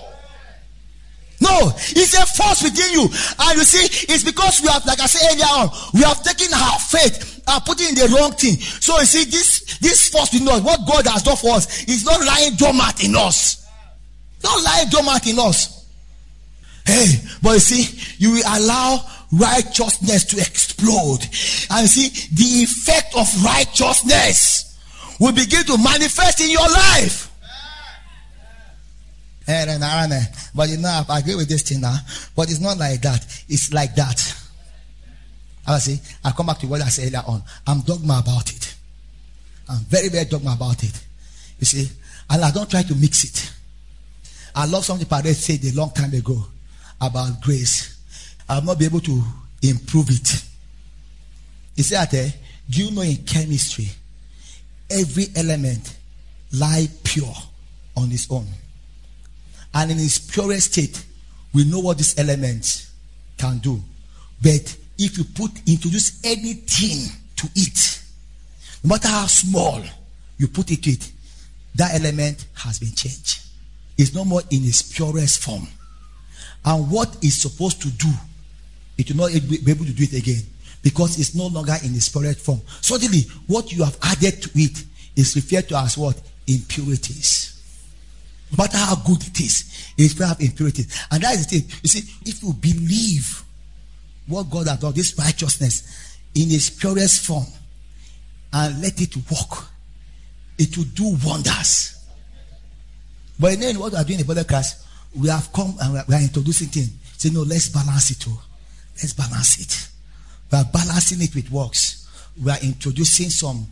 it's 1.41 2.15
a 2.15 2.27
force 2.27 2.63
within 2.63 2.93
you. 2.93 3.03
And 3.05 3.59
you 3.59 3.65
see, 3.65 4.13
it's 4.13 4.25
because 4.25 4.61
we 4.61 4.69
have, 4.69 4.85
like 4.87 5.01
I 5.01 5.07
said 5.07 5.33
earlier 5.33 5.45
on, 5.45 5.71
we 5.95 6.01
have 6.03 6.23
taken 6.23 6.53
our 6.55 6.79
faith 6.79 7.43
and 7.47 7.65
put 7.65 7.81
it 7.81 7.91
in 7.91 7.95
the 7.95 8.17
wrong 8.17 8.33
thing. 8.33 8.57
So 8.57 8.99
you 8.99 9.07
see, 9.07 9.25
this 9.31 9.79
this 9.79 10.09
force 10.09 10.33
within 10.33 10.49
us, 10.49 10.63
what 10.63 10.81
God 10.87 11.07
has 11.07 11.23
done 11.23 11.37
for 11.37 11.55
us, 11.55 11.85
is 11.85 12.05
not 12.05 12.25
lying 12.25 12.55
dormant 12.55 13.05
in 13.05 13.15
us. 13.17 13.67
Not 14.43 14.63
lying 14.63 14.89
dormant 14.89 15.27
in 15.27 15.39
us. 15.39 15.87
Hey, 16.87 17.07
but 17.43 17.55
you 17.55 17.61
see, 17.61 18.15
you 18.19 18.33
will 18.33 18.45
allow 18.47 19.01
righteousness 19.33 20.25
to 20.27 20.37
explode. 20.37 21.23
And 21.71 21.89
see, 21.89 22.09
the 22.33 22.63
effect 22.63 23.15
of 23.17 23.27
righteousness 23.45 24.79
will 25.19 25.33
begin 25.33 25.65
to 25.65 25.79
manifest 25.79 26.41
in 26.41 26.51
your 26.51 26.69
life. 26.69 27.33
Eh, 29.49 30.25
But 30.55 30.69
you 30.69 30.79
know, 30.79 31.05
I 31.09 31.19
agree 31.21 31.37
with 31.37 31.49
this 31.49 31.63
thing 31.63 31.81
now. 31.81 31.97
But 32.35 32.51
it's 32.51 32.61
not 32.61 32.79
like 32.79 33.01
that. 33.03 33.25
It's 33.49 33.73
like 33.73 33.95
that. 33.95 34.43
I 35.67 35.79
see. 35.79 36.01
I 36.25 36.31
come 36.33 36.47
back 36.47 36.59
to 36.61 36.67
what 36.67 36.81
I 36.81 36.89
said 36.89 37.09
earlier 37.09 37.23
on. 37.27 37.43
I'm 37.67 37.81
dogma 37.81 38.21
about 38.23 38.51
it. 38.53 38.75
I'm 39.69 39.79
very, 39.81 40.09
very 40.09 40.25
dogma 40.25 40.53
about 40.55 40.83
it. 40.83 41.05
You 41.59 41.67
see, 41.67 41.91
and 42.31 42.45
I 42.45 42.51
don't 42.51 42.71
try 42.71 42.83
to 42.83 42.95
mix 42.95 43.25
it. 43.25 43.53
I 44.55 44.67
love 44.67 44.85
something 44.85 45.07
Padre 45.07 45.33
said 45.33 45.65
a 45.65 45.75
long 45.77 45.91
time 45.91 46.13
ago 46.15 46.45
about 47.01 47.41
grace. 47.43 47.99
I'll 48.49 48.63
not 48.63 48.79
be 48.79 48.85
able 48.85 49.01
to 49.01 49.23
improve 49.63 50.09
it. 50.11 50.45
He 51.75 51.83
said, 51.83 52.13
eh, 52.15 52.31
Do 52.71 52.85
you 52.85 52.91
know 52.93 53.03
in 53.03 53.17
chemistry, 53.19 53.89
every 54.91 55.27
element 55.35 55.97
lie 56.53 56.89
pure 57.05 57.35
on 57.97 58.11
its 58.13 58.31
own. 58.31 58.47
And 59.77 59.91
in 59.91 59.99
its 59.99 60.19
purest 60.19 60.73
state, 60.73 61.05
we 61.53 61.65
know 61.65 61.81
what 61.81 61.99
this 61.99 62.19
element 62.19 62.91
can 63.37 63.59
do. 63.59 63.79
But 64.43 64.75
if 64.97 65.19
you 65.19 65.25
put 65.25 65.51
introduce 65.69 66.19
anything 66.25 67.15
to 67.37 67.47
it, 67.55 68.03
no 68.83 68.89
matter 68.89 69.09
how 69.09 69.27
small 69.27 69.83
you 70.39 70.49
put 70.49 70.71
it 70.71 70.83
to 70.83 70.91
it, 70.93 71.13
that 71.75 71.95
element 71.95 72.47
has 72.55 72.79
been 72.79 72.93
changed. 72.93 73.43
It's 73.99 74.15
no 74.15 74.25
more 74.25 74.41
in 74.51 74.65
its 74.65 74.81
purest 74.81 75.43
form. 75.43 75.69
And 76.65 76.91
what 76.91 77.15
it's 77.21 77.43
supposed 77.43 77.83
to 77.83 77.91
do, 77.91 78.09
it 78.97 79.11
will 79.11 79.29
not 79.29 79.33
be 79.47 79.71
able 79.71 79.85
to 79.85 79.93
do 79.93 80.05
it 80.05 80.15
again 80.15 80.43
because 80.83 81.21
it's 81.21 81.35
no 81.35 81.49
longer 81.49 81.77
in 81.85 81.95
its 81.95 82.09
purest 82.09 82.41
form. 82.41 82.63
Suddenly, 82.81 83.21
what 83.47 83.71
you 83.73 83.85
have 83.85 83.99
added 84.03 84.41
to 84.41 84.51
it 84.55 84.85
is 85.17 85.37
referred 85.37 85.69
to 85.69 85.77
as 85.77 85.99
what? 85.99 86.19
Impurities. 86.47 87.56
No 88.53 88.63
matter 88.63 88.79
how 88.79 88.97
good 88.97 89.23
it 89.27 89.41
is, 89.41 89.93
it's 89.99 90.15
full 90.15 90.27
have 90.27 90.41
impurities. 90.41 91.07
And 91.11 91.23
that 91.23 91.35
is 91.35 91.47
the 91.47 91.61
thing. 91.61 91.71
You 91.83 91.89
see, 91.89 92.31
if 92.31 92.43
you 92.43 92.53
believe 92.53 93.43
what 94.27 94.51
God 94.51 94.69
has 94.69 94.79
done, 94.79 94.93
this 94.95 95.19
righteousness, 95.19 96.19
in 96.35 96.51
its 96.51 96.71
purest 96.71 97.27
form, 97.27 97.47
and 98.53 98.81
let 98.83 99.01
it 99.01 99.17
work, 99.17 99.65
it 100.59 100.77
will 100.77 100.85
do 100.85 101.17
wonders. 101.25 101.99
But 103.39 103.59
then 103.61 103.79
what 103.79 103.93
we 103.93 103.99
are 103.99 104.05
doing 104.05 104.21
in 104.21 104.27
the 104.27 104.35
body 104.35 104.47
class, 104.47 104.87
we 105.15 105.29
have 105.29 105.53
come 105.53 105.75
and 105.81 106.05
we 106.09 106.15
are 106.15 106.21
introducing 106.21 106.69
things. 106.69 106.91
Say, 107.17 107.31
no, 107.31 107.43
let's 107.43 107.69
balance 107.69 108.11
it. 108.11 108.25
Oh. 108.29 108.43
Let's 108.95 109.13
balance 109.13 109.61
it. 109.61 109.89
We 110.51 110.59
are 110.59 110.65
balancing 110.65 111.23
it 111.23 111.35
with 111.35 111.51
works. 111.51 112.09
We 112.43 112.51
are 112.51 112.59
introducing 112.63 113.31
some. 113.31 113.67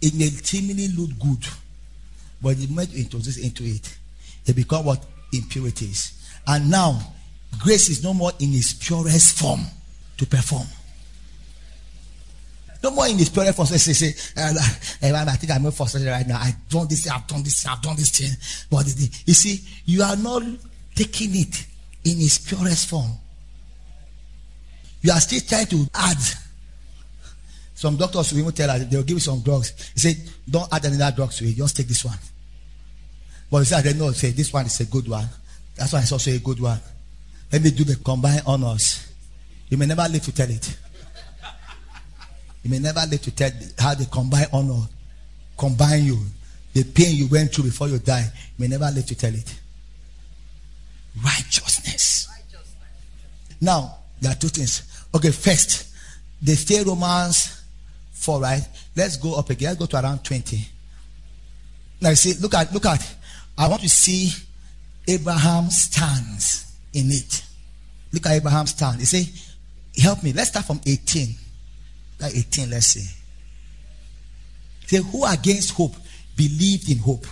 It 0.00 0.14
may 0.14 0.26
seemingly 0.26 0.88
look 0.88 1.10
good, 1.18 1.46
but 2.42 2.56
the 2.56 2.66
moment 2.68 2.94
introduce 2.94 3.38
into 3.38 3.64
it, 3.64 3.96
they 4.44 4.52
become 4.52 4.84
what 4.84 5.04
impurities. 5.32 6.12
And 6.46 6.70
now, 6.70 7.00
grace 7.58 7.88
is 7.88 8.02
no 8.02 8.14
more 8.14 8.32
in 8.38 8.52
its 8.54 8.72
purest 8.72 9.38
form 9.38 9.60
to 10.16 10.26
perform. 10.26 10.66
No 12.82 12.90
more 12.92 13.08
in 13.08 13.20
its 13.20 13.28
purest 13.28 13.56
form. 13.56 13.66
Say, 13.66 13.76
say, 13.92 14.12
say 14.12 14.40
uh, 14.40 14.54
I 15.12 15.36
think 15.36 15.52
I'm 15.52 15.70
frustrated 15.70 16.08
right 16.08 16.26
now. 16.26 16.40
I've 16.40 16.68
done 16.68 16.88
this, 16.88 17.08
I've 17.08 17.26
done 17.26 17.42
this, 17.42 17.66
I've 17.66 17.82
done 17.82 17.96
this 17.96 18.10
thing. 18.10 18.30
But 18.70 18.86
you 19.26 19.34
see, 19.34 19.60
you 19.84 20.02
are 20.02 20.16
not 20.16 20.42
taking 20.94 21.30
it 21.34 21.66
in 22.04 22.18
its 22.20 22.38
purest 22.38 22.88
form. 22.88 23.10
You 25.02 25.12
are 25.12 25.20
still 25.20 25.40
trying 25.40 25.66
to 25.66 25.86
add. 25.94 26.18
Some 27.80 27.96
doctors 27.96 28.30
will 28.30 28.40
even 28.40 28.52
tell 28.52 28.68
us 28.68 28.84
they'll 28.84 29.02
give 29.02 29.16
you 29.16 29.20
some 29.20 29.40
drugs. 29.40 29.72
He 29.94 30.00
said, 30.00 30.16
Don't 30.46 30.70
add 30.70 30.84
another 30.84 31.16
drugs 31.16 31.38
to 31.38 31.46
it, 31.48 31.56
just 31.56 31.74
take 31.74 31.88
this 31.88 32.04
one. 32.04 32.18
But 33.50 33.60
he 33.60 33.64
said, 33.64 33.86
I 33.86 33.92
know, 33.92 34.12
say 34.12 34.32
this 34.32 34.52
one 34.52 34.66
is 34.66 34.78
a 34.80 34.84
good 34.84 35.08
one. 35.08 35.26
That's 35.76 35.90
why 35.94 36.00
it's 36.00 36.12
also 36.12 36.30
a 36.30 36.38
good 36.40 36.60
one. 36.60 36.78
Let 37.50 37.62
me 37.62 37.70
do 37.70 37.84
the 37.84 37.96
combined 37.96 38.42
honors. 38.46 39.10
You 39.70 39.78
may 39.78 39.86
never 39.86 40.06
live 40.10 40.22
to 40.24 40.32
tell 40.34 40.50
it. 40.50 40.76
You 42.62 42.70
may 42.70 42.80
never 42.80 43.00
live 43.08 43.22
to 43.22 43.30
tell 43.30 43.50
how 43.78 43.94
the 43.94 44.04
combined 44.04 44.48
honor 44.52 44.82
combine 45.56 46.04
you. 46.04 46.18
The 46.74 46.84
pain 46.84 47.16
you 47.16 47.28
went 47.28 47.54
through 47.54 47.64
before 47.64 47.88
you 47.88 47.98
die. 47.98 48.30
You 48.58 48.62
may 48.62 48.68
never 48.68 48.90
live 48.94 49.06
to 49.06 49.14
tell 49.14 49.34
it. 49.34 49.58
Righteousness. 51.24 52.28
Righteousness. 52.30 53.56
Now, 53.58 54.00
there 54.20 54.32
are 54.32 54.34
two 54.36 54.48
things. 54.48 55.06
Okay, 55.14 55.30
first, 55.30 55.96
the 56.42 56.54
stay 56.54 56.84
Romans 56.84 57.56
4, 58.20 58.40
right? 58.40 58.62
Let's 58.96 59.16
go 59.16 59.38
up 59.38 59.50
again. 59.50 59.70
Let's 59.70 59.80
go 59.80 59.86
to 59.86 60.04
around 60.04 60.24
20. 60.24 60.58
Now, 62.00 62.10
you 62.10 62.16
see, 62.16 62.34
look 62.40 62.54
at, 62.54 62.72
look 62.72 62.86
at, 62.86 63.16
I 63.58 63.68
want 63.68 63.82
to 63.82 63.88
see 63.88 64.30
Abraham 65.08 65.70
stands 65.70 66.72
in 66.92 67.10
it. 67.10 67.44
Look 68.12 68.26
at 68.26 68.32
Abraham 68.32 68.66
stand. 68.66 69.00
You 69.00 69.06
see, 69.06 69.32
help 70.00 70.22
me. 70.22 70.32
Let's 70.32 70.50
start 70.50 70.66
from 70.66 70.80
18. 70.86 71.34
Like 72.20 72.36
18, 72.36 72.70
let's 72.70 72.86
see. 72.86 73.16
Say, 74.86 75.02
who 75.02 75.24
against 75.24 75.72
hope 75.72 75.94
believed 76.36 76.90
in 76.90 76.98
hope? 76.98 77.26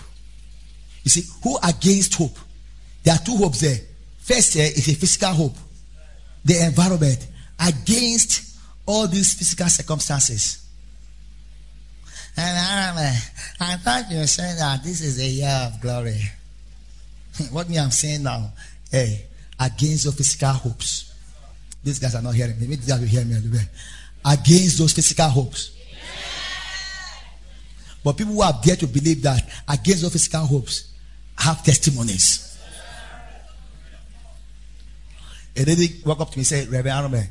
You 1.03 1.09
see, 1.09 1.23
who 1.43 1.57
against 1.63 2.15
hope? 2.15 2.37
There 3.03 3.13
are 3.13 3.19
two 3.19 3.35
hopes 3.35 3.61
there. 3.61 3.77
First, 4.19 4.55
uh, 4.57 4.59
is 4.59 4.87
a 4.87 4.95
physical 4.95 5.29
hope 5.29 5.55
the 6.43 6.65
environment 6.65 7.27
against 7.59 8.57
all 8.85 9.07
these 9.07 9.33
physical 9.33 9.67
circumstances. 9.67 10.68
And 12.41 13.17
I, 13.59 13.75
thought 13.75 14.09
you 14.09 14.19
were 14.19 14.27
saying 14.27 14.55
that 14.57 14.81
this 14.81 15.01
is 15.01 15.19
a 15.19 15.27
year 15.27 15.59
of 15.67 15.81
glory. 15.81 16.21
what 17.51 17.69
me 17.69 17.77
I'm 17.77 17.91
saying 17.91 18.23
now, 18.23 18.53
hey, 18.89 19.25
against 19.59 20.05
the 20.05 20.13
physical 20.13 20.49
hopes. 20.49 21.13
These 21.83 21.99
guys 21.99 22.15
are 22.15 22.21
not 22.21 22.35
hearing 22.35 22.57
me. 22.57 22.67
Maybe 22.67 22.83
guys 22.87 23.01
will 23.01 23.07
hear 23.07 23.25
me 23.25 23.35
anyway. 23.35 23.67
Against 24.23 24.77
those 24.77 24.93
physical 24.93 25.27
hopes. 25.27 25.75
But 28.03 28.13
people 28.13 28.33
who 28.33 28.41
have 28.41 28.61
dared 28.61 28.79
to 28.79 28.87
believe 28.87 29.21
that 29.23 29.43
against 29.67 30.03
those 30.03 30.13
physical 30.13 30.45
hopes 30.45 30.93
have 31.37 31.61
testimonies. 31.61 32.57
A 35.57 35.65
lady 35.65 36.01
walked 36.05 36.21
up 36.21 36.29
to 36.31 36.37
me 36.37 36.41
and 36.41 36.47
said, 36.47 36.67
Reverend 36.69 37.13
Arome, 37.13 37.27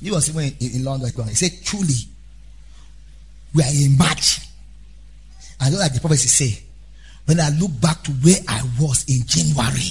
you 0.00 0.12
was 0.12 0.30
even 0.30 0.56
in, 0.60 0.76
in 0.76 0.84
London. 0.84 1.10
He 1.28 1.34
said, 1.34 1.50
truly, 1.62 1.94
we 3.54 3.62
are 3.62 3.70
in 3.70 3.98
March. 3.98 4.45
I 5.60 5.70
know 5.70 5.78
like 5.78 5.94
the 5.94 6.00
prophecy 6.00 6.28
say, 6.28 6.62
when 7.24 7.40
I 7.40 7.50
look 7.50 7.70
back 7.80 8.02
to 8.04 8.12
where 8.12 8.38
I 8.48 8.62
was 8.80 9.04
in 9.08 9.26
January, 9.26 9.90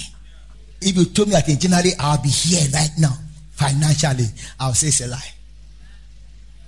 if 0.80 0.96
you 0.96 1.04
told 1.06 1.28
me 1.28 1.32
that 1.34 1.48
in 1.48 1.58
January 1.58 1.92
I'll 1.98 2.22
be 2.22 2.28
here 2.28 2.66
right 2.72 2.90
now, 2.98 3.12
financially, 3.52 4.26
I'll 4.60 4.74
say 4.74 4.88
it's 4.88 5.00
a 5.00 5.06
lie. 5.06 5.32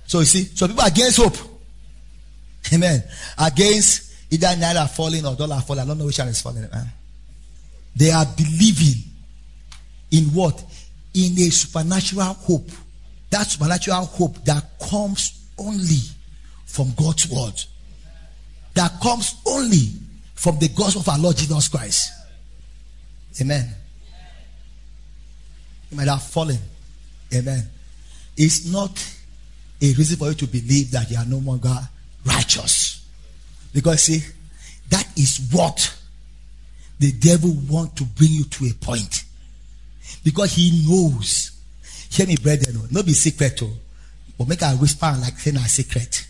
So 0.05 0.19
you 0.19 0.25
see, 0.25 0.43
so 0.45 0.67
people 0.67 0.83
against 0.83 1.17
hope. 1.17 1.37
Amen. 2.73 3.03
Against 3.37 4.13
either 4.31 4.47
naira 4.47 4.89
falling 4.89 5.25
or 5.25 5.35
dollar 5.35 5.61
falling. 5.61 5.83
I 5.83 5.85
don't 5.85 5.97
know 5.97 6.05
which 6.05 6.19
one 6.19 6.27
is 6.27 6.41
falling. 6.41 6.67
Man. 6.71 6.87
They 7.95 8.11
are 8.11 8.25
believing 8.35 9.03
in 10.11 10.25
what? 10.33 10.63
in 11.13 11.37
a 11.39 11.49
supernatural 11.49 12.33
hope. 12.33 12.69
That 13.29 13.47
supernatural 13.47 14.05
hope 14.05 14.43
that 14.45 14.63
comes 14.79 15.49
only 15.57 15.99
from 16.65 16.93
God's 16.95 17.29
word. 17.29 17.53
That 18.73 18.99
comes 19.01 19.35
only 19.45 19.89
from 20.35 20.59
the 20.59 20.69
gospel 20.69 21.01
of 21.01 21.09
our 21.09 21.19
Lord 21.19 21.37
Jesus 21.37 21.67
Christ. 21.67 22.11
Amen. 23.41 23.69
You 25.91 25.97
might 25.97 26.07
have 26.07 26.23
fallen. 26.23 26.59
Amen. 27.33 27.67
It's 28.37 28.65
not 28.65 28.91
a 29.81 29.93
reason 29.93 30.17
for 30.17 30.29
you 30.29 30.35
to 30.35 30.47
believe 30.47 30.91
that 30.91 31.09
you 31.09 31.17
are 31.17 31.25
no 31.25 31.37
longer 31.37 31.75
righteous. 32.25 33.05
Because 33.73 34.03
see, 34.03 34.21
that 34.89 35.07
is 35.17 35.49
what 35.51 35.95
the 36.99 37.11
devil 37.13 37.51
want 37.69 37.95
to 37.95 38.03
bring 38.03 38.31
you 38.31 38.43
to 38.43 38.65
a 38.65 38.73
point 38.73 39.23
because 40.23 40.53
he 40.53 40.85
knows. 40.87 41.51
Hear 42.09 42.27
me, 42.27 42.35
brethren. 42.41 42.75
Oh. 42.79 42.87
No 42.91 43.03
be 43.03 43.13
secret. 43.13 43.61
Oh. 43.63 43.71
But 44.37 44.47
make 44.47 44.61
a 44.61 44.69
whisper 44.71 45.13
like 45.21 45.37
saying 45.37 45.57
a 45.57 45.67
secret. 45.67 46.27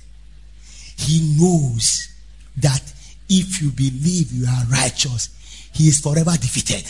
He 0.98 1.36
knows 1.40 2.10
that 2.58 2.82
if 3.30 3.62
you 3.62 3.72
believe 3.72 4.32
you 4.32 4.46
are 4.48 4.66
righteous, 4.72 5.30
he 5.74 5.88
is 5.88 6.00
forever 6.00 6.32
defeated. 6.32 6.86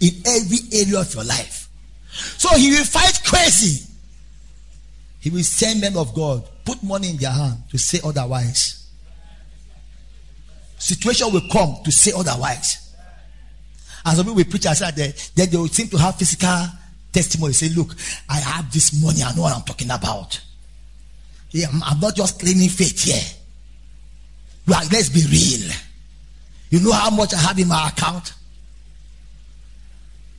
In 0.00 0.10
every 0.26 0.58
area 0.72 1.00
of 1.00 1.14
your 1.14 1.24
life. 1.24 1.68
So 2.12 2.54
he 2.56 2.70
will 2.70 2.84
fight 2.84 3.20
crazy. 3.24 3.86
He 5.20 5.30
will 5.30 5.42
send 5.42 5.80
men 5.80 5.96
of 5.96 6.14
God, 6.14 6.46
put 6.64 6.82
money 6.82 7.10
in 7.10 7.16
their 7.16 7.30
hand 7.30 7.62
to 7.70 7.78
say 7.78 8.00
otherwise. 8.04 8.90
Situation 10.76 11.32
will 11.32 11.48
come 11.50 11.76
to 11.82 11.90
say 11.90 12.12
otherwise. 12.14 12.94
Some 14.04 14.16
people 14.16 14.34
will 14.34 14.44
preach 14.44 14.66
outside 14.66 14.96
there, 14.96 15.14
then 15.34 15.48
they 15.48 15.56
will 15.56 15.68
seem 15.68 15.88
to 15.88 15.96
have 15.96 16.16
physical 16.16 16.66
testimony. 17.10 17.54
Say, 17.54 17.70
look, 17.70 17.94
I 18.28 18.36
have 18.36 18.70
this 18.70 19.02
money, 19.02 19.22
I 19.22 19.34
know 19.34 19.42
what 19.42 19.56
I'm 19.56 19.62
talking 19.62 19.90
about. 19.90 20.38
Yeah, 21.52 21.68
I'm 21.82 22.00
not 22.00 22.14
just 22.14 22.38
claiming 22.38 22.68
faith 22.68 23.02
here. 23.04 23.22
Let's 24.66 25.08
be 25.08 25.24
real. 25.30 25.70
You 26.70 26.80
know 26.80 26.92
how 26.92 27.10
much 27.10 27.34
I 27.34 27.38
have 27.38 27.58
in 27.58 27.68
my 27.68 27.88
account? 27.88 28.34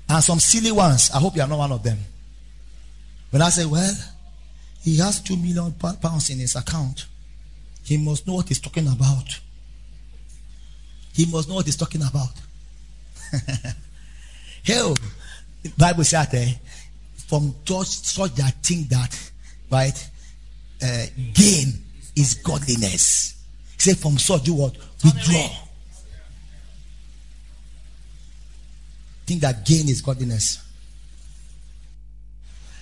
And 0.10 0.24
some 0.24 0.40
silly 0.40 0.72
ones, 0.72 1.12
I 1.14 1.20
hope 1.20 1.36
you 1.36 1.42
are 1.42 1.48
not 1.48 1.58
one 1.58 1.72
of 1.72 1.84
them. 1.84 1.98
When 3.32 3.42
I 3.42 3.50
say, 3.50 3.66
well, 3.66 3.94
he 4.82 4.98
has 4.98 5.22
two 5.22 5.38
million 5.38 5.74
pounds 5.74 6.30
in 6.30 6.40
his 6.40 6.56
account, 6.56 7.06
he 7.84 7.98
must 7.98 8.28
know 8.28 8.36
what 8.36 8.48
he's 8.48 8.60
talking 8.60 8.88
about. 8.88 9.40
He 11.14 11.26
must 11.26 11.48
know 11.48 11.56
what 11.56 11.66
he's 11.66 11.78
talking 11.78 12.02
about. 12.02 12.34
Hell, 14.66 14.96
Bible 15.78 16.04
says 16.04 16.30
that 16.30 16.60
from 17.28 17.56
just 17.64 18.06
such 18.06 18.34
that 18.36 18.54
think 18.64 18.90
that 18.90 19.32
right 19.72 20.10
uh, 20.84 21.06
gain 21.34 21.74
is 22.16 22.36
godliness. 22.36 23.35
Say 23.86 23.94
from 23.94 24.18
Saul, 24.18 24.40
do 24.40 24.56
what? 24.56 24.76
Withdraw. 25.04 25.48
Think 29.28 29.42
that 29.42 29.64
gain 29.64 29.88
is 29.88 30.02
godliness. 30.02 30.58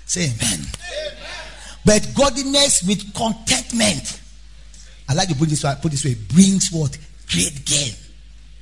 Say 0.06 0.32
amen. 0.32 0.66
But 1.84 2.08
godliness 2.16 2.84
with 2.88 3.14
contentment. 3.14 4.22
I 5.10 5.14
like 5.14 5.28
to 5.28 5.36
put 5.36 5.50
this 5.50 5.66
way, 5.66 5.74
put 5.82 5.92
this 5.92 6.06
way, 6.06 6.16
brings 6.34 6.70
what? 6.72 6.98
Great 7.30 7.66
gain. 7.66 7.92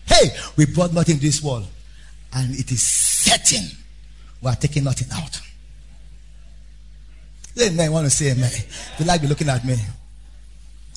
Hey, 0.07 0.31
we 0.57 0.65
brought 0.65 0.93
nothing 0.93 1.17
to 1.17 1.21
this 1.21 1.43
world. 1.43 1.67
And 2.33 2.55
it 2.55 2.71
is 2.71 2.81
certain 2.81 3.69
we 4.41 4.49
are 4.49 4.55
taking 4.55 4.83
nothing 4.83 5.09
out. 5.13 5.39
Amen. 7.61 7.91
want 7.91 8.05
to 8.05 8.09
say 8.09 8.31
amen. 8.31 8.49
You 8.97 9.05
like 9.05 9.21
be 9.21 9.27
looking 9.27 9.49
at 9.49 9.63
me. 9.63 9.77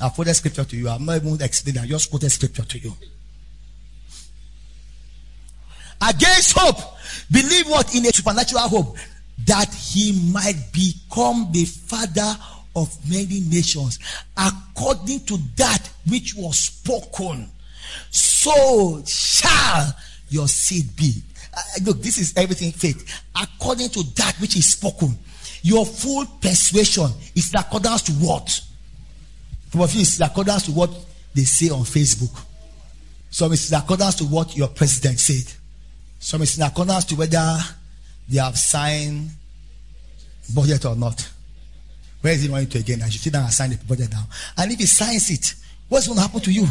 I've 0.01 0.12
quoted 0.12 0.34
scripture 0.34 0.64
to 0.64 0.76
you. 0.76 0.88
I'm 0.88 1.05
not 1.05 1.16
even 1.16 1.40
explaining. 1.40 1.82
I 1.82 1.86
just 1.86 2.11
quoted 2.11 2.30
scripture 2.30 2.64
to 2.64 2.78
you. 2.78 2.92
Against 6.07 6.59
hope, 6.59 6.76
believe 7.30 7.68
what 7.68 7.95
in 7.95 8.05
a 8.07 8.12
supernatural 8.12 8.68
hope 8.68 8.97
that 9.47 9.72
he 9.72 10.30
might 10.32 10.70
become 10.72 11.49
the 11.53 11.64
father 11.64 12.36
of 12.76 12.97
many 13.09 13.40
nations 13.49 13.99
according 14.36 15.20
to 15.20 15.38
that 15.57 15.88
which 16.09 16.34
was 16.34 16.59
spoken. 16.59 17.49
So 18.11 19.03
shall 19.07 19.95
your 20.28 20.49
seed 20.49 20.95
be. 20.97 21.22
Uh, 21.57 21.61
look, 21.84 22.03
this 22.03 22.18
is 22.18 22.34
everything 22.36 22.72
faith. 22.72 23.22
According 23.40 23.90
to 23.90 24.03
that 24.16 24.34
which 24.40 24.57
is 24.57 24.72
spoken, 24.72 25.16
your 25.62 25.86
full 25.86 26.26
persuasion 26.40 27.11
is 27.34 27.53
in 27.55 27.61
accordance 27.61 28.03
to 28.03 28.12
what? 28.12 28.61
Some 29.74 29.82
of 29.82 29.92
you 29.92 30.02
is 30.02 30.20
accordance 30.20 30.66
to 30.66 30.70
what 30.70 30.88
they 31.34 31.42
say 31.42 31.68
on 31.68 31.80
Facebook. 31.80 32.30
Some 33.28 33.52
is 33.54 33.72
in 33.72 33.76
accordance 33.76 34.14
to 34.14 34.24
what 34.24 34.56
your 34.56 34.68
president 34.68 35.18
said. 35.18 35.52
Some 36.20 36.42
is 36.42 36.56
in 36.56 36.62
accordance 36.62 37.06
to 37.06 37.16
whether 37.16 37.58
they 38.28 38.38
have 38.38 38.56
signed 38.56 39.30
budget 40.54 40.84
or 40.84 40.94
not. 40.94 41.28
Where 42.20 42.34
is 42.34 42.42
he 42.42 42.48
going 42.48 42.68
to 42.68 42.78
again? 42.78 43.02
I 43.02 43.08
should 43.08 43.20
sit 43.20 43.32
down 43.32 43.42
and 43.42 43.52
sign 43.52 43.70
the 43.70 43.78
budget 43.78 44.12
down. 44.12 44.22
And 44.56 44.70
if 44.70 44.78
he 44.78 44.86
signs 44.86 45.28
it, 45.32 45.56
what's 45.88 46.06
going 46.06 46.18
to 46.18 46.22
happen 46.22 46.38
to 46.38 46.52
you? 46.52 46.68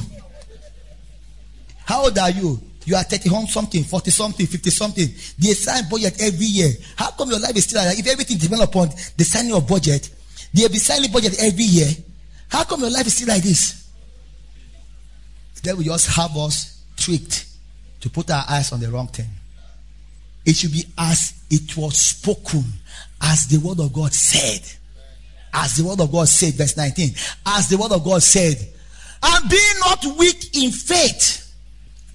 How 1.83 2.03
old 2.03 2.17
are 2.17 2.31
you? 2.31 2.57
You 2.85 2.95
are 2.95 3.03
30 3.03 3.47
something, 3.47 3.83
40 3.83 4.11
something, 4.11 4.45
50 4.47 4.69
something. 4.69 5.07
They 5.37 5.53
sign 5.55 5.89
budget 5.91 6.21
every 6.21 6.45
year. 6.45 6.71
How 6.95 7.11
come 7.11 7.31
your 7.31 7.39
life 7.39 7.57
is 7.57 7.65
still 7.65 7.83
like 7.83 7.97
that? 7.97 7.99
If 7.99 8.07
everything 8.09 8.37
depends 8.37 8.63
upon 8.63 8.87
the 9.17 9.25
signing 9.25 9.53
of 9.53 9.67
budget, 9.67 10.09
they 10.53 10.65
be 10.69 10.77
signing 10.77 11.11
budget 11.11 11.35
every 11.41 11.65
year. 11.65 11.89
How 12.53 12.63
come 12.63 12.81
your 12.81 12.91
life 12.91 13.07
is 13.07 13.15
still 13.15 13.29
like 13.29 13.41
this? 13.41 13.89
Then 15.63 15.77
we 15.77 15.85
just 15.85 16.07
have 16.15 16.37
us 16.37 16.83
tricked 16.95 17.47
to 18.01 18.09
put 18.11 18.29
our 18.29 18.43
eyes 18.47 18.71
on 18.71 18.79
the 18.79 18.91
wrong 18.91 19.07
thing. 19.07 19.29
It 20.45 20.57
should 20.57 20.71
be 20.71 20.85
as 20.97 21.33
it 21.49 21.75
was 21.75 21.97
spoken, 21.97 22.63
as 23.21 23.47
the 23.47 23.57
word 23.57 23.79
of 23.79 23.91
God 23.91 24.13
said. 24.13 24.61
As 25.51 25.77
the 25.77 25.85
word 25.85 25.99
of 26.01 26.11
God 26.11 26.27
said, 26.27 26.53
verse 26.53 26.77
19. 26.77 27.09
As 27.47 27.69
the 27.69 27.77
word 27.77 27.91
of 27.91 28.03
God 28.03 28.21
said, 28.21 28.57
and 29.23 29.49
be 29.49 29.61
not 29.79 30.05
weak 30.19 30.55
in 30.55 30.69
faith. 30.69 31.39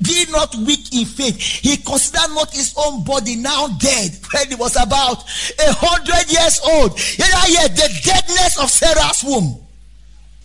Be 0.00 0.26
not 0.30 0.54
weak 0.54 0.94
in 0.94 1.06
faith. 1.06 1.40
He 1.40 1.78
considered 1.78 2.32
not 2.34 2.52
his 2.52 2.74
own 2.76 3.02
body 3.02 3.34
now 3.34 3.66
dead 3.78 4.16
when 4.32 4.48
he 4.50 4.54
was 4.54 4.76
about 4.76 5.24
a 5.58 5.72
hundred 5.72 6.30
years 6.30 6.60
old. 6.64 6.96
Yeah, 7.18 7.26
yeah, 7.48 7.66
the 7.66 8.00
deadness 8.04 8.60
of 8.62 8.70
Sarah's 8.70 9.24
womb. 9.24 9.67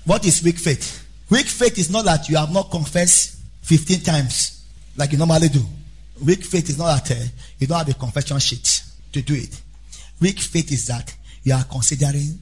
What 0.06 0.26
is 0.26 0.43
weak 0.43 0.58
faith? 0.58 1.08
Weak 1.30 1.45
faith 1.45 1.78
is 1.80 1.89
not 1.89 2.06
that 2.06 2.28
you 2.30 2.38
have 2.38 2.51
not 2.51 2.70
confessed 2.70 3.39
15 3.62 4.01
times 4.01 4.66
like 4.97 5.12
you 5.12 5.18
normally 5.18 5.49
do. 5.49 5.64
Weak 6.24 6.43
faith 6.43 6.70
is 6.70 6.78
not 6.78 7.06
that 7.06 7.18
uh, 7.18 7.24
you 7.58 7.68
don't 7.68 7.78
have 7.78 7.89
a 7.89 7.93
confession 7.93 8.38
sheet 8.39 8.84
to 9.12 9.22
do 9.22 9.34
it. 9.34 9.62
Weak 10.22 10.39
faith 10.39 10.72
is 10.72 10.88
that 10.88 11.16
you 11.43 11.54
are 11.54 11.64
considering 11.64 12.39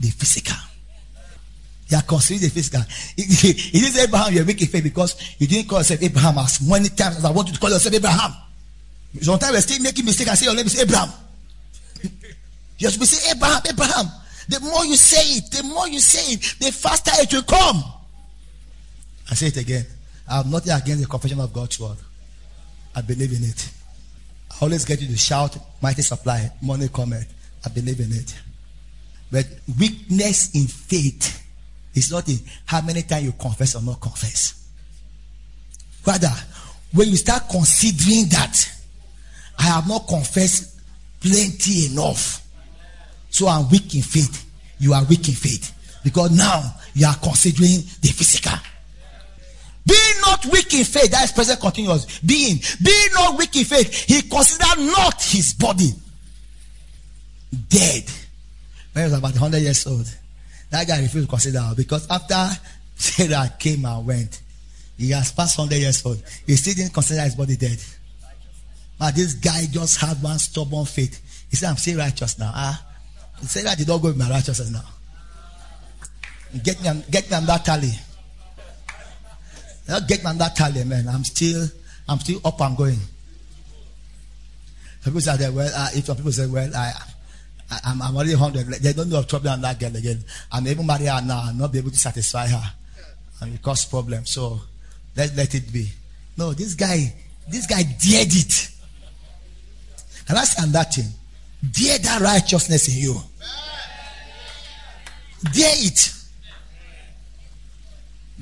the 0.00 0.08
physical. 0.08 0.56
You 1.88 1.98
are 1.98 2.02
considering 2.02 2.42
the 2.42 2.50
physical. 2.50 2.80
It 3.16 3.74
is 3.74 3.98
Abraham, 3.98 4.32
you 4.32 4.42
are 4.42 4.44
weak 4.44 4.62
in 4.62 4.68
faith 4.68 4.82
because 4.82 5.36
you 5.38 5.46
didn't 5.46 5.68
call 5.68 5.78
yourself 5.78 6.02
Abraham 6.02 6.38
as 6.38 6.66
many 6.66 6.88
times 6.88 7.18
as 7.18 7.24
I 7.24 7.30
want 7.30 7.48
you 7.48 7.54
to 7.54 7.60
call 7.60 7.70
yourself 7.70 7.94
Abraham. 7.94 8.32
Sometimes 9.20 9.52
we're 9.52 9.60
still 9.60 9.82
making 9.82 10.04
mistake 10.06 10.28
and 10.28 10.38
say 10.38 10.46
your 10.46 10.54
name 10.54 10.66
is 10.66 10.80
Abraham. 10.80 11.10
You 12.78 12.88
have 12.88 12.98
to 12.98 13.06
say 13.06 13.30
Abraham, 13.30 13.62
Abraham. 13.68 14.06
The 14.48 14.60
more 14.60 14.84
you 14.84 14.96
say 14.96 15.38
it, 15.38 15.50
the 15.50 15.62
more 15.62 15.88
you 15.88 16.00
say 16.00 16.34
it, 16.34 16.56
the 16.58 16.72
faster 16.72 17.12
it 17.14 17.32
will 17.32 17.42
come. 17.42 17.82
I 19.30 19.34
say 19.34 19.46
it 19.46 19.56
again. 19.56 19.86
I'm 20.28 20.50
nothing 20.50 20.72
against 20.72 21.02
the 21.02 21.08
confession 21.08 21.40
of 21.40 21.52
God's 21.52 21.78
word. 21.78 21.96
I 22.94 23.00
believe 23.02 23.32
in 23.32 23.44
it. 23.44 23.70
I 24.50 24.64
always 24.64 24.84
get 24.84 25.00
you 25.00 25.08
to 25.08 25.16
shout, 25.16 25.56
mighty 25.80 26.02
supply, 26.02 26.50
money 26.60 26.88
cometh. 26.88 27.32
I 27.64 27.68
believe 27.70 28.00
in 28.00 28.12
it. 28.12 28.38
But 29.30 29.46
weakness 29.78 30.54
in 30.54 30.66
faith 30.66 31.42
is 31.94 32.10
not 32.10 32.28
in 32.28 32.38
how 32.66 32.80
many 32.82 33.02
times 33.02 33.24
you 33.24 33.32
confess 33.32 33.74
or 33.74 33.82
not 33.82 34.00
confess. 34.00 34.68
Rather, 36.06 36.30
when 36.92 37.08
you 37.08 37.16
start 37.16 37.44
considering 37.50 38.28
that 38.28 38.70
I 39.58 39.62
have 39.62 39.88
not 39.88 40.06
confessed 40.08 40.80
plenty 41.20 41.86
enough, 41.86 42.41
so 43.32 43.48
I'm 43.48 43.68
weak 43.70 43.94
in 43.94 44.02
faith, 44.02 44.48
you 44.78 44.92
are 44.92 45.02
weak 45.04 45.26
in 45.28 45.34
faith. 45.34 46.00
Because 46.04 46.30
now 46.36 46.62
you 46.94 47.06
are 47.06 47.16
considering 47.16 47.80
the 48.00 48.12
physical. 48.14 48.58
Being 49.86 50.20
not 50.20 50.44
weak 50.46 50.72
in 50.74 50.84
faith, 50.84 51.10
that 51.10 51.24
is 51.24 51.32
present 51.32 51.58
continuous. 51.58 52.20
Being, 52.20 52.60
being 52.82 53.08
not 53.14 53.36
weak 53.38 53.56
in 53.56 53.64
faith, 53.64 54.04
he 54.04 54.22
considered 54.22 54.78
not 54.78 55.20
his 55.22 55.54
body 55.54 55.90
dead. 57.68 58.04
When 58.92 59.04
he 59.06 59.10
was 59.10 59.18
about 59.18 59.32
100 59.32 59.58
years 59.58 59.86
old, 59.86 60.06
that 60.70 60.86
guy 60.86 61.00
refused 61.00 61.26
to 61.26 61.30
consider 61.30 61.62
because 61.76 62.06
after 62.10 62.48
Sarah 62.96 63.52
came 63.58 63.84
and 63.84 64.06
went, 64.06 64.42
he 64.98 65.10
has 65.10 65.32
passed 65.32 65.58
100 65.58 65.80
years 65.80 66.04
old. 66.04 66.22
He 66.46 66.54
still 66.56 66.74
didn't 66.74 66.94
consider 66.94 67.22
his 67.22 67.34
body 67.34 67.56
dead. 67.56 67.78
But 68.98 69.16
this 69.16 69.34
guy 69.34 69.66
just 69.70 70.00
had 70.00 70.22
one 70.22 70.38
stubborn 70.38 70.84
faith. 70.84 71.46
He 71.50 71.56
said, 71.56 71.70
I'm 71.70 71.76
still 71.76 71.98
righteous 71.98 72.38
now. 72.38 72.52
Ah, 72.54 72.91
Sarah 73.42 73.74
did 73.76 73.88
not 73.88 74.00
go 74.00 74.08
with 74.08 74.16
my 74.16 74.28
righteousness 74.30 74.70
now. 74.70 74.84
Get 76.62 76.82
me, 76.82 77.02
get 77.10 77.30
me 77.30 77.36
on 77.36 77.46
that 77.46 77.64
tally. 77.64 77.92
I'll 79.88 80.06
get 80.06 80.24
on 80.24 80.38
that 80.38 80.54
tally, 80.54 80.84
man. 80.84 81.08
I'm 81.08 81.24
still, 81.24 81.66
I'm 82.08 82.18
still 82.20 82.40
up 82.44 82.60
and 82.60 82.76
going. 82.76 82.98
Some 85.00 85.12
people 85.14 85.20
say, 85.20 85.50
well, 85.50 85.70
uh, 85.74 85.88
if 85.94 86.04
some 86.04 86.16
people 86.16 86.30
say, 86.32 86.46
well, 86.46 86.70
I, 86.76 86.92
I, 87.70 87.90
am 87.90 88.02
I'm 88.02 88.14
already 88.14 88.36
100, 88.36 88.66
they 88.82 88.92
don't 88.92 89.08
know 89.08 89.18
of 89.18 89.26
trouble 89.26 89.48
on 89.48 89.60
that 89.62 89.80
girl 89.80 89.96
again. 89.96 90.22
I'm 90.52 90.66
even 90.68 90.86
marry 90.86 91.06
her 91.06 91.20
now, 91.24 91.48
and 91.48 91.58
not 91.58 91.72
be 91.72 91.78
able 91.78 91.90
to 91.90 91.98
satisfy 91.98 92.46
her. 92.46 92.62
And 93.40 93.54
it 93.54 93.62
cause 93.62 93.84
problems. 93.86 94.30
So 94.30 94.60
let's 95.16 95.36
let 95.36 95.54
it 95.54 95.72
be. 95.72 95.88
No, 96.36 96.52
this 96.52 96.74
guy, 96.74 97.12
this 97.48 97.66
guy 97.66 97.82
dared 97.82 98.28
it. 98.30 98.70
Can 100.26 100.36
I 100.36 100.44
say 100.44 100.68
that 100.68 100.94
thing? 100.94 101.06
Dare 101.70 101.98
that 101.98 102.20
righteousness 102.20 102.88
in 102.88 103.02
you. 103.02 103.20
Dare 105.52 105.74
it. 105.76 106.14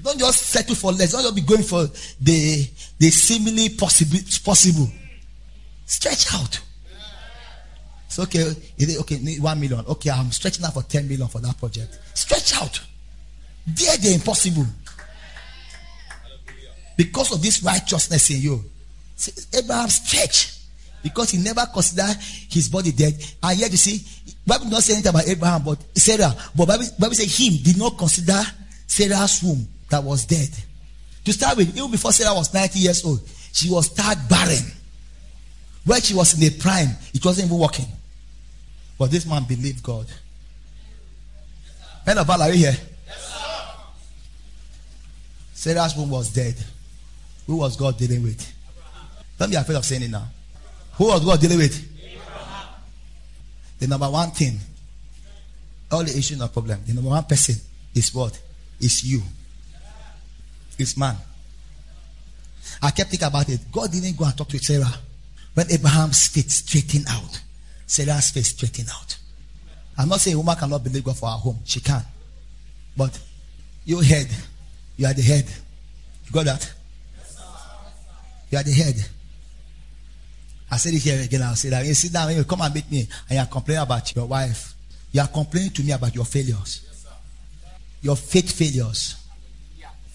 Don't 0.02 0.18
just 0.18 0.42
settle 0.46 0.74
for 0.74 0.92
less. 0.92 1.12
Don't 1.12 1.22
just 1.22 1.34
be 1.34 1.42
going 1.42 1.62
for 1.62 1.86
the 2.20 2.66
the 2.98 3.10
seemingly 3.10 3.70
possible 3.70 4.18
possible. 4.44 4.88
Stretch 5.84 6.32
out. 6.34 6.60
It's 8.06 8.18
okay. 8.18 8.54
Okay, 9.00 9.38
one 9.38 9.60
million. 9.60 9.84
Okay, 9.86 10.10
I'm 10.10 10.30
stretching 10.30 10.64
out 10.64 10.74
for 10.74 10.82
ten 10.82 11.06
million 11.06 11.28
for 11.28 11.40
that 11.40 11.58
project. 11.58 11.98
Stretch 12.14 12.56
out. 12.56 12.80
Dare 13.74 13.96
the 13.98 14.14
impossible. 14.14 14.66
Because 16.96 17.32
of 17.32 17.42
this 17.42 17.62
righteousness 17.62 18.30
in 18.30 18.40
you. 18.40 18.64
See, 19.16 19.32
Abraham 19.58 19.88
stretch. 19.88 20.59
Because 21.02 21.30
he 21.30 21.38
never 21.38 21.64
considered 21.72 22.16
his 22.50 22.68
body 22.68 22.92
dead. 22.92 23.14
And 23.42 23.58
yet 23.58 23.70
you 23.70 23.76
see, 23.76 24.04
Bible 24.46 24.64
did 24.64 24.72
not 24.72 24.82
say 24.82 24.94
anything 24.94 25.10
about 25.10 25.28
Abraham, 25.28 25.62
but 25.62 25.78
Sarah. 25.96 26.34
But 26.54 26.66
Bible, 26.66 26.84
Bible 26.98 27.14
said 27.14 27.28
him 27.28 27.62
did 27.62 27.78
not 27.78 27.96
consider 27.96 28.40
Sarah's 28.86 29.42
womb 29.42 29.66
that 29.88 30.02
was 30.02 30.26
dead. 30.26 30.48
To 31.24 31.32
start 31.32 31.56
with, 31.56 31.76
even 31.76 31.90
before 31.90 32.12
Sarah 32.12 32.34
was 32.34 32.52
90 32.52 32.78
years 32.78 33.04
old, 33.04 33.20
she 33.52 33.70
was 33.70 33.86
start 33.86 34.18
barren. 34.28 34.64
When 35.84 36.00
she 36.00 36.14
was 36.14 36.34
in 36.34 36.40
the 36.40 36.50
prime, 36.58 36.88
it 37.14 37.24
wasn't 37.24 37.46
even 37.46 37.58
working. 37.58 37.86
But 38.98 39.10
this 39.10 39.26
man 39.26 39.44
believed 39.44 39.82
God. 39.82 40.06
Men 42.06 42.18
of 42.18 42.26
valor, 42.26 42.44
are 42.44 42.50
you 42.50 42.66
here? 42.66 42.76
Yes, 43.06 43.36
Sarah's 45.54 45.96
womb 45.96 46.10
was 46.10 46.30
dead. 46.30 46.54
Who 47.46 47.56
was 47.56 47.76
God 47.76 47.96
dealing 47.98 48.22
with? 48.22 48.52
Don't 49.38 49.50
be 49.50 49.56
afraid 49.56 49.76
of 49.76 49.84
saying 49.84 50.02
it 50.02 50.10
now. 50.10 50.26
Who 51.00 51.06
was 51.06 51.24
God 51.24 51.40
dealing 51.40 51.56
with? 51.56 51.88
The 53.78 53.86
number 53.86 54.10
one 54.10 54.32
thing, 54.32 54.58
all 55.90 56.04
the 56.04 56.14
issue, 56.14 56.36
no 56.36 56.48
problem. 56.48 56.78
The 56.86 56.92
number 56.92 57.08
one 57.08 57.24
person 57.24 57.54
is 57.94 58.14
what? 58.14 58.38
Is 58.78 59.02
you. 59.02 59.22
It's 60.78 60.98
man. 60.98 61.16
I 62.82 62.90
kept 62.90 63.08
thinking 63.08 63.26
about 63.26 63.48
it. 63.48 63.60
God 63.72 63.90
didn't 63.90 64.14
go 64.14 64.26
and 64.26 64.36
talk 64.36 64.48
to 64.48 64.58
Sarah 64.58 64.92
when 65.54 65.72
Abraham's 65.72 66.26
faith 66.26 66.50
straightened 66.50 67.06
out. 67.08 67.40
Sarah's 67.86 68.30
faith 68.30 68.44
straightened 68.44 68.90
out. 68.90 69.16
I'm 69.96 70.10
not 70.10 70.20
saying 70.20 70.34
a 70.34 70.38
woman 70.38 70.56
cannot 70.56 70.84
believe 70.84 71.04
God 71.04 71.16
for 71.16 71.30
her 71.30 71.38
home. 71.38 71.60
She 71.64 71.80
can. 71.80 72.02
But 72.94 73.18
you 73.86 74.00
head, 74.00 74.28
you 74.98 75.06
are 75.06 75.14
the 75.14 75.22
head. 75.22 75.46
You 76.26 76.32
got 76.32 76.44
that? 76.44 76.74
You 78.50 78.58
are 78.58 78.62
the 78.62 78.72
head. 78.72 79.02
I 80.70 80.76
said 80.76 80.94
it 80.94 81.02
here 81.02 81.20
again. 81.20 81.42
I'll 81.42 81.56
say 81.56 81.68
that. 81.70 81.84
You 81.84 81.94
sit 81.94 82.12
down, 82.12 82.34
you 82.34 82.44
come 82.44 82.60
and 82.60 82.74
meet 82.74 82.90
me, 82.90 83.00
and 83.00 83.30
you 83.30 83.38
are 83.38 83.46
complaining 83.46 83.82
about 83.82 84.14
your 84.14 84.26
wife. 84.26 84.74
You 85.12 85.20
are 85.20 85.28
complaining 85.28 85.70
to 85.72 85.82
me 85.82 85.90
about 85.90 86.14
your 86.14 86.24
failures, 86.24 86.86
your 88.00 88.16
faith 88.16 88.52
failures. 88.52 89.16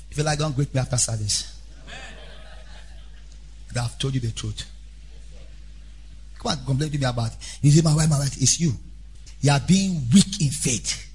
If 0.09 0.17
you 0.19 0.23
like, 0.23 0.39
don't 0.39 0.55
greet 0.55 0.73
me 0.73 0.79
after 0.79 0.95
service. 0.97 1.59
But 3.67 3.77
I've 3.81 3.99
told 3.99 4.13
you 4.13 4.21
the 4.21 4.31
truth. 4.31 4.63
Come 6.39 6.53
and 6.53 6.65
complain 6.65 6.89
to 6.91 6.97
me 6.97 7.05
about. 7.05 7.31
You 7.61 7.71
say, 7.71 7.81
my 7.81 7.93
wife, 7.93 8.09
my 8.09 8.19
wife, 8.19 8.41
it's 8.41 8.57
you. 8.61 8.71
You 9.41 9.51
are 9.51 9.59
being 9.59 10.07
weak 10.13 10.41
in 10.41 10.49
faith. 10.49 11.11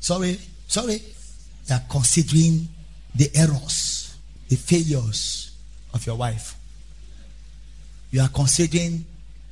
Sorry, 0.00 0.38
sorry. 0.66 1.02
You 1.66 1.74
are 1.74 1.82
considering 1.90 2.68
the 3.14 3.30
errors, 3.34 4.16
the 4.48 4.56
failures 4.56 5.54
of 5.92 6.06
your 6.06 6.16
wife. 6.16 6.56
You 8.14 8.20
are 8.20 8.28
considering 8.28 9.04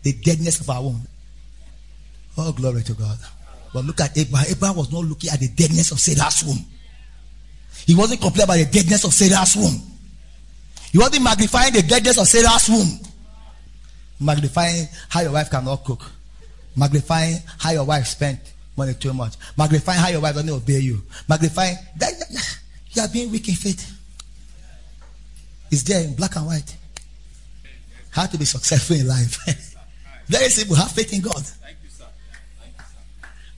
the 0.05 0.13
deadness 0.13 0.61
of 0.61 0.71
our 0.71 0.81
womb. 0.81 1.03
Oh, 2.39 2.53
glory 2.53 2.85
to 2.85 2.95
God. 2.95 3.19
But 3.75 3.85
look 3.85 4.01
at 4.01 4.17
Abraham. 4.17 4.47
Abraham 4.49 4.77
was 4.77 4.93
not 4.93 5.05
looking 5.05 5.31
at 5.31 5.41
the 5.41 5.49
deadness 5.49 5.91
of 5.91 5.99
Sarah's 5.99 6.45
womb. 6.45 6.65
He 7.85 7.97
wasn't 7.97 8.21
complaining 8.21 8.45
about 8.45 8.59
the 8.59 8.79
deadness 8.79 9.03
of 9.03 9.13
Sarah's 9.13 9.57
womb. 9.57 9.83
He 10.93 10.99
wasn't 10.99 11.25
magnifying 11.25 11.73
the 11.73 11.83
deadness 11.83 12.19
of 12.19 12.29
Sarah's 12.29 12.69
womb. 12.69 13.01
Magnifying 14.21 14.87
how 15.09 15.23
your 15.23 15.33
wife 15.33 15.51
cannot 15.51 15.83
cook. 15.83 16.09
Magnifying 16.77 17.39
how 17.59 17.73
your 17.73 17.85
wife 17.85 18.07
spent 18.07 18.39
money 18.77 18.95
too 18.95 19.13
much. 19.13 19.35
Magnifying 19.59 19.99
how 19.99 20.09
your 20.09 20.21
wife 20.21 20.35
doesn't 20.35 20.51
obey 20.51 20.79
you. 20.79 21.03
Magnifying 21.29 21.75
that 21.97 22.13
you 22.93 23.03
are 23.03 23.09
being 23.09 23.29
weak 23.33 23.49
in 23.49 23.57
faith. 23.57 23.93
It's 25.69 25.83
there 25.83 26.05
in 26.05 26.15
black 26.15 26.37
and 26.37 26.47
white. 26.47 26.77
How 28.13 28.27
to 28.27 28.39
be 28.39 28.45
successful 28.45 28.97
in 28.97 29.09
life. 29.09 29.39
Very 30.27 30.49
simple. 30.51 30.77
Have 30.77 30.93
faith 30.93 31.13
in 31.13 31.23
God. 31.23 31.43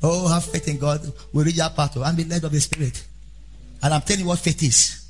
Oh, 0.03 0.29
have 0.29 0.45
faith 0.45 0.69
in 0.69 0.79
God. 0.79 1.01
We 1.33 1.45
read 1.45 1.57
that 1.57 1.75
part 1.75 1.97
and 1.97 2.17
be 2.17 2.25
led 2.25 2.45
of 2.45 2.53
the 2.53 2.61
Spirit. 2.61 3.05
And 3.83 3.93
I'm 3.93 4.01
telling 4.03 4.23
you 4.23 4.29
what 4.29 4.39
faith 4.39 4.63
is. 4.63 5.05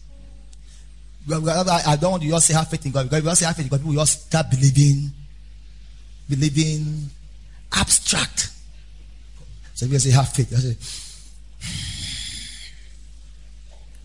I 1.31 1.97
don't 1.97 2.13
want 2.13 2.23
you 2.23 2.31
just 2.31 2.47
say 2.47 2.55
have 2.55 2.69
faith 2.69 2.85
in 2.87 2.93
God 2.93 3.05
because 3.05 3.19
if 3.19 3.25
you 3.25 3.31
just 3.31 3.41
say 3.41 3.47
have 3.47 3.57
faith 3.57 3.67
in 3.67 3.71
God, 3.71 3.81
people 3.81 3.95
just 3.95 4.27
start 4.27 4.51
believing, 4.51 5.11
believing 6.29 7.11
abstract. 7.73 8.51
So 9.75 9.87
you 9.87 9.99
say 9.99 10.11
have 10.11 10.29
faith, 10.29 10.51
you 10.53 10.59
say, 10.59 10.77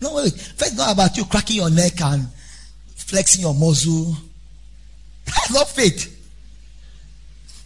no, 0.00 0.14
wait. 0.14 0.32
Faith 0.32 0.72
is 0.72 0.76
not 0.76 0.92
about 0.92 1.16
you 1.16 1.24
cracking 1.24 1.56
your 1.56 1.70
neck 1.70 2.00
and 2.00 2.26
flexing 2.96 3.42
your 3.42 3.54
muscle. 3.54 4.16
That's 5.34 5.52
not 5.52 5.68
faith. 5.68 6.16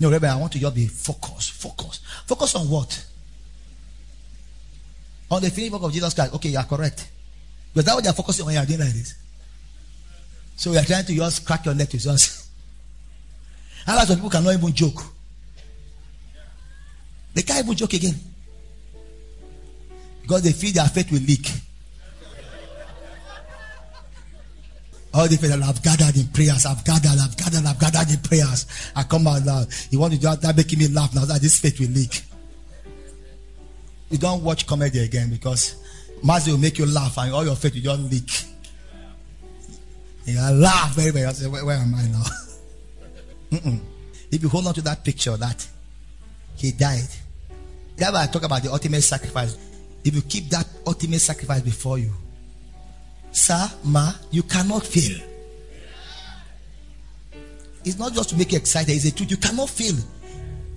No, 0.00 0.10
Rebbe, 0.10 0.26
I 0.26 0.36
want 0.36 0.52
to 0.52 0.58
just 0.58 0.74
be 0.74 0.86
focused. 0.86 1.52
Focus. 1.52 2.00
Focus 2.26 2.54
on 2.56 2.68
what? 2.68 3.06
On 5.30 5.40
the 5.40 5.50
finished 5.50 5.72
work 5.72 5.82
of 5.82 5.92
Jesus 5.92 6.12
Christ. 6.14 6.34
Okay, 6.34 6.50
you 6.50 6.58
are 6.58 6.64
correct. 6.64 7.10
Because 7.72 7.86
that's 7.86 7.94
what 7.94 8.04
you 8.04 8.10
are 8.10 8.14
focusing 8.14 8.42
on 8.42 8.46
when 8.46 8.54
you 8.54 8.60
are 8.60 8.66
doing 8.66 8.80
like 8.80 8.92
this. 8.92 9.14
So 10.56 10.70
we 10.70 10.78
are 10.78 10.84
trying 10.84 11.04
to 11.04 11.14
just 11.14 11.46
crack 11.46 11.64
your 11.64 11.74
neck 11.74 11.88
to 11.90 11.98
just. 11.98 12.48
How 13.86 13.96
lot 13.96 14.08
of 14.08 14.16
people 14.16 14.30
cannot 14.30 14.54
even 14.54 14.72
joke. 14.72 15.02
They 17.34 17.42
can't 17.42 17.64
even 17.64 17.76
joke 17.76 17.92
again. 17.92 18.14
Because 20.22 20.42
they 20.42 20.52
feel 20.52 20.72
their 20.72 20.86
faith 20.86 21.10
will 21.10 21.20
leak. 21.20 21.50
All 25.14 25.28
the 25.28 25.36
that 25.36 25.62
I've 25.62 25.80
gathered 25.80 26.16
in 26.16 26.26
prayers, 26.28 26.66
I've 26.66 26.84
gathered, 26.84 27.20
I've 27.20 27.36
gathered, 27.36 27.64
I've 27.64 27.78
gathered 27.78 28.10
in 28.10 28.20
prayers. 28.20 28.66
I 28.96 29.04
come 29.04 29.28
out 29.28 29.44
now. 29.44 29.64
You 29.90 30.00
want 30.00 30.12
to 30.12 30.18
do 30.18 30.34
that 30.34 30.56
making 30.56 30.80
me 30.80 30.88
laugh 30.88 31.14
now 31.14 31.24
that 31.24 31.40
this 31.40 31.60
faith 31.60 31.78
will 31.78 31.90
leak. 31.90 32.22
You 34.10 34.18
don't 34.18 34.42
watch 34.42 34.66
comedy 34.66 34.98
again 35.04 35.30
because 35.30 35.76
Mazi 36.20 36.50
will 36.50 36.58
make 36.58 36.78
you 36.78 36.86
laugh 36.86 37.16
and 37.18 37.32
all 37.32 37.44
your 37.44 37.54
faith 37.54 37.74
will 37.74 37.82
just 37.82 38.02
leak. 38.10 38.44
You 40.26 40.40
laugh 40.40 40.94
very. 40.96 41.24
I 41.24 41.32
say, 41.32 41.46
where, 41.46 41.64
where 41.64 41.76
am 41.76 41.94
I 41.94 42.06
now? 42.08 43.80
If 44.32 44.42
you 44.42 44.48
hold 44.48 44.66
on 44.66 44.74
to 44.74 44.82
that 44.82 45.04
picture 45.04 45.36
that 45.36 45.64
he 46.56 46.72
died, 46.72 47.06
that's 47.96 48.12
why 48.12 48.24
I 48.24 48.26
talk 48.26 48.42
about 48.42 48.64
the 48.64 48.72
ultimate 48.72 49.02
sacrifice. 49.02 49.56
If 50.02 50.12
you 50.12 50.22
keep 50.22 50.48
that 50.48 50.66
ultimate 50.84 51.20
sacrifice 51.20 51.60
before 51.60 51.98
you, 51.98 52.12
sir, 53.34 53.70
ma, 53.84 54.12
you 54.30 54.42
cannot 54.42 54.86
fail. 54.86 55.18
It's 57.84 57.98
not 57.98 58.14
just 58.14 58.30
to 58.30 58.36
make 58.36 58.52
you 58.52 58.58
excited, 58.58 58.92
it's 58.92 59.04
a 59.04 59.14
truth. 59.14 59.30
You 59.30 59.36
cannot 59.36 59.68
fail. 59.68 59.94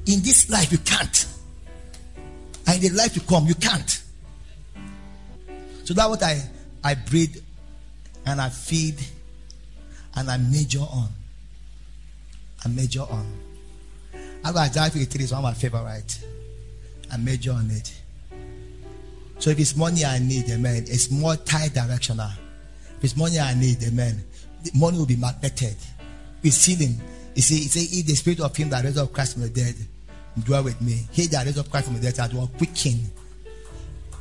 In 0.08 0.22
this 0.22 0.50
life, 0.50 0.72
you 0.72 0.78
can't. 0.80 1.26
And 2.66 2.84
in 2.84 2.92
the 2.92 2.98
life 2.98 3.14
to 3.14 3.22
come, 3.22 3.46
you 3.48 3.56
can't. 3.56 4.04
So 5.86 5.94
that's 5.94 6.10
what 6.10 6.24
I, 6.24 6.42
I 6.84 6.96
breed 6.96 7.42
and 8.26 8.42
I 8.42 8.50
feed 8.50 8.96
and 10.16 10.30
I 10.30 10.38
major 10.38 10.80
on. 10.80 11.08
I 12.66 12.68
major 12.68 13.02
on. 13.02 13.26
I 14.44 14.52
got 14.52 14.70
Isaiah 14.70 14.90
53 14.90 15.24
is 15.24 15.32
one 15.32 15.40
of 15.40 15.44
my 15.44 15.54
favorite. 15.54 16.20
I 17.12 17.18
major 17.18 17.52
on 17.54 17.70
it. 17.72 17.94
So 19.40 19.52
if 19.52 19.60
it's 19.60 19.76
money 19.76 20.04
I 20.04 20.20
need, 20.20 20.50
amen, 20.50 20.86
it's 20.88 21.10
more 21.12 21.36
multi-directional. 21.36 22.32
It's 23.02 23.16
money 23.16 23.40
I 23.40 23.54
need, 23.54 23.84
amen, 23.84 24.24
the 24.64 24.72
money 24.76 24.98
will 24.98 25.06
be 25.06 25.16
magneted. 25.16 25.76
It's 26.44 26.66
healing. 26.66 27.00
You 27.36 27.42
see, 27.42 27.66
it 27.66 27.72
says, 27.72 28.00
if 28.00 28.06
the 28.06 28.16
spirit 28.16 28.40
of 28.40 28.56
him 28.56 28.70
that 28.70 28.84
raised 28.84 28.98
up 28.98 29.14
Christ 29.14 29.34
from 29.34 29.44
the 29.44 29.50
dead 29.50 29.76
dwell 30.44 30.64
with 30.64 30.82
me, 30.82 31.08
he 31.12 31.28
that 31.28 31.46
raised 31.46 31.60
up 31.60 31.70
Christ 31.70 31.86
from 31.88 32.00
the 32.00 32.12
dead 32.12 32.34
will 32.34 32.48
quicken. 32.48 33.12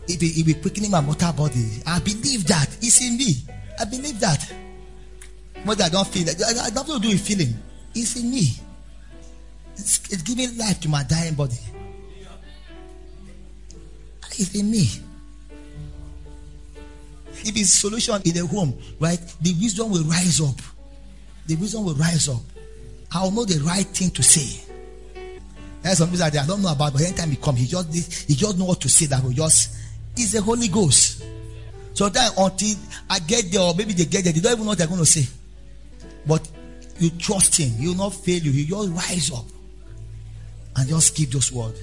If 0.08 0.20
he, 0.20 0.28
he 0.28 0.42
be 0.42 0.54
quickening 0.54 0.90
my 0.90 1.00
mortal 1.00 1.32
body, 1.32 1.82
I 1.86 1.98
believe 1.98 2.46
that. 2.46 2.68
It's 2.80 3.00
in 3.00 3.16
me. 3.16 3.34
I 3.78 3.84
believe 3.84 4.20
that. 4.20 4.52
What 5.64 5.80
I 5.82 5.88
don't 5.88 6.06
feel, 6.06 6.28
I, 6.28 6.66
I 6.66 6.70
don't 6.70 6.86
to 6.86 6.98
do 7.00 7.08
with 7.08 7.26
feeling. 7.26 7.54
It's 7.94 8.16
in 8.16 8.30
me. 8.30 8.52
It's, 9.74 10.12
it's 10.12 10.22
giving 10.22 10.56
life 10.58 10.80
to 10.80 10.88
my 10.88 11.02
dying 11.02 11.34
body. 11.34 11.58
It's 14.38 14.54
in 14.54 14.70
me. 14.70 14.86
If 17.46 17.56
it's 17.56 17.70
solution 17.70 18.20
in 18.24 18.34
the 18.34 18.46
home, 18.46 18.76
right? 18.98 19.20
The 19.40 19.54
wisdom 19.60 19.90
will 19.90 20.04
rise 20.04 20.40
up. 20.40 20.56
The 21.46 21.56
wisdom 21.56 21.84
will 21.84 21.94
rise 21.94 22.28
up. 22.28 22.42
I'll 23.12 23.30
know 23.30 23.44
the 23.44 23.62
right 23.64 23.86
thing 23.86 24.10
to 24.10 24.22
say. 24.22 24.62
There's 25.82 25.98
some 25.98 26.10
people 26.10 26.28
that 26.28 26.36
I 26.36 26.46
don't 26.46 26.62
know 26.62 26.72
about, 26.72 26.92
but 26.92 27.02
anytime 27.02 27.30
he 27.30 27.36
comes, 27.36 27.60
he 27.60 27.66
just 27.66 28.28
he 28.28 28.34
just 28.34 28.58
know 28.58 28.64
what 28.64 28.80
to 28.80 28.88
say. 28.88 29.06
That 29.06 29.22
will 29.22 29.30
just 29.30 29.78
is 30.16 30.32
the 30.32 30.42
Holy 30.42 30.68
Ghost. 30.68 31.22
So 31.94 32.08
that 32.08 32.32
until 32.36 32.76
I 33.08 33.20
get 33.20 33.50
there, 33.52 33.62
or 33.62 33.74
maybe 33.74 33.92
they 33.92 34.04
get 34.04 34.24
there, 34.24 34.32
they 34.32 34.40
don't 34.40 34.52
even 34.52 34.64
know 34.64 34.70
what 34.70 34.78
they're 34.78 34.86
going 34.86 35.00
to 35.00 35.06
say. 35.06 35.26
But 36.26 36.46
you 36.98 37.10
trust 37.10 37.56
him, 37.56 37.70
he 37.70 37.88
will 37.88 37.94
not 37.94 38.14
fail 38.14 38.42
you. 38.42 38.50
He 38.50 38.66
just 38.66 38.90
rise 38.90 39.30
up 39.30 39.44
and 40.76 40.88
just 40.88 41.16
give 41.16 41.30
those 41.30 41.52
words. 41.52 41.80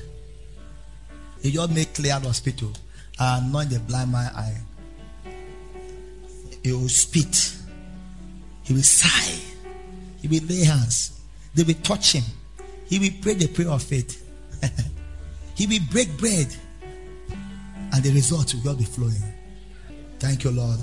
He 1.42 1.52
just 1.52 1.72
make 1.72 1.94
clear 1.94 2.20
the 2.20 2.28
hospital 2.28 2.72
and 3.20 3.48
anoint 3.48 3.70
the 3.70 3.80
blind 3.80 4.12
man 4.12 4.32
eye. 4.36 4.58
He 6.64 6.72
will 6.72 6.90
spit. 6.90 7.56
He 8.64 8.74
will 8.74 8.82
sigh. 8.82 9.40
He 10.22 10.28
will 10.28 10.46
lay 10.48 10.64
hands. 10.64 11.22
They 11.54 11.64
will 11.64 11.76
touch 11.84 12.14
him. 12.14 12.24
He 12.88 13.00
will 13.00 13.12
pray 13.22 13.34
the 13.34 13.48
prayer 13.48 13.70
of 13.70 13.84
faith. 13.84 14.20
he 15.56 15.68
will 15.68 15.86
break 15.92 16.18
bread. 16.18 16.48
And 17.94 18.04
the 18.04 18.12
results 18.12 18.56
will 18.56 18.76
be 18.76 18.86
flowing. 18.86 19.22
Thank 20.20 20.46
you, 20.46 20.52
Lord. 20.52 20.80